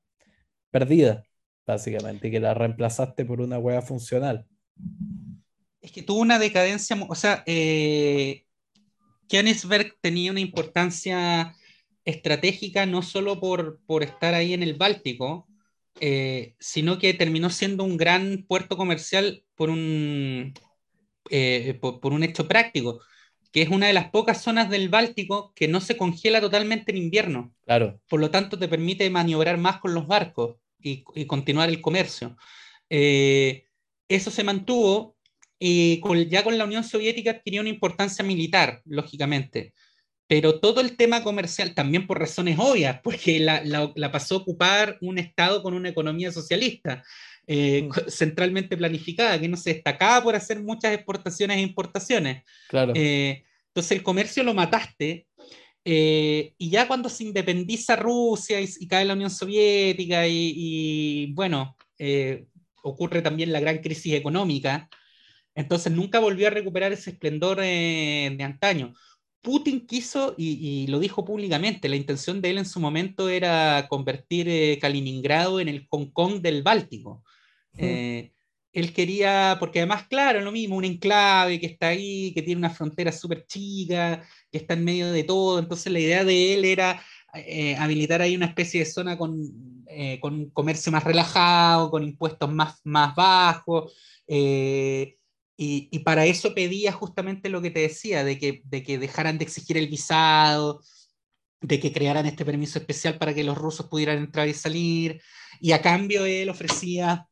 perdida, 0.71 1.23
básicamente, 1.67 2.29
y 2.29 2.31
que 2.31 2.39
la 2.39 2.53
reemplazaste 2.53 3.25
por 3.25 3.41
una 3.41 3.59
wea 3.59 3.81
funcional. 3.81 4.47
Es 5.81 5.91
que 5.91 6.01
tuvo 6.01 6.21
una 6.21 6.39
decadencia, 6.39 6.97
o 7.07 7.15
sea, 7.15 7.43
eh, 7.45 8.45
tenía 10.01 10.31
una 10.31 10.39
importancia 10.39 11.53
estratégica 12.05 12.85
no 12.85 13.01
solo 13.01 13.39
por, 13.39 13.79
por 13.85 14.03
estar 14.03 14.33
ahí 14.33 14.53
en 14.53 14.63
el 14.63 14.75
Báltico, 14.75 15.47
eh, 15.99 16.55
sino 16.59 16.97
que 16.97 17.13
terminó 17.13 17.49
siendo 17.49 17.83
un 17.83 17.97
gran 17.97 18.45
puerto 18.47 18.77
comercial 18.77 19.43
por 19.55 19.69
un, 19.69 20.53
eh, 21.29 21.77
por, 21.79 22.13
un 22.13 22.23
hecho 22.23 22.47
práctico, 22.47 23.01
que 23.51 23.61
es 23.61 23.69
una 23.69 23.87
de 23.87 23.93
las 23.93 24.09
pocas 24.09 24.41
zonas 24.41 24.69
del 24.69 24.89
Báltico 24.89 25.53
que 25.55 25.67
no 25.67 25.79
se 25.79 25.95
congela 25.95 26.41
totalmente 26.41 26.91
en 26.91 26.97
invierno. 26.97 27.53
Claro. 27.65 28.01
Por 28.09 28.19
lo 28.19 28.31
tanto, 28.31 28.57
te 28.57 28.67
permite 28.67 29.09
maniobrar 29.09 29.57
más 29.57 29.79
con 29.79 29.93
los 29.93 30.07
barcos 30.07 30.57
y, 30.79 31.03
continuar 31.25 31.69
el 31.69 31.79
comercio. 31.79 32.35
Eh, 32.89 33.67
eso 34.09 34.31
se 34.31 34.43
mantuvo 34.43 35.15
y 35.59 36.01
ya 36.27 36.43
con 36.43 36.57
la 36.57 36.65
Unión 36.65 36.83
Soviética 36.83 37.31
adquirió 37.31 37.61
una 37.61 37.69
importancia 37.69 38.25
militar, 38.25 38.81
lógicamente 38.83 39.73
pero 40.27 40.59
todo 40.59 40.81
el 40.81 40.95
tema 40.95 41.23
comercial, 41.23 41.73
también 41.73 42.07
por 42.07 42.19
razones 42.19 42.57
obvias, 42.59 42.99
porque 43.03 43.39
la, 43.39 44.11
pasó 44.11 44.35
a 44.35 44.37
ocupar 44.39 44.97
un 45.01 45.17
Estado 45.17 45.61
con 45.61 45.73
una 45.73 45.89
economía 45.89 46.31
socialista, 46.31 47.03
eh, 47.45 47.83
mm. 47.83 47.91
centralmente 48.09 48.77
planificada, 48.77 49.39
que 49.39 49.49
no 49.49 49.57
se 49.57 49.73
destacaba 49.73 50.23
por 50.23 50.35
hacer 50.35 50.61
muchas 50.61 50.93
exportaciones 50.93 51.57
e 51.57 51.61
importaciones. 51.61 52.43
Claro. 52.69 52.93
Eh, 52.95 53.43
entonces 53.67 53.97
el 53.97 54.03
comercio 54.03 54.43
lo 54.43 54.53
mataste, 54.53 55.27
eh, 55.85 56.53
y 56.57 56.69
ya 56.69 56.87
cuando 56.87 57.09
se 57.09 57.25
independiza 57.25 57.97
Rusia 57.97 58.61
y, 58.61 58.87
cae 58.87 59.03
la 59.03 59.15
Unión 59.15 59.29
Soviética, 59.29 60.25
y, 60.25 61.31
bueno, 61.33 61.75
ocurre 62.81 63.21
también 63.21 63.51
la 63.51 63.59
gran 63.59 63.79
crisis 63.79 64.13
económica, 64.13 64.89
entonces 65.55 65.91
nunca 65.91 66.19
volvió 66.19 66.47
a 66.47 66.51
recuperar 66.51 66.93
ese 66.93 67.11
esplendor 67.11 67.59
de 67.59 68.37
antaño. 68.39 68.93
Putin 69.43 69.85
quiso, 69.85 70.33
y, 70.37 70.87
lo 70.87 70.99
dijo 70.99 71.25
públicamente, 71.25 71.89
la 71.89 71.97
intención 71.97 72.41
de 72.41 72.49
él 72.49 72.57
en 72.57 72.65
su 72.65 72.79
momento 72.79 73.29
era 73.29 73.87
convertir 73.89 74.47
eh, 74.49 74.79
Kaliningrado 74.81 75.59
en 75.59 75.67
el 75.67 75.85
Hong 75.89 76.11
Kong 76.11 76.41
del 76.41 76.63
Báltico. 76.63 77.23
Eh, 77.77 78.31
él 78.71 78.93
quería, 78.93 79.57
porque 79.59 79.79
además, 79.79 80.07
claro, 80.07 80.39
lo 80.41 80.51
mismo, 80.51 80.77
un 80.77 80.85
enclave 80.85 81.59
que 81.59 81.67
está 81.67 81.89
ahí, 81.89 82.33
que 82.33 82.41
tiene 82.41 82.59
una 82.59 82.69
frontera 82.69 83.11
súper 83.11 83.45
chica, 83.45 84.23
que 84.49 84.59
está 84.59 84.75
en 84.75 84.85
medio 84.85 85.11
de 85.11 85.23
todo, 85.23 85.59
entonces 85.59 85.91
la 85.91 85.99
idea 85.99 86.23
de 86.23 86.53
él 86.53 86.65
era 86.65 87.03
eh, 87.35 87.75
habilitar 87.75 88.21
ahí 88.21 88.35
una 88.35 88.45
especie 88.45 88.79
de 88.79 88.85
zona 88.85 89.17
con 89.17 89.35
con 90.19 90.33
un 90.33 90.49
comercio 90.49 90.91
más 90.91 91.03
relajado, 91.03 91.91
con 91.91 92.03
impuestos 92.03 92.51
más, 92.51 92.81
más 92.83 93.13
bajos. 93.15 93.93
Eh, 94.27 95.17
y, 95.55 95.87
y, 95.91 95.99
para 95.99 96.25
eso 96.25 96.55
pedía 96.55 96.91
justamente 96.91 97.49
lo 97.49 97.61
que 97.61 97.69
te 97.69 97.81
decía, 97.81 98.23
de 98.23 98.39
que, 98.39 98.63
de 98.65 98.81
que 98.81 98.97
dejaran 98.97 99.37
de 99.37 99.43
exigir 99.43 99.77
el 99.77 99.87
visado, 99.87 100.81
de 101.61 101.79
que 101.79 101.93
crearan 101.93 102.25
este 102.25 102.43
permiso 102.43 102.79
especial 102.79 103.17
para 103.17 103.33
que 103.33 103.43
los 103.43 103.57
rusos 103.57 103.87
pudieran 103.87 104.17
entrar 104.17 104.47
y 104.47 104.53
salir. 104.53 105.21
Y 105.59 105.71
a 105.71 105.81
cambio 105.81 106.25
él 106.25 106.49
ofrecía 106.49 107.27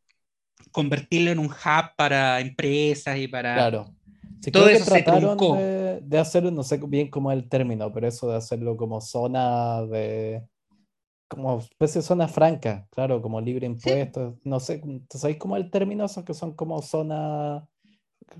convertirlo 0.71 1.31
en 1.31 1.39
un 1.39 1.47
hub 1.47 1.95
para 1.97 2.39
empresas 2.39 3.17
y 3.17 3.27
para... 3.27 3.55
Claro. 3.55 3.93
todo 4.53 4.69
eso 4.69 4.85
trataron 4.85 5.37
de, 5.37 5.99
de, 6.01 6.17
hacerlo, 6.19 6.51
no 6.51 6.63
sé 6.63 6.79
bien 6.87 7.09
cómo 7.09 7.31
es 7.31 7.39
el 7.39 7.49
término, 7.49 7.91
pero 7.91 8.07
eso 8.07 8.29
de 8.29 8.37
hacerlo 8.37 8.77
como 8.77 9.01
zona 9.01 9.81
de... 9.83 10.43
Como 11.27 11.59
especie 11.59 12.01
de 12.01 12.07
zona 12.07 12.27
franca, 12.27 12.85
claro, 12.91 13.21
como 13.21 13.39
libre 13.39 13.65
impuestos. 13.65 14.35
No 14.43 14.59
sé, 14.59 14.81
¿sabéis 15.09 15.37
cómo 15.37 15.55
es 15.55 15.63
el 15.63 15.71
término? 15.71 16.07
Son 16.09 16.25
que 16.25 16.33
son 16.33 16.53
como 16.53 16.81
zona 16.81 17.65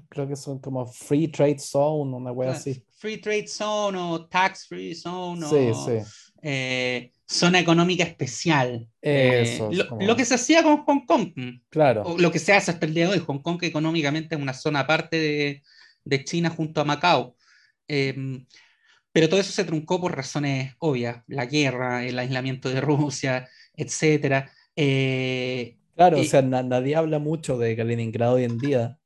creo 0.09 0.27
que 0.27 0.35
son 0.35 0.59
como 0.59 0.85
Free 0.85 1.27
Trade 1.27 1.59
Zone, 1.59 2.15
una 2.15 2.31
wea 2.31 2.51
así. 2.51 2.83
Free 2.97 3.17
Trade 3.17 3.47
Zone 3.47 3.97
o 3.97 4.25
Tax 4.27 4.67
Free 4.67 4.95
Zone 4.95 5.45
sí, 5.47 5.69
o 5.71 5.85
sí. 5.85 6.11
Eh, 6.43 7.11
zona 7.25 7.59
económica 7.59 8.03
especial. 8.03 8.87
Eh, 9.01 9.41
Eso, 9.43 9.69
lo, 9.71 10.15
que 10.15 10.25
se 10.25 10.35
hacía 10.35 10.63
con 10.63 10.83
Hong 10.83 11.05
Kong. 11.05 11.33
Claro. 11.69 12.03
O 12.03 12.17
lo 12.17 12.31
que 12.31 12.39
se 12.39 12.53
hace 12.53 12.71
hasta 12.71 12.85
el 12.85 12.93
día 12.93 13.07
de 13.07 13.13
hoy. 13.13 13.19
Hong 13.19 13.39
Kong 13.39 13.59
económicamente 13.61 14.35
es 14.35 14.41
una 14.41 14.53
zona 14.53 14.81
aparte 14.81 15.17
de, 15.17 15.63
de 16.03 16.23
China 16.23 16.49
junto 16.49 16.81
a 16.81 16.85
Macao. 16.85 17.35
Em, 17.87 18.45
pero 19.11 19.27
todo 19.27 19.39
eso 19.39 19.51
se 19.51 19.65
truncó 19.65 19.99
por 19.99 20.15
razones 20.15 20.73
obvias, 20.79 21.23
la 21.27 21.45
guerra, 21.45 22.05
el 22.05 22.17
aislamiento 22.17 22.69
de 22.69 22.81
Rusia, 22.81 23.49
etc. 23.75 24.47
Eh, 24.75 25.77
claro, 25.95 26.19
o 26.19 26.23
sea, 26.23 26.41
nadie 26.41 26.95
habla 26.95 27.19
mucho 27.19 27.57
de 27.57 27.75
Kaliningrado 27.75 28.35
hoy 28.35 28.45
en 28.45 28.57
día, 28.57 28.97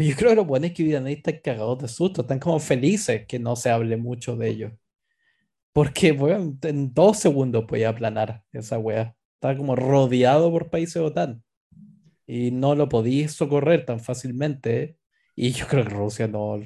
pero 0.00 0.08
yo 0.12 0.16
creo 0.16 0.30
que 0.30 0.36
lo 0.36 0.44
bueno 0.46 0.64
es 0.64 0.72
que 0.72 0.96
ahí 0.96 1.12
están 1.12 1.40
cagados 1.44 1.78
de 1.78 1.86
susto, 1.86 2.22
están 2.22 2.38
como 2.38 2.58
felices 2.58 3.26
que 3.26 3.38
no 3.38 3.54
se 3.54 3.68
hable 3.68 3.98
mucho 3.98 4.34
de 4.34 4.48
ellos. 4.48 4.72
Porque, 5.74 6.12
bueno, 6.12 6.56
en 6.62 6.94
dos 6.94 7.18
segundos 7.18 7.66
podía 7.66 7.90
aplanar 7.90 8.42
esa 8.50 8.78
wea. 8.78 9.14
Estaba 9.34 9.58
como 9.58 9.76
rodeado 9.76 10.50
por 10.50 10.70
países 10.70 11.02
OTAN. 11.02 11.44
Y 12.26 12.50
no 12.50 12.74
lo 12.74 12.88
podías 12.88 13.32
socorrer 13.32 13.84
tan 13.84 14.00
fácilmente. 14.00 14.96
Y 15.36 15.50
yo 15.50 15.66
creo 15.66 15.84
que 15.84 15.90
Rusia 15.90 16.26
no. 16.26 16.58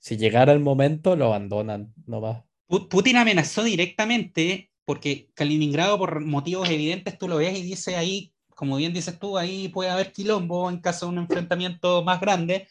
Si 0.00 0.16
llegara 0.16 0.52
el 0.52 0.58
momento, 0.58 1.14
lo 1.14 1.26
abandonan, 1.26 1.94
no 2.06 2.20
va. 2.20 2.44
Putin 2.66 3.18
amenazó 3.18 3.62
directamente, 3.62 4.72
porque 4.84 5.30
Kaliningrado, 5.34 5.96
por 5.96 6.20
motivos 6.24 6.68
evidentes, 6.68 7.16
tú 7.18 7.28
lo 7.28 7.36
ves 7.36 7.56
y 7.56 7.62
dice 7.62 7.94
ahí 7.94 8.31
como 8.62 8.76
bien 8.76 8.92
dices 8.92 9.18
tú, 9.18 9.36
ahí 9.36 9.66
puede 9.66 9.90
haber 9.90 10.12
quilombo 10.12 10.70
en 10.70 10.78
caso 10.78 11.06
de 11.06 11.12
un 11.14 11.18
enfrentamiento 11.18 12.04
más 12.04 12.20
grande. 12.20 12.68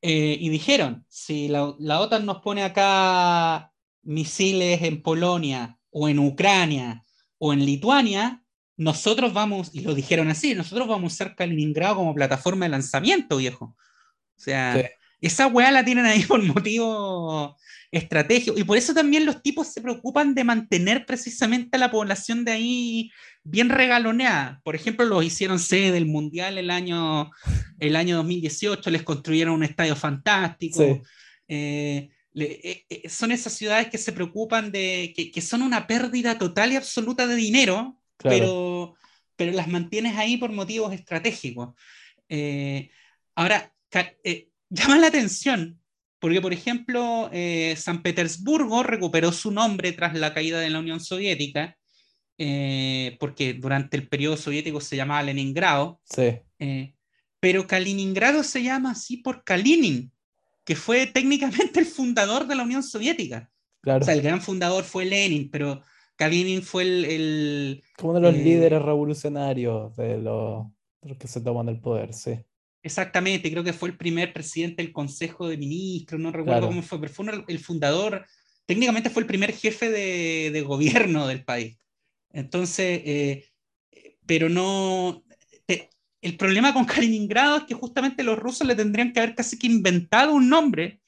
Eh, 0.00 0.36
y 0.38 0.48
dijeron, 0.48 1.04
si 1.08 1.48
la, 1.48 1.74
la, 1.80 2.00
OTAN 2.00 2.24
nos 2.24 2.40
pone 2.40 2.62
acá 2.62 3.72
misiles 4.04 4.80
en 4.82 5.02
Polonia 5.02 5.76
o 5.90 6.08
en 6.08 6.20
Ucrania 6.20 7.04
o 7.38 7.52
en 7.52 7.66
Lituania, 7.66 8.44
nosotros 8.76 9.32
vamos, 9.32 9.70
y 9.74 9.80
lo 9.80 9.92
dijeron 9.92 10.28
así, 10.28 10.54
nosotros 10.54 10.86
vamos 10.86 11.02
a 11.02 11.14
usar 11.14 11.34
Kaliningrado 11.34 11.96
como 11.96 12.14
plataforma 12.14 12.66
de 12.66 12.70
lanzamiento, 12.70 13.38
viejo. 13.38 13.76
O 14.36 14.40
sea, 14.40 14.88
esa 15.20 15.48
weá 15.48 15.72
la 15.72 15.84
tienen 15.84 16.06
ahí 16.06 16.22
por 16.22 16.40
motivo 16.44 17.56
estratégico. 17.94 18.58
Y 18.58 18.64
por 18.64 18.76
eso 18.76 18.92
también 18.92 19.24
los 19.24 19.40
tipos 19.40 19.68
se 19.68 19.80
preocupan 19.80 20.34
de 20.34 20.42
mantener 20.42 21.06
precisamente 21.06 21.76
a 21.76 21.80
la 21.80 21.90
población 21.92 22.44
de 22.44 22.52
ahí 22.52 23.10
bien 23.44 23.68
regaloneada. 23.68 24.60
Por 24.64 24.74
ejemplo, 24.74 25.04
los 25.04 25.24
hicieron 25.24 25.60
sede 25.60 25.92
del 25.92 26.06
Mundial 26.06 26.58
el 26.58 26.70
año, 26.70 27.30
el 27.78 27.94
año 27.94 28.16
2018, 28.16 28.90
les 28.90 29.04
construyeron 29.04 29.54
un 29.54 29.62
estadio 29.62 29.94
fantástico. 29.94 30.82
Eh, 31.46 32.10
eh, 32.34 32.84
eh, 32.88 33.08
son 33.08 33.30
esas 33.30 33.52
ciudades 33.52 33.88
que 33.88 33.98
se 33.98 34.12
preocupan 34.12 34.72
de, 34.72 35.12
que, 35.14 35.30
que, 35.30 35.40
son 35.40 35.62
una 35.62 35.86
pérdida 35.86 36.36
total 36.36 36.72
y 36.72 36.76
absoluta 36.76 37.28
de 37.28 37.36
dinero, 37.36 38.00
pero, 38.18 38.96
pero 39.36 39.52
las 39.52 39.68
mantienes 39.68 40.16
ahí 40.16 40.36
por 40.36 40.50
motivos 40.50 40.92
estratégicos. 40.92 41.74
ahora, 43.36 43.72
llama 44.68 44.98
la 44.98 45.06
atención 45.06 45.78
porque, 46.24 46.40
por 46.40 46.54
ejemplo, 46.54 47.30
San 47.76 48.02
Petersburgo 48.02 48.82
recuperó 48.82 49.30
su 49.30 49.50
nombre 49.50 49.92
tras 49.92 50.14
la 50.14 50.32
caída 50.32 50.58
de 50.58 50.70
la 50.70 50.78
Unión 50.78 50.98
Soviética 50.98 51.76
eh, 52.36 53.16
porque 53.20 53.54
durante 53.54 53.96
el 53.96 54.08
periodo 54.08 54.36
soviético 54.36 54.80
se 54.80 54.96
llamaba 54.96 55.22
Leningrado, 55.22 56.00
sí. 56.04 56.40
eh, 56.58 56.94
pero 57.38 57.66
Kaliningrado 57.66 58.42
se 58.42 58.62
llama 58.62 58.92
así 58.92 59.18
por 59.18 59.44
Kalinin, 59.44 60.10
que 60.64 60.74
fue 60.74 61.06
técnicamente 61.06 61.78
el 61.78 61.86
fundador 61.86 62.46
de 62.48 62.56
la 62.56 62.64
Unión 62.64 62.82
Soviética. 62.82 63.50
Claro. 63.82 64.02
O 64.02 64.04
sea, 64.04 64.14
el 64.14 64.22
gran 64.22 64.40
fundador 64.40 64.82
fue 64.82 65.04
Lenin, 65.04 65.50
pero 65.50 65.82
Kalinin 66.16 66.62
fue 66.62 66.82
el... 66.82 67.04
el 67.04 67.84
Como 67.96 68.12
uno 68.12 68.20
de 68.20 68.32
los 68.32 68.40
eh, 68.40 68.42
líderes 68.42 68.82
revolucionarios 68.82 69.94
de 69.96 70.18
los, 70.18 70.66
de 71.02 71.10
los 71.10 71.18
que 71.18 71.28
se 71.28 71.40
toman 71.40 71.68
el 71.68 71.80
poder, 71.80 72.14
sí. 72.14 72.40
Exactamente, 72.84 73.50
creo 73.50 73.64
que 73.64 73.72
fue 73.72 73.88
el 73.88 73.96
primer 73.96 74.34
presidente 74.34 74.82
del 74.82 74.92
Consejo 74.92 75.48
de 75.48 75.56
Ministros, 75.56 76.20
no 76.20 76.30
recuerdo 76.30 76.60
claro. 76.60 76.66
cómo 76.66 76.82
fue, 76.82 77.00
pero 77.00 77.10
fue 77.14 77.24
el 77.48 77.58
fundador, 77.58 78.26
técnicamente 78.66 79.08
fue 79.08 79.22
el 79.22 79.26
primer 79.26 79.54
jefe 79.54 79.90
de, 79.90 80.50
de 80.52 80.60
gobierno 80.60 81.26
del 81.26 81.42
país. 81.44 81.78
Entonces, 82.30 83.00
eh, 83.06 83.48
pero 84.26 84.50
no... 84.50 85.24
Te, 85.64 85.88
el 86.20 86.36
problema 86.36 86.74
con 86.74 86.84
Kaliningrado 86.84 87.56
es 87.56 87.62
que 87.64 87.72
justamente 87.72 88.22
los 88.22 88.38
rusos 88.38 88.66
le 88.66 88.74
tendrían 88.74 89.14
que 89.14 89.20
haber 89.20 89.34
casi 89.34 89.58
que 89.58 89.66
inventado 89.66 90.34
un 90.34 90.50
nombre, 90.50 91.00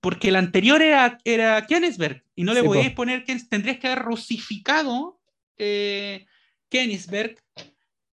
porque 0.00 0.28
el 0.28 0.36
anterior 0.36 0.80
era, 0.80 1.18
era 1.24 1.66
Königsberg, 1.66 2.24
y 2.34 2.42
no 2.42 2.54
le 2.54 2.62
sí, 2.62 2.66
podíais 2.66 2.94
poner, 2.94 3.22
tendrías 3.50 3.78
que 3.78 3.88
haber 3.88 4.02
rusificado 4.02 5.20
eh, 5.58 6.24
Königsberg, 6.70 7.38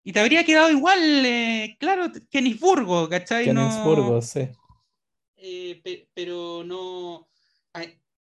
y 0.03 0.11
te 0.11 0.19
habría 0.19 0.43
quedado 0.43 0.69
igual, 0.69 0.99
eh, 1.25 1.77
claro, 1.79 2.11
Königsburgo, 2.29 3.07
¿cachai? 3.09 3.45
Königsburgo, 3.45 4.15
no, 4.15 4.21
sí. 4.21 4.49
Eh, 5.37 5.81
pe, 5.83 6.09
pero 6.13 6.63
no... 6.63 7.27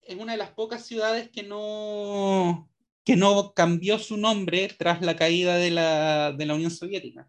Es 0.03 0.17
una 0.17 0.33
de 0.33 0.39
las 0.39 0.51
pocas 0.51 0.85
ciudades 0.85 1.31
que 1.31 1.45
no, 1.45 2.69
que 3.05 3.15
no 3.17 3.53
cambió 3.55 3.99
su 3.99 4.17
nombre 4.17 4.69
tras 4.77 5.01
la 5.01 5.15
caída 5.15 5.57
de 5.57 5.71
la, 5.71 6.33
de 6.33 6.47
la 6.47 6.55
Unión 6.55 6.71
Soviética. 6.73 7.29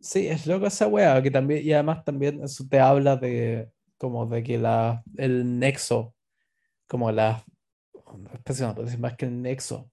Sí, 0.00 0.26
es 0.26 0.46
loco 0.46 0.66
esa 0.66 0.88
wea, 0.88 1.22
que 1.22 1.30
también, 1.30 1.64
y 1.64 1.72
además 1.72 2.04
también 2.04 2.42
eso 2.42 2.64
te 2.68 2.80
habla 2.80 3.16
de 3.16 3.70
como 3.98 4.26
de 4.26 4.42
que 4.42 4.58
la, 4.58 5.04
el 5.16 5.60
nexo, 5.60 6.12
como 6.88 7.12
la, 7.12 7.44
especie 8.34 8.66
no 8.66 8.74
decir 8.74 8.98
más 8.98 9.16
que 9.16 9.26
el 9.26 9.40
nexo, 9.40 9.91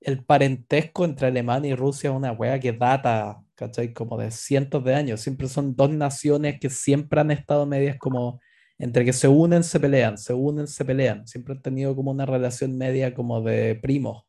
el 0.00 0.24
parentesco 0.24 1.04
entre 1.04 1.28
Alemania 1.28 1.72
y 1.72 1.74
Rusia 1.74 2.10
es 2.10 2.16
una 2.16 2.32
wea 2.32 2.60
que 2.60 2.72
data, 2.72 3.42
¿cachai? 3.54 3.92
Como 3.92 4.16
de 4.18 4.30
cientos 4.30 4.84
de 4.84 4.94
años, 4.94 5.20
siempre 5.20 5.48
son 5.48 5.74
dos 5.76 5.90
naciones 5.90 6.60
que 6.60 6.70
siempre 6.70 7.20
han 7.20 7.30
estado 7.30 7.66
medias 7.66 7.96
como 7.98 8.40
entre 8.78 9.04
que 9.04 9.12
se 9.12 9.28
unen, 9.28 9.64
se 9.64 9.80
pelean, 9.80 10.18
se 10.18 10.34
unen, 10.34 10.66
se 10.68 10.84
pelean. 10.84 11.26
Siempre 11.26 11.54
han 11.54 11.62
tenido 11.62 11.96
como 11.96 12.12
una 12.12 12.26
relación 12.26 12.78
media 12.78 13.14
como 13.14 13.40
de 13.42 13.74
primos. 13.76 14.24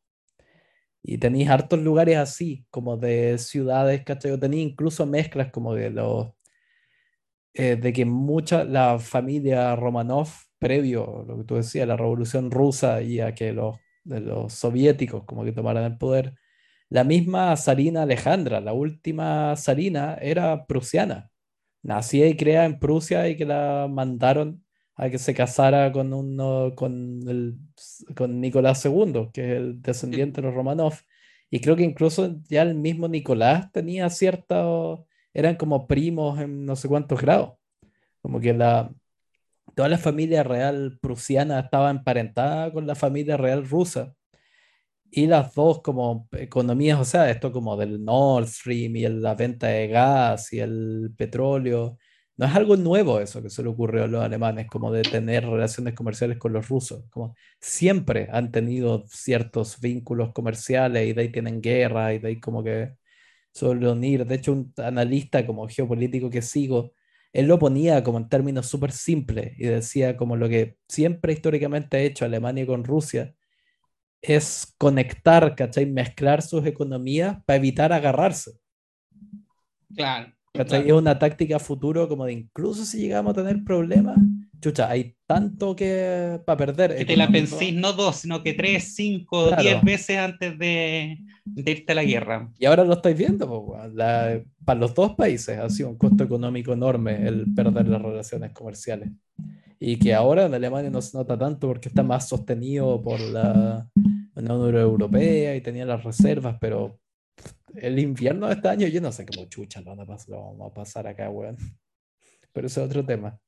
Y 1.04 1.18
tenéis 1.20 1.50
hartos 1.50 1.80
lugares 1.80 2.18
así, 2.18 2.66
como 2.70 2.98
de 2.98 3.38
ciudades, 3.38 4.04
¿cachai? 4.04 4.38
Tenéis 4.40 4.72
incluso 4.72 5.06
mezclas 5.06 5.52
como 5.52 5.74
de 5.76 5.92
los... 5.92 6.30
Eh, 7.54 7.76
de 7.78 7.94
que 7.94 8.06
mucha, 8.06 8.64
la 8.64 9.00
familia 9.00 9.76
Romanov, 9.76 10.30
previo, 10.60 11.26
lo 11.28 11.38
que 11.38 11.44
tú 11.46 11.56
decías, 11.56 11.88
la 11.88 11.98
revolución 11.98 12.52
rusa 12.52 13.02
y 13.02 13.20
a 13.22 13.34
que 13.34 13.54
los, 13.54 13.78
de 14.10 14.22
los 14.22 14.54
soviéticos 14.54 15.26
como 15.26 15.44
que 15.46 15.54
tomaran 15.54 15.86
el 15.86 15.98
poder, 15.98 16.36
la 16.90 17.04
misma 17.04 17.56
zarina 17.58 18.04
Alejandra, 18.04 18.62
la 18.62 18.74
última 18.74 19.56
zarina, 19.56 20.16
era 20.22 20.66
prusiana 20.66 21.32
nacía 21.84 22.28
y 22.28 22.36
crea 22.38 22.66
en 22.66 22.80
Prusia 22.80 23.28
y 23.30 23.36
que 23.38 23.46
la 23.46 23.88
mandaron 23.90 24.64
a 24.96 25.10
que 25.10 25.18
se 25.18 25.34
casara 25.34 25.92
con, 25.92 26.14
uno, 26.14 26.74
con, 26.76 27.22
el, 27.28 27.58
con 28.16 28.42
Nicolás 28.42 28.84
II, 28.86 29.30
que 29.34 29.44
es 29.44 29.58
el 29.58 29.82
descendiente 29.82 30.42
de 30.42 30.48
los 30.48 30.56
Romanov. 30.56 30.94
Y 31.50 31.62
creo 31.62 31.76
que 31.76 31.84
incluso 31.84 32.38
ya 32.50 32.64
el 32.64 32.76
mismo 32.76 33.08
Nicolás 33.08 33.72
tenía 33.72 34.10
cierta, 34.10 34.66
eran 35.34 35.56
como 35.56 35.88
primos 35.88 36.40
en 36.40 36.66
no 36.66 36.76
sé 36.76 36.88
cuántos 36.90 37.22
grados. 37.22 37.54
Como 38.22 38.42
que 38.42 38.54
la, 38.54 38.92
toda 39.80 39.88
la 39.90 39.98
familia 39.98 40.44
real 40.44 41.00
prusiana 41.02 41.62
estaba 41.62 41.90
emparentada 41.90 42.70
con 42.74 42.86
la 42.86 42.96
familia 42.96 43.38
real 43.38 43.66
rusa 43.66 44.14
y 45.12 45.28
las 45.28 45.54
dos 45.56 45.82
como 45.82 46.28
economías, 46.34 47.00
o 47.00 47.06
sea, 47.06 47.30
esto 47.32 47.52
como 47.52 47.78
del 47.78 48.04
Nord 48.04 48.48
Stream 48.48 48.96
y 48.98 49.08
la 49.08 49.36
venta 49.36 49.68
de 49.68 49.88
gas 49.88 50.54
y 50.54 50.60
el 50.60 51.12
petróleo, 51.18 51.98
No 52.38 52.46
es 52.46 52.56
algo 52.56 52.76
nuevo 52.78 53.20
eso 53.22 53.42
que 53.42 53.50
se 53.50 53.64
le 53.64 53.70
ocurrió 53.70 54.04
a 54.06 54.08
los 54.08 54.22
alemanes, 54.24 54.68
como 54.68 54.92
de 54.92 55.04
tener 55.04 55.46
relaciones 55.46 55.94
comerciales 55.96 56.38
con 56.38 56.54
los 56.54 56.68
rusos. 56.70 57.06
Como 57.10 57.36
siempre 57.62 58.28
han 58.32 58.52
tenido 58.52 59.06
ciertos 59.08 59.80
vínculos 59.82 60.32
comerciales 60.34 61.08
y 61.08 61.14
de 61.14 61.22
ahí 61.24 61.32
tienen 61.32 61.62
guerra 61.62 62.14
y 62.14 62.20
de 62.20 62.28
ahí 62.30 62.40
como 62.40 62.64
que 62.64 62.96
suelen 63.54 63.90
unir. 63.90 64.26
De 64.26 64.36
hecho, 64.36 64.54
un 64.54 64.74
analista 64.78 65.46
como 65.46 65.68
geopolítico 65.68 66.30
que 66.30 66.42
sigo, 66.42 66.94
él 67.34 67.48
lo 67.48 67.60
ponía 67.60 68.04
como 68.04 68.18
en 68.18 68.30
términos 68.30 68.68
súper 68.68 68.92
simples 68.92 69.54
y 69.58 69.66
decía 69.66 70.18
como 70.18 70.36
lo 70.36 70.50
que 70.50 70.78
siempre 70.88 71.34
históricamente 71.34 71.98
ha 71.98 72.02
hecho 72.02 72.26
Alemania 72.26 72.66
con 72.66 72.84
Rusia 72.84 73.34
es 74.22 74.74
conectar, 74.78 75.56
¿cachai? 75.56 75.86
Mezclar 75.86 76.42
sus 76.42 76.66
economías 76.66 77.38
para 77.46 77.58
evitar 77.58 77.94
agarrarse. 77.94 78.52
Claro. 79.96 80.34
¿Cachai? 80.54 80.88
Es 80.88 80.94
una 80.94 81.18
táctica 81.18 81.60
futuro 81.60 82.08
como 82.08 82.26
de 82.26 82.34
incluso 82.34 82.84
si 82.84 83.00
llegamos 83.00 83.32
a 83.32 83.44
tener 83.44 83.64
problemas, 83.64 84.18
chucha, 84.60 84.90
hay 84.90 85.16
tanto 85.26 85.76
que 85.76 86.40
para 86.46 86.58
perder. 86.58 86.96
Que 86.96 87.06
te 87.06 87.18
la 87.18 87.28
pensís 87.28 87.74
no 87.74 87.94
dos, 87.94 88.18
sino 88.18 88.44
que 88.44 88.54
tres, 88.54 88.96
cinco, 88.96 89.52
diez 89.56 89.82
veces 89.84 90.18
antes 90.18 90.58
de, 90.58 91.18
irte 91.56 91.92
a 91.92 91.96
la 91.96 92.04
guerra. 92.04 92.52
Y 92.58 92.66
ahora 92.66 92.84
lo 92.84 92.94
estáis 92.94 93.18
viendo, 93.18 93.76
para 94.66 94.80
los 94.80 94.94
dos 94.94 95.16
países 95.16 95.58
ha 95.58 95.70
sido 95.70 95.90
un 95.90 95.98
costo 95.98 96.24
económico 96.24 96.74
enorme 96.74 97.28
el 97.28 97.54
perder 97.54 97.88
las 97.88 98.02
relaciones 98.02 98.52
comerciales. 98.52 99.10
Y 99.80 99.98
que 99.98 100.14
ahora 100.14 100.46
en 100.46 100.54
Alemania 100.54 100.90
no 100.90 101.02
se 101.02 101.18
nota 101.18 101.38
tanto 101.38 101.68
porque 101.68 101.88
está 101.88 102.04
más 102.04 102.28
sostenido 102.28 103.02
por 103.02 103.20
la 103.22 103.88
Unión 104.36 104.76
Europea 104.76 105.56
y 105.56 105.62
tenía 105.62 105.86
las 105.86 106.04
reservas, 106.04 106.58
pero 106.60 107.00
el 107.76 108.00
invierno 108.00 108.48
de 108.48 108.56
este 108.56 108.68
año, 108.68 108.88
yo 108.88 109.00
no 109.00 109.12
sé 109.12 109.26
cómo 109.26 109.48
chucha 109.48 109.82
lo, 109.82 109.96
vamos 109.96 110.72
a 110.72 110.74
pasar 110.74 111.08
acá, 111.08 111.30
weón. 111.30 111.58
Pero 112.52 112.68
ese 112.68 112.82
es 112.82 112.88
otro 112.88 113.06
tema. 113.06 113.40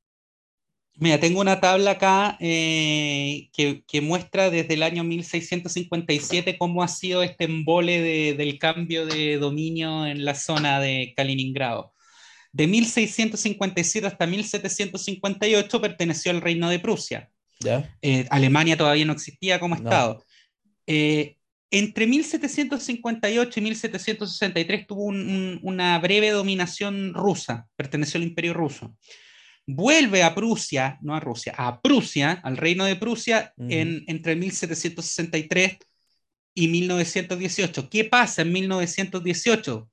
Mira, 0.96 1.20
tengo 1.20 1.42
una 1.42 1.60
tabla 1.60 1.92
acá 1.92 2.38
eh, 2.40 3.50
que, 3.54 4.02
muestra 4.02 4.50
desde 4.50 4.74
el 4.76 4.84
año 4.84 5.04
1657 5.04 6.58
cómo 6.58 6.84
ha 6.84 6.88
sido 6.88 7.24
este 7.24 7.46
embole 7.46 8.36
del 8.36 8.60
cambio 8.60 9.06
de 9.06 9.38
dominio 9.38 10.06
en 10.06 10.26
la 10.26 10.36
zona 10.36 10.80
de 10.80 11.14
Kaliningrado. 11.16 11.94
De 12.52 12.68
1657 12.68 14.06
hasta 14.06 14.28
1758 14.28 15.82
perteneció 15.82 16.32
al 16.32 16.42
Reino 16.42 16.70
de 16.70 16.80
Prusia. 16.80 17.32
¿Ya? 17.62 17.96
Eh, 18.02 18.28
Alemania 18.30 18.78
todavía 18.78 19.06
no 19.06 19.14
existía 19.14 19.60
como 19.60 19.76
Estado. 19.76 20.24
Eh, 20.88 21.38
entre 21.72 22.06
1758 22.06 23.60
y 23.60 23.64
1763 23.64 24.88
tuvo 24.88 25.06
una 25.06 25.98
breve 26.00 26.32
dominación 26.32 27.14
rusa, 27.14 27.68
perteneció 27.78 28.18
al 28.18 28.24
imperio 28.24 28.54
ruso. 28.54 28.94
Vuelve 29.68 30.24
a 30.24 30.34
Prusia, 30.36 30.98
no 31.02 31.16
a 31.16 31.20
Rusia, 31.20 31.54
a 31.58 31.82
Prusia, 31.82 32.42
al 32.44 32.58
reino 32.58 32.86
de 32.86 32.96
Prusia, 32.96 33.54
en, 33.58 34.04
entre 34.08 34.36
1763 34.36 35.78
y 36.54 36.68
1918. 36.68 37.90
¿Qué 37.90 38.06
pasa 38.06 38.42
en 38.42 38.52
1918? 38.52 39.90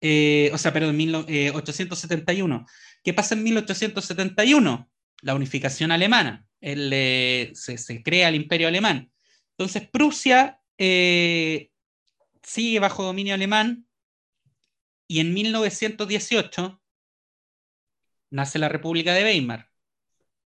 Eh, 0.00 0.50
o 0.52 0.58
sea, 0.58 0.72
perdón, 0.72 0.90
en 0.90 0.96
1871. 0.98 2.66
¿Qué 3.02 3.14
pasa 3.14 3.34
en 3.34 3.42
1871? 3.44 4.90
La 5.22 5.34
unificación 5.34 5.92
alemana. 5.92 6.44
Eh, 6.60 7.50
se, 7.54 7.78
se 7.78 8.02
crea 8.02 8.28
el 8.28 8.34
imperio 8.34 8.68
alemán. 8.68 9.10
Entonces, 9.56 9.88
Prusia 9.88 10.60
eh, 10.78 11.70
sigue 12.42 12.80
bajo 12.80 13.04
dominio 13.04 13.34
alemán 13.34 13.86
y 15.06 15.20
en 15.20 15.32
1918 15.32 16.82
nace 18.34 18.58
la 18.58 18.68
República 18.68 19.14
de 19.14 19.24
Weimar, 19.24 19.70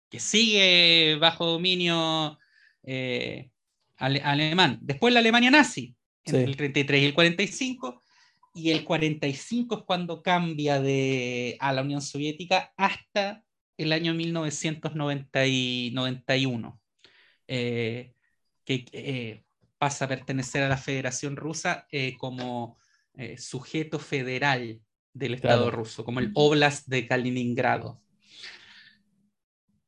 que 0.09 0.19
sigue 0.19 1.17
bajo 1.19 1.45
dominio 1.45 2.39
eh, 2.83 3.51
alemán. 3.97 4.79
Después 4.81 5.13
la 5.13 5.19
Alemania 5.19 5.51
nazi, 5.51 5.95
entre 6.25 6.43
el 6.43 6.57
33 6.57 7.01
y 7.01 7.05
el 7.05 7.13
45, 7.13 8.03
y 8.55 8.71
el 8.71 8.83
45 8.83 9.77
es 9.77 9.83
cuando 9.83 10.23
cambia 10.23 10.81
de, 10.81 11.57
a 11.59 11.71
la 11.73 11.83
Unión 11.83 12.01
Soviética 12.01 12.73
hasta 12.77 13.43
el 13.77 13.93
año 13.93 14.13
1991. 14.13 16.81
Eh, 17.49 18.13
que 18.65 19.45
pasa 19.77 20.05
a 20.05 20.07
pertenecer 20.07 20.63
a 20.63 20.69
la 20.69 20.77
Federación 20.77 21.35
Rusa 21.35 21.87
eh, 21.91 22.15
como 22.17 22.77
eh, 23.13 23.37
sujeto 23.37 23.99
federal 23.99 24.81
del 25.17 25.33
Estado 25.33 25.71
ruso, 25.71 26.03
como 26.05 26.19
el 26.19 26.31
Oblast 26.33 26.87
de 26.87 27.07
Kaliningrado. 27.07 28.01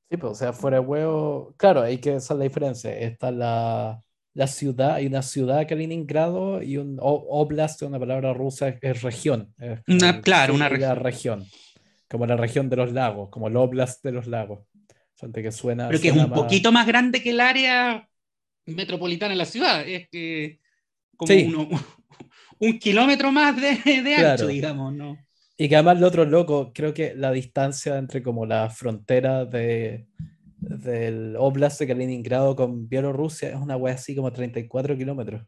Sí, 0.09 0.17
pues, 0.17 0.32
o 0.32 0.36
sea, 0.36 0.53
fuera 0.53 0.80
de 0.80 0.86
huevo, 0.86 1.53
claro, 1.57 1.82
hay 1.82 1.99
que 1.99 2.13
hacer 2.13 2.38
la 2.38 2.43
diferencia. 2.43 2.97
Está 2.97 3.32
la, 3.32 4.01
la 4.34 4.47
ciudad, 4.47 4.95
hay 4.95 5.05
una 5.05 5.21
ciudad 5.21 5.67
Kaliningrado 5.67 6.63
y 6.63 6.77
un 6.77 6.97
Oblast, 6.99 7.82
una 7.84 7.99
palabra 7.99 8.34
rusa, 8.34 8.69
es, 8.82 9.01
región. 9.03 9.53
claro, 10.23 10.55
una 10.55 10.69
región. 10.69 11.45
Como 12.09 12.25
la 12.25 12.38
región 12.38 12.69
de 12.69 12.75
los 12.75 12.91
lagos, 12.91 13.30
como 13.30 13.49
el 13.49 13.55
Oblast 13.55 14.03
de 14.03 14.11
los 14.11 14.25
lagos. 14.25 14.65
que 15.32 15.51
suena. 15.51 15.89
Pero 15.89 16.01
que 16.01 16.07
es 16.07 16.15
un 16.15 16.32
poquito 16.32 16.71
más 16.71 16.88
grande 16.88 17.21
que 17.21 17.30
el 17.30 17.39
área 17.39 18.09
metropolitana 18.65 19.34
en 19.34 19.38
la 19.38 19.45
ciudad, 19.45 19.88
es 19.88 20.09
que 20.09 20.59
como 21.15 21.69
un 22.60 22.78
kilómetro 22.80 23.32
más 23.32 23.55
de, 23.55 24.01
de 24.01 24.16
ancho, 24.16 24.47
digamos, 24.47 24.93
¿no? 24.93 25.18
Y 25.57 25.68
que 25.68 25.76
además 25.76 25.99
lo 25.99 26.07
otro 26.07 26.24
loco, 26.24 26.72
creo 26.74 26.93
que 26.93 27.14
la 27.16 27.32
distancia 27.32 27.97
entre 27.97 28.24
como 28.24 28.45
la 28.45 28.70
frontera 28.70 29.43
de, 29.43 30.07
del 30.57 31.36
Oblast 31.38 31.80
de 31.80 31.88
Kaliningrado 31.88 32.55
con 32.55 32.88
Bielorrusia 32.88 33.49
es 33.49 33.55
una 33.55 33.76
wea 33.76 33.95
así 33.95 34.16
como 34.16 34.32
34 34.32 34.95
kilómetros. 34.97 35.45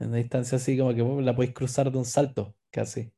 En 0.00 0.08
una 0.08 0.16
distancia 0.16 0.56
así 0.56 0.76
como 0.76 0.92
que 0.92 1.22
la 1.22 1.36
podéis 1.36 1.54
cruzar 1.54 1.92
de 1.92 1.98
un 1.98 2.04
salto, 2.04 2.56
casi. 2.70 3.12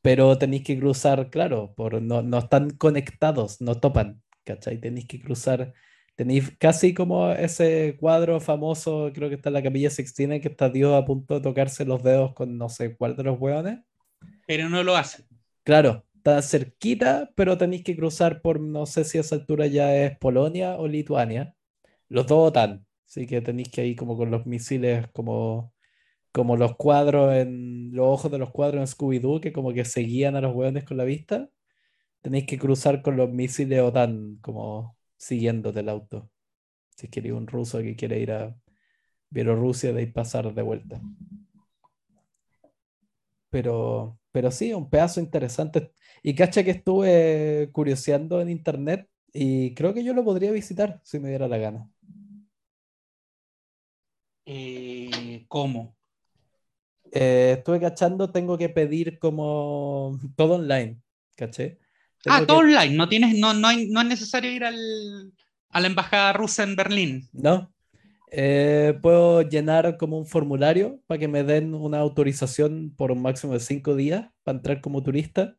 Pero 0.00 0.38
tenéis 0.38 0.64
que 0.64 0.78
cruzar, 0.78 1.28
claro, 1.28 1.74
por, 1.76 2.00
no, 2.00 2.22
no 2.22 2.38
están 2.38 2.70
conectados, 2.70 3.60
no 3.60 3.78
topan, 3.78 4.22
¿cachai? 4.44 4.80
Tenéis 4.80 5.06
que 5.06 5.20
cruzar 5.20 5.74
Tenéis 6.20 6.54
casi 6.58 6.92
como 6.92 7.32
ese 7.32 7.96
cuadro 7.98 8.40
famoso, 8.40 9.10
creo 9.14 9.30
que 9.30 9.36
está 9.36 9.48
en 9.48 9.54
la 9.54 9.62
capilla 9.62 9.88
Sixtina, 9.88 10.38
que 10.38 10.48
está 10.48 10.68
Dios 10.68 10.92
a 10.92 11.06
punto 11.06 11.32
de 11.32 11.40
tocarse 11.40 11.86
los 11.86 12.02
dedos 12.02 12.34
con 12.34 12.58
no 12.58 12.68
sé 12.68 12.94
cuál 12.94 13.16
de 13.16 13.22
los 13.22 13.40
hueones. 13.40 13.78
Pero 14.46 14.68
no 14.68 14.82
lo 14.82 14.98
hace. 14.98 15.24
Claro, 15.62 16.04
está 16.14 16.42
cerquita, 16.42 17.30
pero 17.34 17.56
tenéis 17.56 17.84
que 17.84 17.96
cruzar 17.96 18.42
por, 18.42 18.60
no 18.60 18.84
sé 18.84 19.04
si 19.04 19.16
a 19.16 19.22
esa 19.22 19.34
altura 19.34 19.66
ya 19.66 19.96
es 19.96 20.18
Polonia 20.18 20.76
o 20.76 20.86
Lituania. 20.88 21.54
Los 22.10 22.26
dos 22.26 22.48
OTAN. 22.48 22.84
Así 23.08 23.26
que 23.26 23.40
tenéis 23.40 23.70
que 23.70 23.86
ir 23.86 23.96
como 23.96 24.18
con 24.18 24.30
los 24.30 24.44
misiles, 24.44 25.08
como, 25.14 25.72
como 26.32 26.54
los 26.58 26.76
cuadros 26.76 27.34
en 27.34 27.92
los 27.94 28.06
ojos 28.06 28.30
de 28.30 28.36
los 28.36 28.50
cuadros 28.50 28.80
en 28.80 28.94
Scooby-Doo, 28.94 29.40
que 29.40 29.54
como 29.54 29.72
que 29.72 29.86
seguían 29.86 30.36
a 30.36 30.42
los 30.42 30.54
hueones 30.54 30.84
con 30.84 30.98
la 30.98 31.04
vista. 31.04 31.48
Tenéis 32.20 32.44
que 32.46 32.58
cruzar 32.58 33.00
con 33.00 33.16
los 33.16 33.30
misiles 33.30 33.80
OTAN, 33.80 34.36
como 34.42 34.99
siguiéndote 35.20 35.80
el 35.80 35.88
auto. 35.90 36.30
Si 36.96 37.08
quería 37.08 37.34
un 37.34 37.46
ruso 37.46 37.78
que 37.80 37.96
quiere 37.96 38.20
ir 38.20 38.32
a 38.32 38.56
Bielorrusia, 39.30 39.92
de 39.92 40.02
ir 40.02 40.12
pasar 40.12 40.52
de 40.54 40.62
vuelta. 40.62 41.00
Pero, 43.50 44.18
pero 44.32 44.50
sí, 44.50 44.72
un 44.72 44.88
pedazo 44.90 45.20
interesante. 45.20 45.92
Y 46.22 46.34
cacha 46.34 46.64
que 46.64 46.72
estuve 46.72 47.70
curioseando 47.72 48.40
en 48.40 48.50
internet 48.50 49.08
y 49.32 49.74
creo 49.74 49.94
que 49.94 50.04
yo 50.04 50.14
lo 50.14 50.24
podría 50.24 50.52
visitar 50.52 51.00
si 51.04 51.18
me 51.20 51.28
diera 51.28 51.48
la 51.48 51.58
gana. 51.58 51.90
Eh, 54.46 55.44
¿Cómo? 55.48 55.96
Eh, 57.12 57.56
estuve 57.58 57.80
cachando, 57.80 58.30
tengo 58.32 58.56
que 58.56 58.68
pedir 58.68 59.18
como 59.18 60.18
todo 60.36 60.54
online, 60.54 61.00
¿caché? 61.36 61.79
Ah, 62.26 62.44
todo 62.46 62.58
online, 62.58 62.94
no, 62.94 63.08
tienes, 63.08 63.38
no, 63.38 63.54
no, 63.54 63.70
es 63.70 64.06
necesario 64.06 64.50
ir 64.50 64.64
al, 64.64 65.32
a 65.70 65.80
la 65.80 65.86
embajada 65.86 66.32
rusa 66.32 66.62
en 66.62 66.76
Berlín. 66.76 67.28
No. 67.32 67.72
Eh, 68.32 68.96
puedo 69.02 69.42
llenar 69.42 69.96
como 69.96 70.16
un 70.16 70.26
formulario 70.26 71.02
para 71.06 71.18
que 71.18 71.28
me 71.28 71.42
den 71.42 71.74
una 71.74 71.98
autorización 71.98 72.94
por 72.96 73.10
un 73.10 73.22
máximo 73.22 73.54
de 73.54 73.60
cinco 73.60 73.96
días 73.96 74.30
para 74.44 74.58
entrar 74.58 74.80
como 74.80 75.02
turista. 75.02 75.56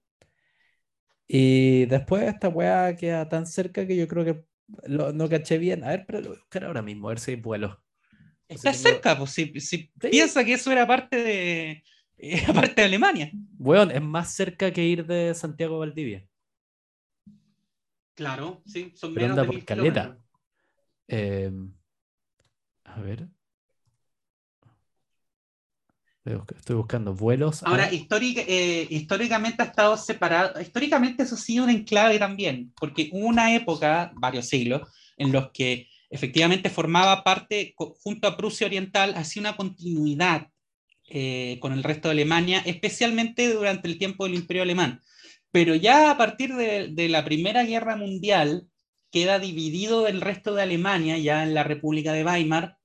Y 1.28 1.86
después 1.86 2.24
esta 2.24 2.50
weá 2.50 2.96
queda 2.96 3.28
tan 3.28 3.46
cerca 3.46 3.86
que 3.86 3.96
yo 3.96 4.08
creo 4.08 4.26
que 4.26 4.46
no 4.88 5.30
caché 5.30 5.58
bien. 5.58 5.84
A 5.84 5.90
ver, 5.90 6.06
pero 6.06 6.22
lo 6.22 6.28
voy 6.30 6.38
a 6.38 6.40
buscar 6.40 6.66
ahora 6.66 6.82
mismo, 6.82 7.08
a 7.08 7.12
ver 7.12 7.20
si 7.20 7.32
hay 7.32 7.38
vuelo. 7.38 7.82
Está 8.48 8.74
cerca, 8.74 9.18
pues 9.18 9.32
si, 9.32 9.46
piensa 9.98 10.44
que 10.44 10.54
eso 10.54 10.72
era 10.74 10.86
parte 10.86 11.16
de, 11.24 11.84
parte 12.54 12.82
de 12.82 12.84
Alemania. 12.84 13.32
Weón, 13.58 13.92
es 13.92 14.02
más 14.02 14.34
cerca 14.34 14.72
que 14.72 14.84
ir 14.84 15.06
de 15.06 15.34
Santiago 15.34 15.76
a 15.76 15.80
Valdivia. 15.80 16.28
Claro, 18.22 18.62
sí, 18.68 18.94
son 18.94 19.16
menos 19.16 19.36
de 19.36 19.46
por 19.46 19.66
caleta. 19.66 20.16
Em, 21.08 21.74
a 22.84 23.02
ver. 23.02 23.28
Estoy 26.24 26.76
buscando 26.76 27.16
vuelos. 27.16 27.64
Ahora, 27.64 27.90
eh, 27.92 28.88
históricamente 28.92 29.64
ha 29.64 29.66
estado 29.66 29.98
separado, 29.98 30.62
históricamente 30.62 31.24
eso 31.24 31.34
ha 31.34 31.38
sido 31.40 31.64
un 31.64 31.72
enclave 31.72 32.20
también, 32.20 32.72
porque 32.80 33.10
hubo 33.12 33.26
una 33.26 33.56
época, 33.56 34.12
varios 34.14 34.48
siglos, 34.48 34.88
en 35.18 35.32
los 35.32 35.50
que 35.50 35.88
efectivamente 36.12 36.70
formaba 36.70 37.24
parte, 37.24 37.74
junto 37.76 38.28
a 38.28 38.38
Prusia 38.38 38.68
Oriental, 38.68 39.16
hacía 39.16 39.40
una 39.40 39.58
continuidad 39.58 40.48
eh, 41.10 41.58
con 41.60 41.74
el 41.74 41.82
resto 41.82 42.10
de 42.10 42.12
Alemania, 42.12 42.62
especialmente 42.68 43.52
durante 43.52 43.88
el 43.88 43.98
tiempo 43.98 44.26
del 44.26 44.36
Imperio 44.36 44.62
Alemán. 44.62 45.02
Pero 45.52 45.76
ya 45.76 46.12
a 46.12 46.18
partir 46.18 46.56
de, 46.56 47.10
la 47.10 47.26
Primera 47.26 47.64
Guerra 47.64 47.96
Mundial, 47.96 48.68
queda 49.12 49.40
dividido 49.40 50.04
del 50.04 50.22
resto 50.22 50.54
de 50.56 50.62
Alemania, 50.64 51.18
ya 51.18 51.44
en 51.44 51.54
la 51.54 51.64
República 51.64 52.14
de 52.14 52.24
Weimar, 52.24 52.78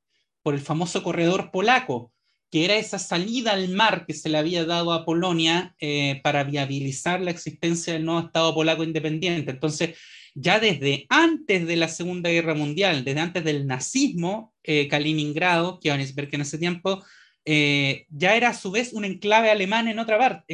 por 0.43 0.55
el 0.55 0.61
famoso 0.61 1.03
corredor 1.03 1.51
polaco, 1.53 2.13
que 2.51 2.65
era 2.65 2.77
esa 2.77 2.99
salida 2.99 3.53
al 3.53 3.69
mar 3.69 4.07
que 4.07 4.15
se 4.15 4.29
le 4.29 4.39
había 4.39 4.65
dado 4.65 4.93
a 4.93 5.05
Polonia 5.05 5.75
eh, 5.81 6.21
para 6.23 6.45
viabilizar 6.45 7.21
la 7.21 7.31
existencia 7.31 7.93
del 7.93 8.05
nuevo 8.05 8.27
Estado 8.27 8.55
polaco 8.55 8.85
independiente. 8.85 9.53
Entonces, 9.53 9.97
ya 10.35 10.61
desde 10.61 11.07
antes 11.09 11.67
de 11.67 11.77
la 11.77 11.89
Segunda 11.89 12.31
Guerra 12.31 12.55
Mundial, 12.55 13.05
desde 13.05 13.21
antes 13.21 13.45
del 13.45 13.67
nazismo, 13.67 14.55
eh, 14.63 14.89
Kaliningrado, 14.89 15.81
que 15.81 15.91
en 15.91 16.01
ese 16.41 16.59
tiempo, 16.59 17.05
eh, 17.47 18.07
ya 18.11 18.37
era 18.37 18.51
a 18.51 18.55
su 18.55 18.71
vez 18.71 18.93
un 18.93 19.07
enclave 19.07 19.51
alemán 19.51 19.89
en 19.89 19.99
otra 19.99 20.19
parte, 20.19 20.45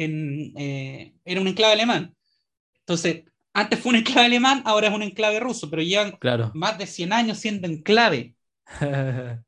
era 1.25 1.41
un 1.41 1.47
enclave 1.47 1.73
alemán. 1.73 2.15
Entonces, 2.79 3.23
antes 3.53 3.79
fue 3.79 3.91
un 3.91 3.97
enclave 3.97 4.25
alemán, 4.27 4.61
ahora 4.65 4.87
es 4.87 4.93
un 4.93 5.03
enclave 5.03 5.39
ruso, 5.39 5.69
pero 5.69 5.81
llevan 5.81 6.17
más 6.53 6.77
de 6.77 6.87
100 6.87 7.13
años 7.13 7.37
siendo 7.37 7.67
enclave. 7.67 8.35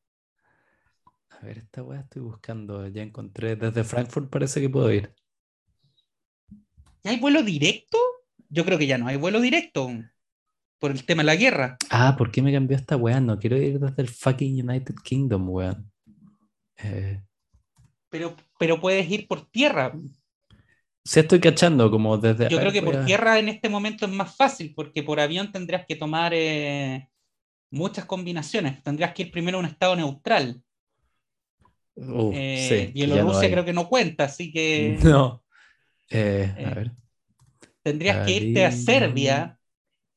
A 1.45 1.45
ver, 1.45 1.57
esta 1.59 1.83
weá 1.83 2.01
estoy 2.01 2.21
buscando. 2.21 2.87
Ya 2.87 3.01
encontré. 3.01 3.55
Desde 3.55 3.83
Frankfurt 3.83 4.29
parece 4.29 4.61
que 4.61 4.69
puedo 4.69 4.91
ir. 4.91 5.13
¿Ya 7.03 7.11
hay 7.11 7.19
vuelo 7.19 7.43
directo? 7.43 7.97
Yo 8.49 8.65
creo 8.65 8.77
que 8.77 8.87
ya 8.87 8.97
no 8.97 9.07
hay 9.07 9.17
vuelo 9.17 9.41
directo. 9.41 9.89
Por 10.79 10.91
el 10.91 11.05
tema 11.05 11.21
de 11.23 11.27
la 11.27 11.35
guerra. 11.35 11.77
Ah, 11.89 12.15
¿por 12.17 12.31
qué 12.31 12.41
me 12.41 12.51
cambió 12.51 12.75
esta 12.75 12.95
weá? 12.95 13.19
No 13.19 13.37
quiero 13.39 13.57
ir 13.57 13.79
desde 13.79 14.01
el 14.01 14.09
fucking 14.09 14.67
United 14.67 14.95
Kingdom, 15.03 15.49
weón. 15.49 15.91
Eh. 16.77 17.21
Pero, 18.15 18.33
pero 18.57 18.79
puedes 18.79 19.11
ir 19.11 19.27
por 19.27 19.45
tierra. 19.51 19.91
Sí, 21.03 21.19
estoy 21.19 21.41
cachando, 21.41 21.91
como 21.91 22.17
desde. 22.17 22.47
Yo 22.47 22.59
creo 22.59 22.71
que 22.71 22.81
por 22.81 23.03
tierra 23.03 23.37
en 23.37 23.49
este 23.49 23.67
momento 23.67 24.05
es 24.05 24.11
más 24.13 24.37
fácil, 24.37 24.73
porque 24.73 25.03
por 25.03 25.19
avión 25.19 25.51
tendrías 25.51 25.85
que 25.85 25.97
tomar 25.97 26.31
eh, 26.33 27.09
muchas 27.71 28.05
combinaciones. 28.05 28.81
Tendrías 28.83 29.13
que 29.13 29.23
ir 29.23 29.31
primero 29.31 29.57
a 29.57 29.59
un 29.59 29.65
estado 29.65 29.97
neutral. 29.97 30.63
Uh, 31.95 32.31
eh, 32.33 32.91
Bielorrusia 32.93 33.51
creo 33.51 33.65
que 33.65 33.73
no 33.73 33.89
cuenta, 33.89 34.23
así 34.23 34.49
que. 34.49 34.97
No. 35.03 35.43
Eh, 36.09 36.53
a 36.55 36.61
eh, 36.61 36.73
ver. 36.73 36.91
Tendrías 37.83 38.25
que 38.25 38.31
irte 38.31 38.63
a 38.63 38.71
Serbia 38.71 39.59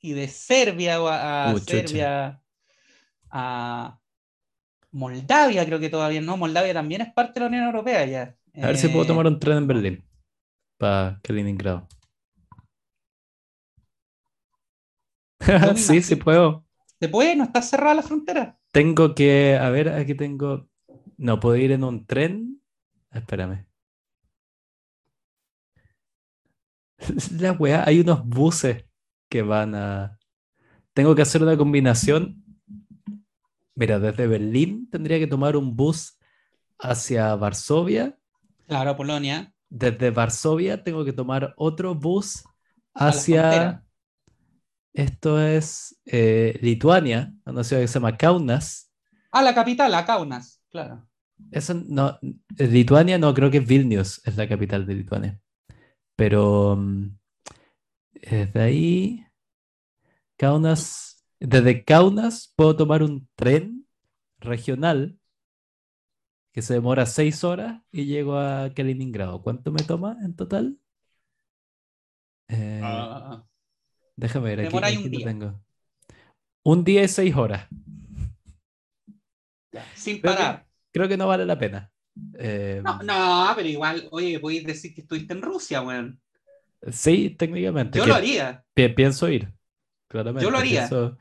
y 0.01 0.13
de 0.13 0.29
Serbia 0.29 0.97
a, 0.97 1.53
uh, 1.53 1.59
Serbia 1.59 2.41
a 3.29 3.98
Moldavia, 4.91 5.65
creo 5.67 5.79
que 5.79 5.91
todavía 5.91 6.21
no. 6.21 6.37
Moldavia 6.37 6.75
también 6.75 7.03
es 7.03 7.13
parte 7.13 7.35
de 7.35 7.41
la 7.41 7.47
Unión 7.49 7.65
Europea 7.65 8.05
ya. 8.07 8.37
A 8.63 8.67
ver 8.67 8.77
si 8.79 8.89
puedo 8.89 9.07
tomar 9.07 9.27
un 9.27 9.39
tren 9.39 9.59
en 9.59 9.67
Berlín 9.67 10.05
para 10.77 11.21
Kaliningrado. 11.23 11.87
sí, 15.77 16.03
sí 16.03 16.17
puedo. 16.17 16.65
¿Se 17.01 17.09
puede? 17.09 17.37
¿No 17.37 17.45
está 17.45 17.63
cerrada 17.63 17.95
la 17.95 18.03
frontera? 18.03 18.59
Tengo 18.73 19.15
que, 19.15 19.57
a 19.57 19.71
ver, 19.71 19.89
aquí 19.89 20.15
tengo 20.15 20.69
no 21.19 21.41
puedo 21.41 21.57
ir 21.57 21.73
en 21.73 21.85
un 21.85 22.07
tren. 22.07 22.63
Espérame. 23.11 23.67
La 27.39 27.53
weá, 27.53 27.85
hay 27.87 28.01
unos 28.01 28.27
buses 28.27 28.87
que 29.29 29.43
van 29.43 29.75
a. 29.75 30.19
Tengo 30.95 31.15
que 31.15 31.23
hacer 31.23 31.43
una 31.43 31.57
combinación. 31.57 32.45
Mira, 33.79 34.01
desde 34.01 34.27
Berlín 34.27 34.91
tendría 34.91 35.21
que 35.21 35.29
tomar 35.29 35.57
un 35.57 35.77
bus 35.77 36.19
hacia 36.81 37.37
Varsovia. 37.37 38.19
Claro, 38.67 38.97
Polonia. 38.97 39.55
Desde 39.69 40.11
Varsovia 40.11 40.83
tengo 40.83 41.05
que 41.05 41.13
tomar 41.13 41.55
otro 41.57 41.95
bus 41.95 42.43
hacia. 42.93 43.85
Esto 44.93 45.41
es 45.41 45.97
eh, 46.07 46.59
Lituania, 46.61 47.33
una 47.47 47.63
ciudad 47.63 47.81
que 47.81 47.87
se 47.87 48.01
llama 48.01 48.17
Kaunas. 48.17 48.91
Ah, 49.31 49.43
la 49.43 49.55
capital, 49.55 49.95
a 49.95 50.05
Kaunas, 50.05 50.61
claro. 50.71 51.09
Eso 51.53 51.75
no, 51.75 52.19
Lituania 52.57 53.17
no, 53.17 53.33
creo 53.33 53.49
que 53.49 53.61
Vilnius 53.61 54.21
es 54.25 54.37
la 54.37 54.49
capital 54.49 54.87
de 54.87 54.95
Lituania. 54.97 55.41
Pero 56.17 56.75
mm, 56.75 57.17
desde 58.29 58.61
ahí, 58.61 59.25
Kaunas, 60.37 61.08
desde 61.41 61.85
Kaunas 61.85 62.53
puedo 62.57 62.77
tomar 62.77 63.03
un 63.03 63.29
tren 63.35 63.87
regional 64.39 65.19
que 66.53 66.63
se 66.63 66.75
demora 66.75 67.07
seis 67.07 67.45
horas 67.45 67.83
y 67.93 68.07
llego 68.07 68.37
a 68.37 68.73
Kaliningrado. 68.75 69.43
¿Cuánto 69.43 69.71
me 69.71 69.83
toma 69.83 70.17
en 70.23 70.35
total? 70.35 70.79
Eh, 72.49 72.81
ah. 72.83 73.45
déjame 74.17 74.57
ver, 74.57 74.67
aquí, 74.67 74.97
un 74.97 75.11
día. 75.11 75.27
tengo. 75.27 75.61
Un 76.63 76.85
día 76.85 77.03
y 77.03 77.09
seis 77.09 77.35
horas. 77.37 77.69
Sin 79.95 80.21
parar 80.21 80.69
creo 80.99 81.09
que 81.09 81.17
no 81.17 81.29
vale 81.29 81.47
la 81.47 81.59
pena. 81.59 81.91
Eh, 82.39 82.83
no, 82.83 83.53
pero 83.55 83.69
igual, 83.69 84.09
oye, 84.11 84.41
podéis 84.41 84.67
decir 84.67 84.95
que 84.95 85.03
estuviste 85.03 85.33
en 85.33 85.43
Rusia, 85.43 85.81
weón. 85.81 86.21
Sí, 86.91 87.31
técnicamente. 87.31 87.99
Yo 87.99 88.07
lo 88.07 88.15
haría. 88.15 88.65
pienso 88.75 89.29
ir, 89.29 89.53
claramente. 90.09 90.45
Yo 90.45 90.51
lo 90.51 90.59
haría. 90.59 90.89
Pienso, 90.89 91.17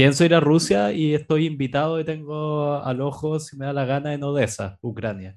ir 0.00 0.34
a 0.34 0.40
Rusia 0.40 0.92
y 0.92 1.14
estoy 1.14 1.46
invitado 1.46 2.00
y 2.00 2.04
tengo 2.04 2.74
al 2.82 3.00
ojo, 3.00 3.38
si 3.38 3.56
me 3.56 3.66
da 3.66 3.72
la 3.72 3.84
gana, 3.84 4.14
en 4.14 4.22
Odessa, 4.22 4.78
Ucrania. 4.80 5.34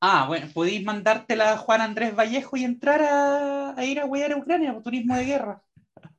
Ah, 0.00 0.26
bueno, 0.28 0.46
podéis 0.52 0.84
mandártela 0.84 1.52
a 1.52 1.56
Juan 1.56 1.80
Andrés 1.80 2.14
Vallejo 2.14 2.56
y 2.56 2.64
entrar 2.64 3.00
a, 3.02 3.84
ir 3.84 3.98
a 3.98 4.06
huear 4.06 4.32
a 4.32 4.36
Ucrania 4.36 4.72
por 4.72 4.82
turismo 4.82 5.16
de 5.16 5.24
guerra. 5.24 5.62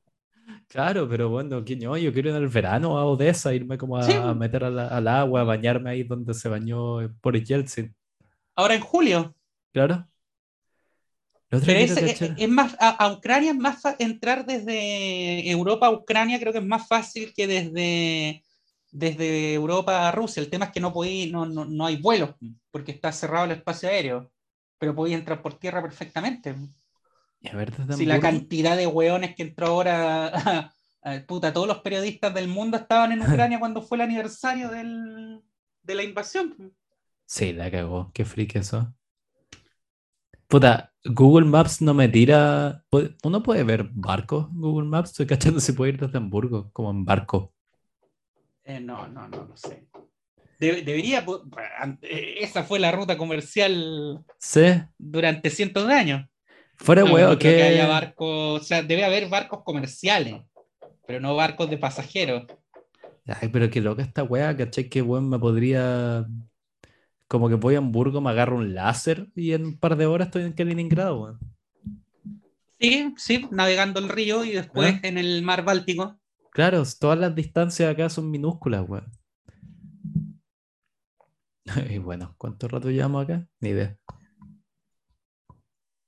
Claro, 0.66 1.08
pero 1.08 1.28
bueno, 1.28 1.64
yo, 1.64 1.96
yo 1.96 2.12
quiero 2.12 2.28
ir 2.30 2.36
en 2.36 2.42
el 2.42 2.48
verano 2.48 2.98
a 2.98 3.04
Odessa, 3.04 3.54
irme 3.54 3.76
como 3.76 3.96
a, 3.96 4.34
meter 4.34 4.64
al 4.64 5.08
agua, 5.08 5.40
a 5.40 5.44
bañarme 5.44 5.90
ahí 5.90 6.02
donde 6.04 6.32
se 6.34 6.48
bañó 6.48 7.08
Boris 7.22 7.44
Yeltsin. 7.44 7.94
Ahora 8.54 8.74
en 8.74 8.80
julio. 8.80 9.34
Claro. 9.72 10.09
Es, 11.50 12.48
más, 12.48 12.76
a, 12.78 13.12
Ucrania 13.12 13.50
es 13.50 13.56
más 13.56 13.82
entrar 13.98 14.46
desde 14.46 15.50
Europa 15.50 15.86
a 15.86 15.90
Ucrania, 15.90 16.38
creo 16.38 16.52
que 16.52 16.60
es 16.60 16.64
más 16.64 16.86
fácil 16.86 17.32
que 17.34 17.46
desde, 17.46 18.44
desde 18.92 19.54
Europa 19.54 20.08
a 20.08 20.12
Rusia. 20.12 20.42
El 20.42 20.50
tema 20.50 20.66
es 20.66 20.72
que 20.72 20.80
no, 20.80 20.92
podí, 20.92 21.30
no, 21.30 21.46
no, 21.46 21.64
no 21.64 21.86
hay 21.86 21.96
vuelos 21.96 22.34
porque 22.70 22.92
está 22.92 23.10
cerrado 23.12 23.46
el 23.46 23.52
espacio 23.52 23.88
aéreo, 23.88 24.30
pero 24.78 24.94
podía 24.94 25.16
entrar 25.16 25.42
por 25.42 25.58
tierra 25.58 25.82
perfectamente 25.82 26.54
si 27.96 28.06
la 28.06 28.20
cantidad 28.20 28.76
de 28.76 28.86
hueones 28.86 29.34
que 29.34 29.42
entró 29.42 29.68
ahora, 29.68 30.72
puta, 31.26 31.52
todos 31.52 31.66
los 31.66 31.78
periodistas 31.78 32.34
del 32.34 32.48
mundo 32.48 32.76
estaban 32.76 33.12
en 33.12 33.22
Ucrania 33.22 33.58
cuando 33.60 33.82
fue 33.82 33.96
el 33.96 34.02
aniversario 34.02 34.70
de 34.70 35.94
la 35.94 36.02
invasión. 36.02 36.74
Sí, 37.24 37.52
la 37.52 37.70
cagó, 37.70 38.10
qué 38.12 38.24
freak 38.24 38.56
eso. 38.56 38.94
Puta, 40.50 40.92
Google 41.04 41.46
Maps 41.46 41.80
no 41.80 41.94
me 41.94 42.08
tira. 42.08 42.84
¿Uno 43.22 43.40
puede 43.40 43.62
ver 43.62 43.84
barcos 43.92 44.48
en 44.50 44.60
Google 44.60 44.88
Maps? 44.88 45.10
Estoy 45.10 45.26
cachando 45.26 45.60
si 45.60 45.72
puede 45.72 45.92
ir 45.92 46.00
desde 46.00 46.18
Hamburgo, 46.18 46.70
como 46.72 46.90
en 46.90 47.04
barco. 47.04 47.54
Eh, 48.64 48.80
no, 48.80 49.06
no, 49.06 49.28
no 49.28 49.44
lo 49.44 49.56
sé. 49.56 49.86
debería. 50.58 51.24
Eh, 52.02 52.38
esa 52.40 52.64
fue 52.64 52.80
la 52.80 52.90
ruta 52.90 53.16
comercial 53.16 54.24
¿Sí? 54.38 54.82
durante 54.98 55.50
cientos 55.50 55.86
de 55.86 55.94
años. 55.94 56.26
Fuera 56.74 57.04
huevo, 57.04 57.38
que... 57.38 57.56
que 57.56 57.62
haya 57.62 57.86
barcos, 57.86 58.60
o 58.60 58.64
sea, 58.64 58.82
debe 58.82 59.04
haber 59.04 59.28
barcos 59.28 59.62
comerciales, 59.62 60.42
pero 61.06 61.20
no 61.20 61.36
barcos 61.36 61.70
de 61.70 61.78
pasajeros. 61.78 62.46
Ay, 63.40 63.48
pero 63.48 63.70
qué 63.70 63.80
loca 63.80 64.02
esta 64.02 64.24
wea, 64.24 64.56
¿cachai? 64.56 64.88
Que 64.88 65.00
weón 65.00 65.28
me 65.28 65.38
podría. 65.38 66.26
Como 67.30 67.48
que 67.48 67.54
voy 67.54 67.76
a 67.76 67.78
Hamburgo, 67.78 68.20
me 68.20 68.30
agarro 68.30 68.56
un 68.56 68.74
láser 68.74 69.28
y 69.36 69.52
en 69.52 69.64
un 69.64 69.78
par 69.78 69.96
de 69.96 70.04
horas 70.04 70.26
estoy 70.26 70.42
en 70.42 70.52
Kaliningrado, 70.52 71.22
weón. 71.22 71.38
Sí, 72.80 73.14
sí, 73.16 73.46
navegando 73.52 74.00
el 74.00 74.08
río 74.08 74.44
y 74.44 74.50
después 74.50 74.94
¿Ah? 74.96 75.00
en 75.04 75.16
el 75.16 75.40
mar 75.42 75.64
Báltico. 75.64 76.18
Claro, 76.50 76.82
todas 76.98 77.20
las 77.20 77.32
distancias 77.32 77.88
acá 77.88 78.08
son 78.08 78.32
minúsculas, 78.32 78.84
weón. 78.88 79.12
Y 81.88 81.98
bueno, 81.98 82.34
¿cuánto 82.36 82.66
rato 82.66 82.90
llevamos 82.90 83.22
acá? 83.22 83.46
Ni 83.60 83.68
idea. 83.68 83.96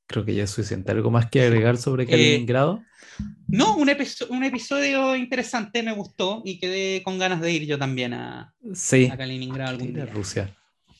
Creo 0.08 0.24
que 0.24 0.34
ya 0.34 0.42
es 0.42 0.50
suficiente. 0.50 0.90
¿Algo 0.90 1.12
más 1.12 1.30
que 1.30 1.42
agregar 1.42 1.76
sobre 1.76 2.04
Kaliningrado? 2.04 2.82
Eh, 3.20 3.24
no, 3.46 3.76
un, 3.76 3.88
un, 4.30 4.44
episodio 4.44 5.14
interesante, 5.14 5.84
me 5.84 5.92
gustó 5.92 6.42
y 6.44 6.58
quedé 6.58 7.00
con 7.04 7.20
ganas 7.20 7.40
de 7.40 7.52
ir 7.52 7.64
yo 7.64 7.78
también 7.78 8.12
a, 8.12 8.56
sí. 8.74 9.08
Kaliningrado 9.08 9.70
algún 9.70 9.94
día. 9.94 10.06
Rusia. 10.06 10.56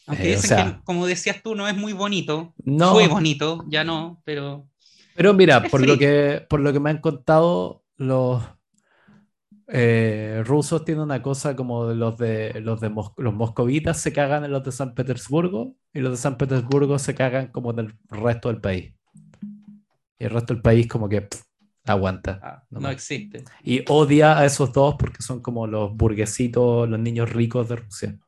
Aunque 0.07 0.25
Eh, 0.31 0.33
o 0.33 0.37
dicen 0.37 0.49
sea- 0.49 0.65
que, 0.79 0.85
como 0.85 1.07
decías 1.07 1.43
tú, 1.43 1.55
no 1.55 1.69
es 1.69 1.77
muy 1.77 1.93
bonito. 1.93 2.55
No. 2.65 2.93
Fue 2.93 3.09
bonito, 3.09 3.65
ya 3.69 3.85
no, 3.85 4.21
pero. 4.25 4.69
Pero 5.15 5.35
mira, 5.35 5.63
por 5.65 5.87
lo, 5.87 5.99
que, 5.99 6.45
por 6.49 6.61
lo 6.61 6.73
que 6.73 6.81
me 6.81 6.91
han 6.91 6.99
contado, 6.99 7.85
los 7.97 8.43
eh, 9.69 10.43
rusos 10.45 10.85
tienen 10.85 11.05
una 11.05 11.23
cosa 11.23 11.55
como 11.57 11.87
los 11.87 12.19
de 12.19 12.61
los 12.61 12.81
de 12.81 12.89
Mos- 12.91 13.13
los 13.17 13.33
moscovitas 13.35 13.99
se 14.01 14.13
cagan 14.13 14.45
en 14.45 14.51
los 14.51 14.65
de 14.65 14.73
San 14.73 14.95
Petersburgo 14.95 15.77
y 15.95 16.01
los 16.01 16.13
de 16.13 16.17
San 16.19 16.37
Petersburgo 16.37 16.99
se 16.99 17.15
cagan 17.15 17.49
como 17.49 17.71
en 17.71 17.79
el 17.81 17.95
resto 18.11 18.49
del 18.49 18.61
país. 18.61 18.93
Y 20.19 20.25
el 20.25 20.31
resto 20.31 20.55
del 20.55 20.63
país 20.63 20.87
como 20.89 21.09
que 21.09 21.23
pff, 21.23 21.43
aguanta. 21.87 22.41
ah, 22.43 22.63
No 22.71 22.89
existe. 22.91 23.45
Y 23.63 23.83
odia 23.89 24.39
a 24.39 24.45
esos 24.45 24.73
dos 24.73 24.97
porque 24.99 25.23
son 25.23 25.41
como 25.41 25.67
los 25.67 25.95
burguesitos, 25.97 26.89
los 26.89 26.99
niños 26.99 27.31
ricos 27.33 27.69
de 27.69 27.77
Rusia. 27.77 28.19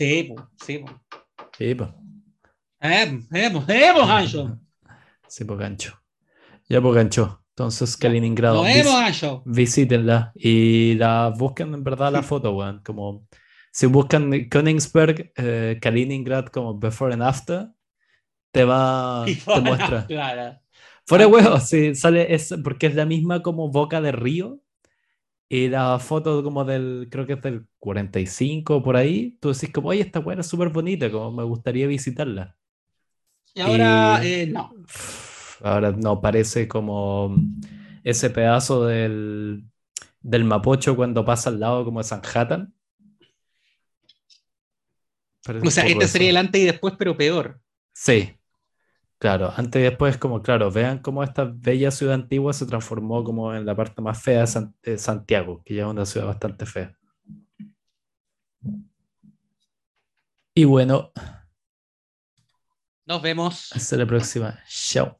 Sí, 0.00 0.22
po, 0.22 0.48
sí, 0.64 0.78
po. 0.78 0.88
Sí, 1.58 1.74
pues. 1.74 1.90
Eh, 2.80 3.20
eh, 3.34 3.52
eh, 3.68 3.92
Ancho. 4.02 4.58
Sí, 5.28 5.44
pues 5.44 5.58
gancho. 5.58 6.02
Ya, 6.70 6.80
pues 6.80 6.94
gancho. 6.94 7.44
Entonces, 7.50 7.98
Kaliningrado. 7.98 8.64
Nos 8.64 8.64
vemos, 8.64 8.94
Ancho. 8.94 9.42
Visítenla 9.44 10.32
y 10.34 10.94
la 10.94 11.34
busquen 11.36 11.74
en 11.74 11.84
verdad 11.84 12.10
la 12.10 12.22
foto, 12.22 12.52
weón. 12.52 12.80
Como 12.82 13.26
si 13.72 13.84
buscan 13.88 14.48
Königsberg, 14.48 15.34
eh, 15.36 15.78
Kaliningrad 15.82 16.46
como 16.46 16.78
before 16.78 17.12
and 17.12 17.22
after, 17.22 17.68
te 18.52 18.64
va, 18.64 19.26
te 19.54 19.60
muestra. 19.60 20.06
Claro. 20.06 20.58
Fuera 21.04 21.26
de 21.26 21.30
huevo, 21.30 21.60
sí, 21.60 21.94
sale 21.94 22.32
es 22.32 22.54
porque 22.64 22.86
es 22.86 22.94
la 22.94 23.04
misma 23.04 23.42
como 23.42 23.70
boca 23.70 24.00
de 24.00 24.12
río. 24.12 24.62
Y 25.50 25.68
la 25.68 25.98
foto 25.98 26.42
como 26.42 26.64
del, 26.64 27.08
creo 27.10 27.26
que 27.26 27.34
es 27.34 27.42
del 27.42 27.66
45 27.78 28.82
por 28.82 28.96
ahí, 28.96 29.36
tú 29.40 29.52
decís 29.52 29.70
como, 29.72 29.88
oye, 29.90 30.00
esta 30.02 30.20
weá 30.20 30.38
es 30.40 30.46
súper 30.46 30.70
bonita, 30.70 31.10
como 31.10 31.32
me 31.32 31.42
gustaría 31.44 31.86
visitarla. 31.88 32.56
Y 33.54 33.60
ahora, 33.60 34.20
Y- 34.22 34.22
eh, 34.24 34.46
no. 34.46 34.74
Ahora 35.62 35.92
no, 35.92 36.20
parece 36.20 36.68
como 36.68 37.34
ese 38.04 38.30
pedazo 38.30 38.86
del, 38.86 39.64
del 40.20 40.44
Mapocho 40.44 40.96
cuando 40.96 41.24
pasa 41.24 41.50
al 41.50 41.60
lado 41.60 41.84
como 41.84 42.00
de 42.00 42.04
Sanhattan. 42.04 42.74
Parece 45.44 45.66
O 45.66 45.70
sea, 45.70 45.86
este 45.86 46.06
eso. 46.06 46.08
sería 46.08 46.30
el 46.30 46.36
antes 46.36 46.60
y 46.60 46.64
después, 46.66 46.94
pero 46.98 47.16
peor. 47.16 47.60
Sí, 47.92 48.36
claro. 49.20 49.52
Antes 49.56 49.80
y 49.80 49.84
después, 49.84 50.18
como 50.18 50.42
claro, 50.42 50.72
vean 50.72 50.98
cómo 50.98 51.22
esta 51.22 51.44
bella 51.44 51.92
ciudad 51.92 52.14
antigua 52.14 52.52
se 52.52 52.66
transformó 52.66 53.22
como 53.24 53.54
en 53.54 53.64
la 53.66 53.76
parte 53.76 54.02
más 54.02 54.20
fea 54.20 54.40
de, 54.40 54.46
San- 54.48 54.74
de 54.82 54.98
Santiago, 54.98 55.62
que 55.64 55.74
ya 55.76 55.84
es 55.84 55.88
una 55.90 56.06
ciudad 56.06 56.26
bastante 56.26 56.66
fea. 56.66 56.96
Y 60.54 60.64
bueno, 60.64 61.12
Nos 63.06 63.22
vemos. 63.22 63.72
hasta 63.72 63.96
la 63.96 64.06
próxima. 64.06 64.58
Chao. 64.68 65.18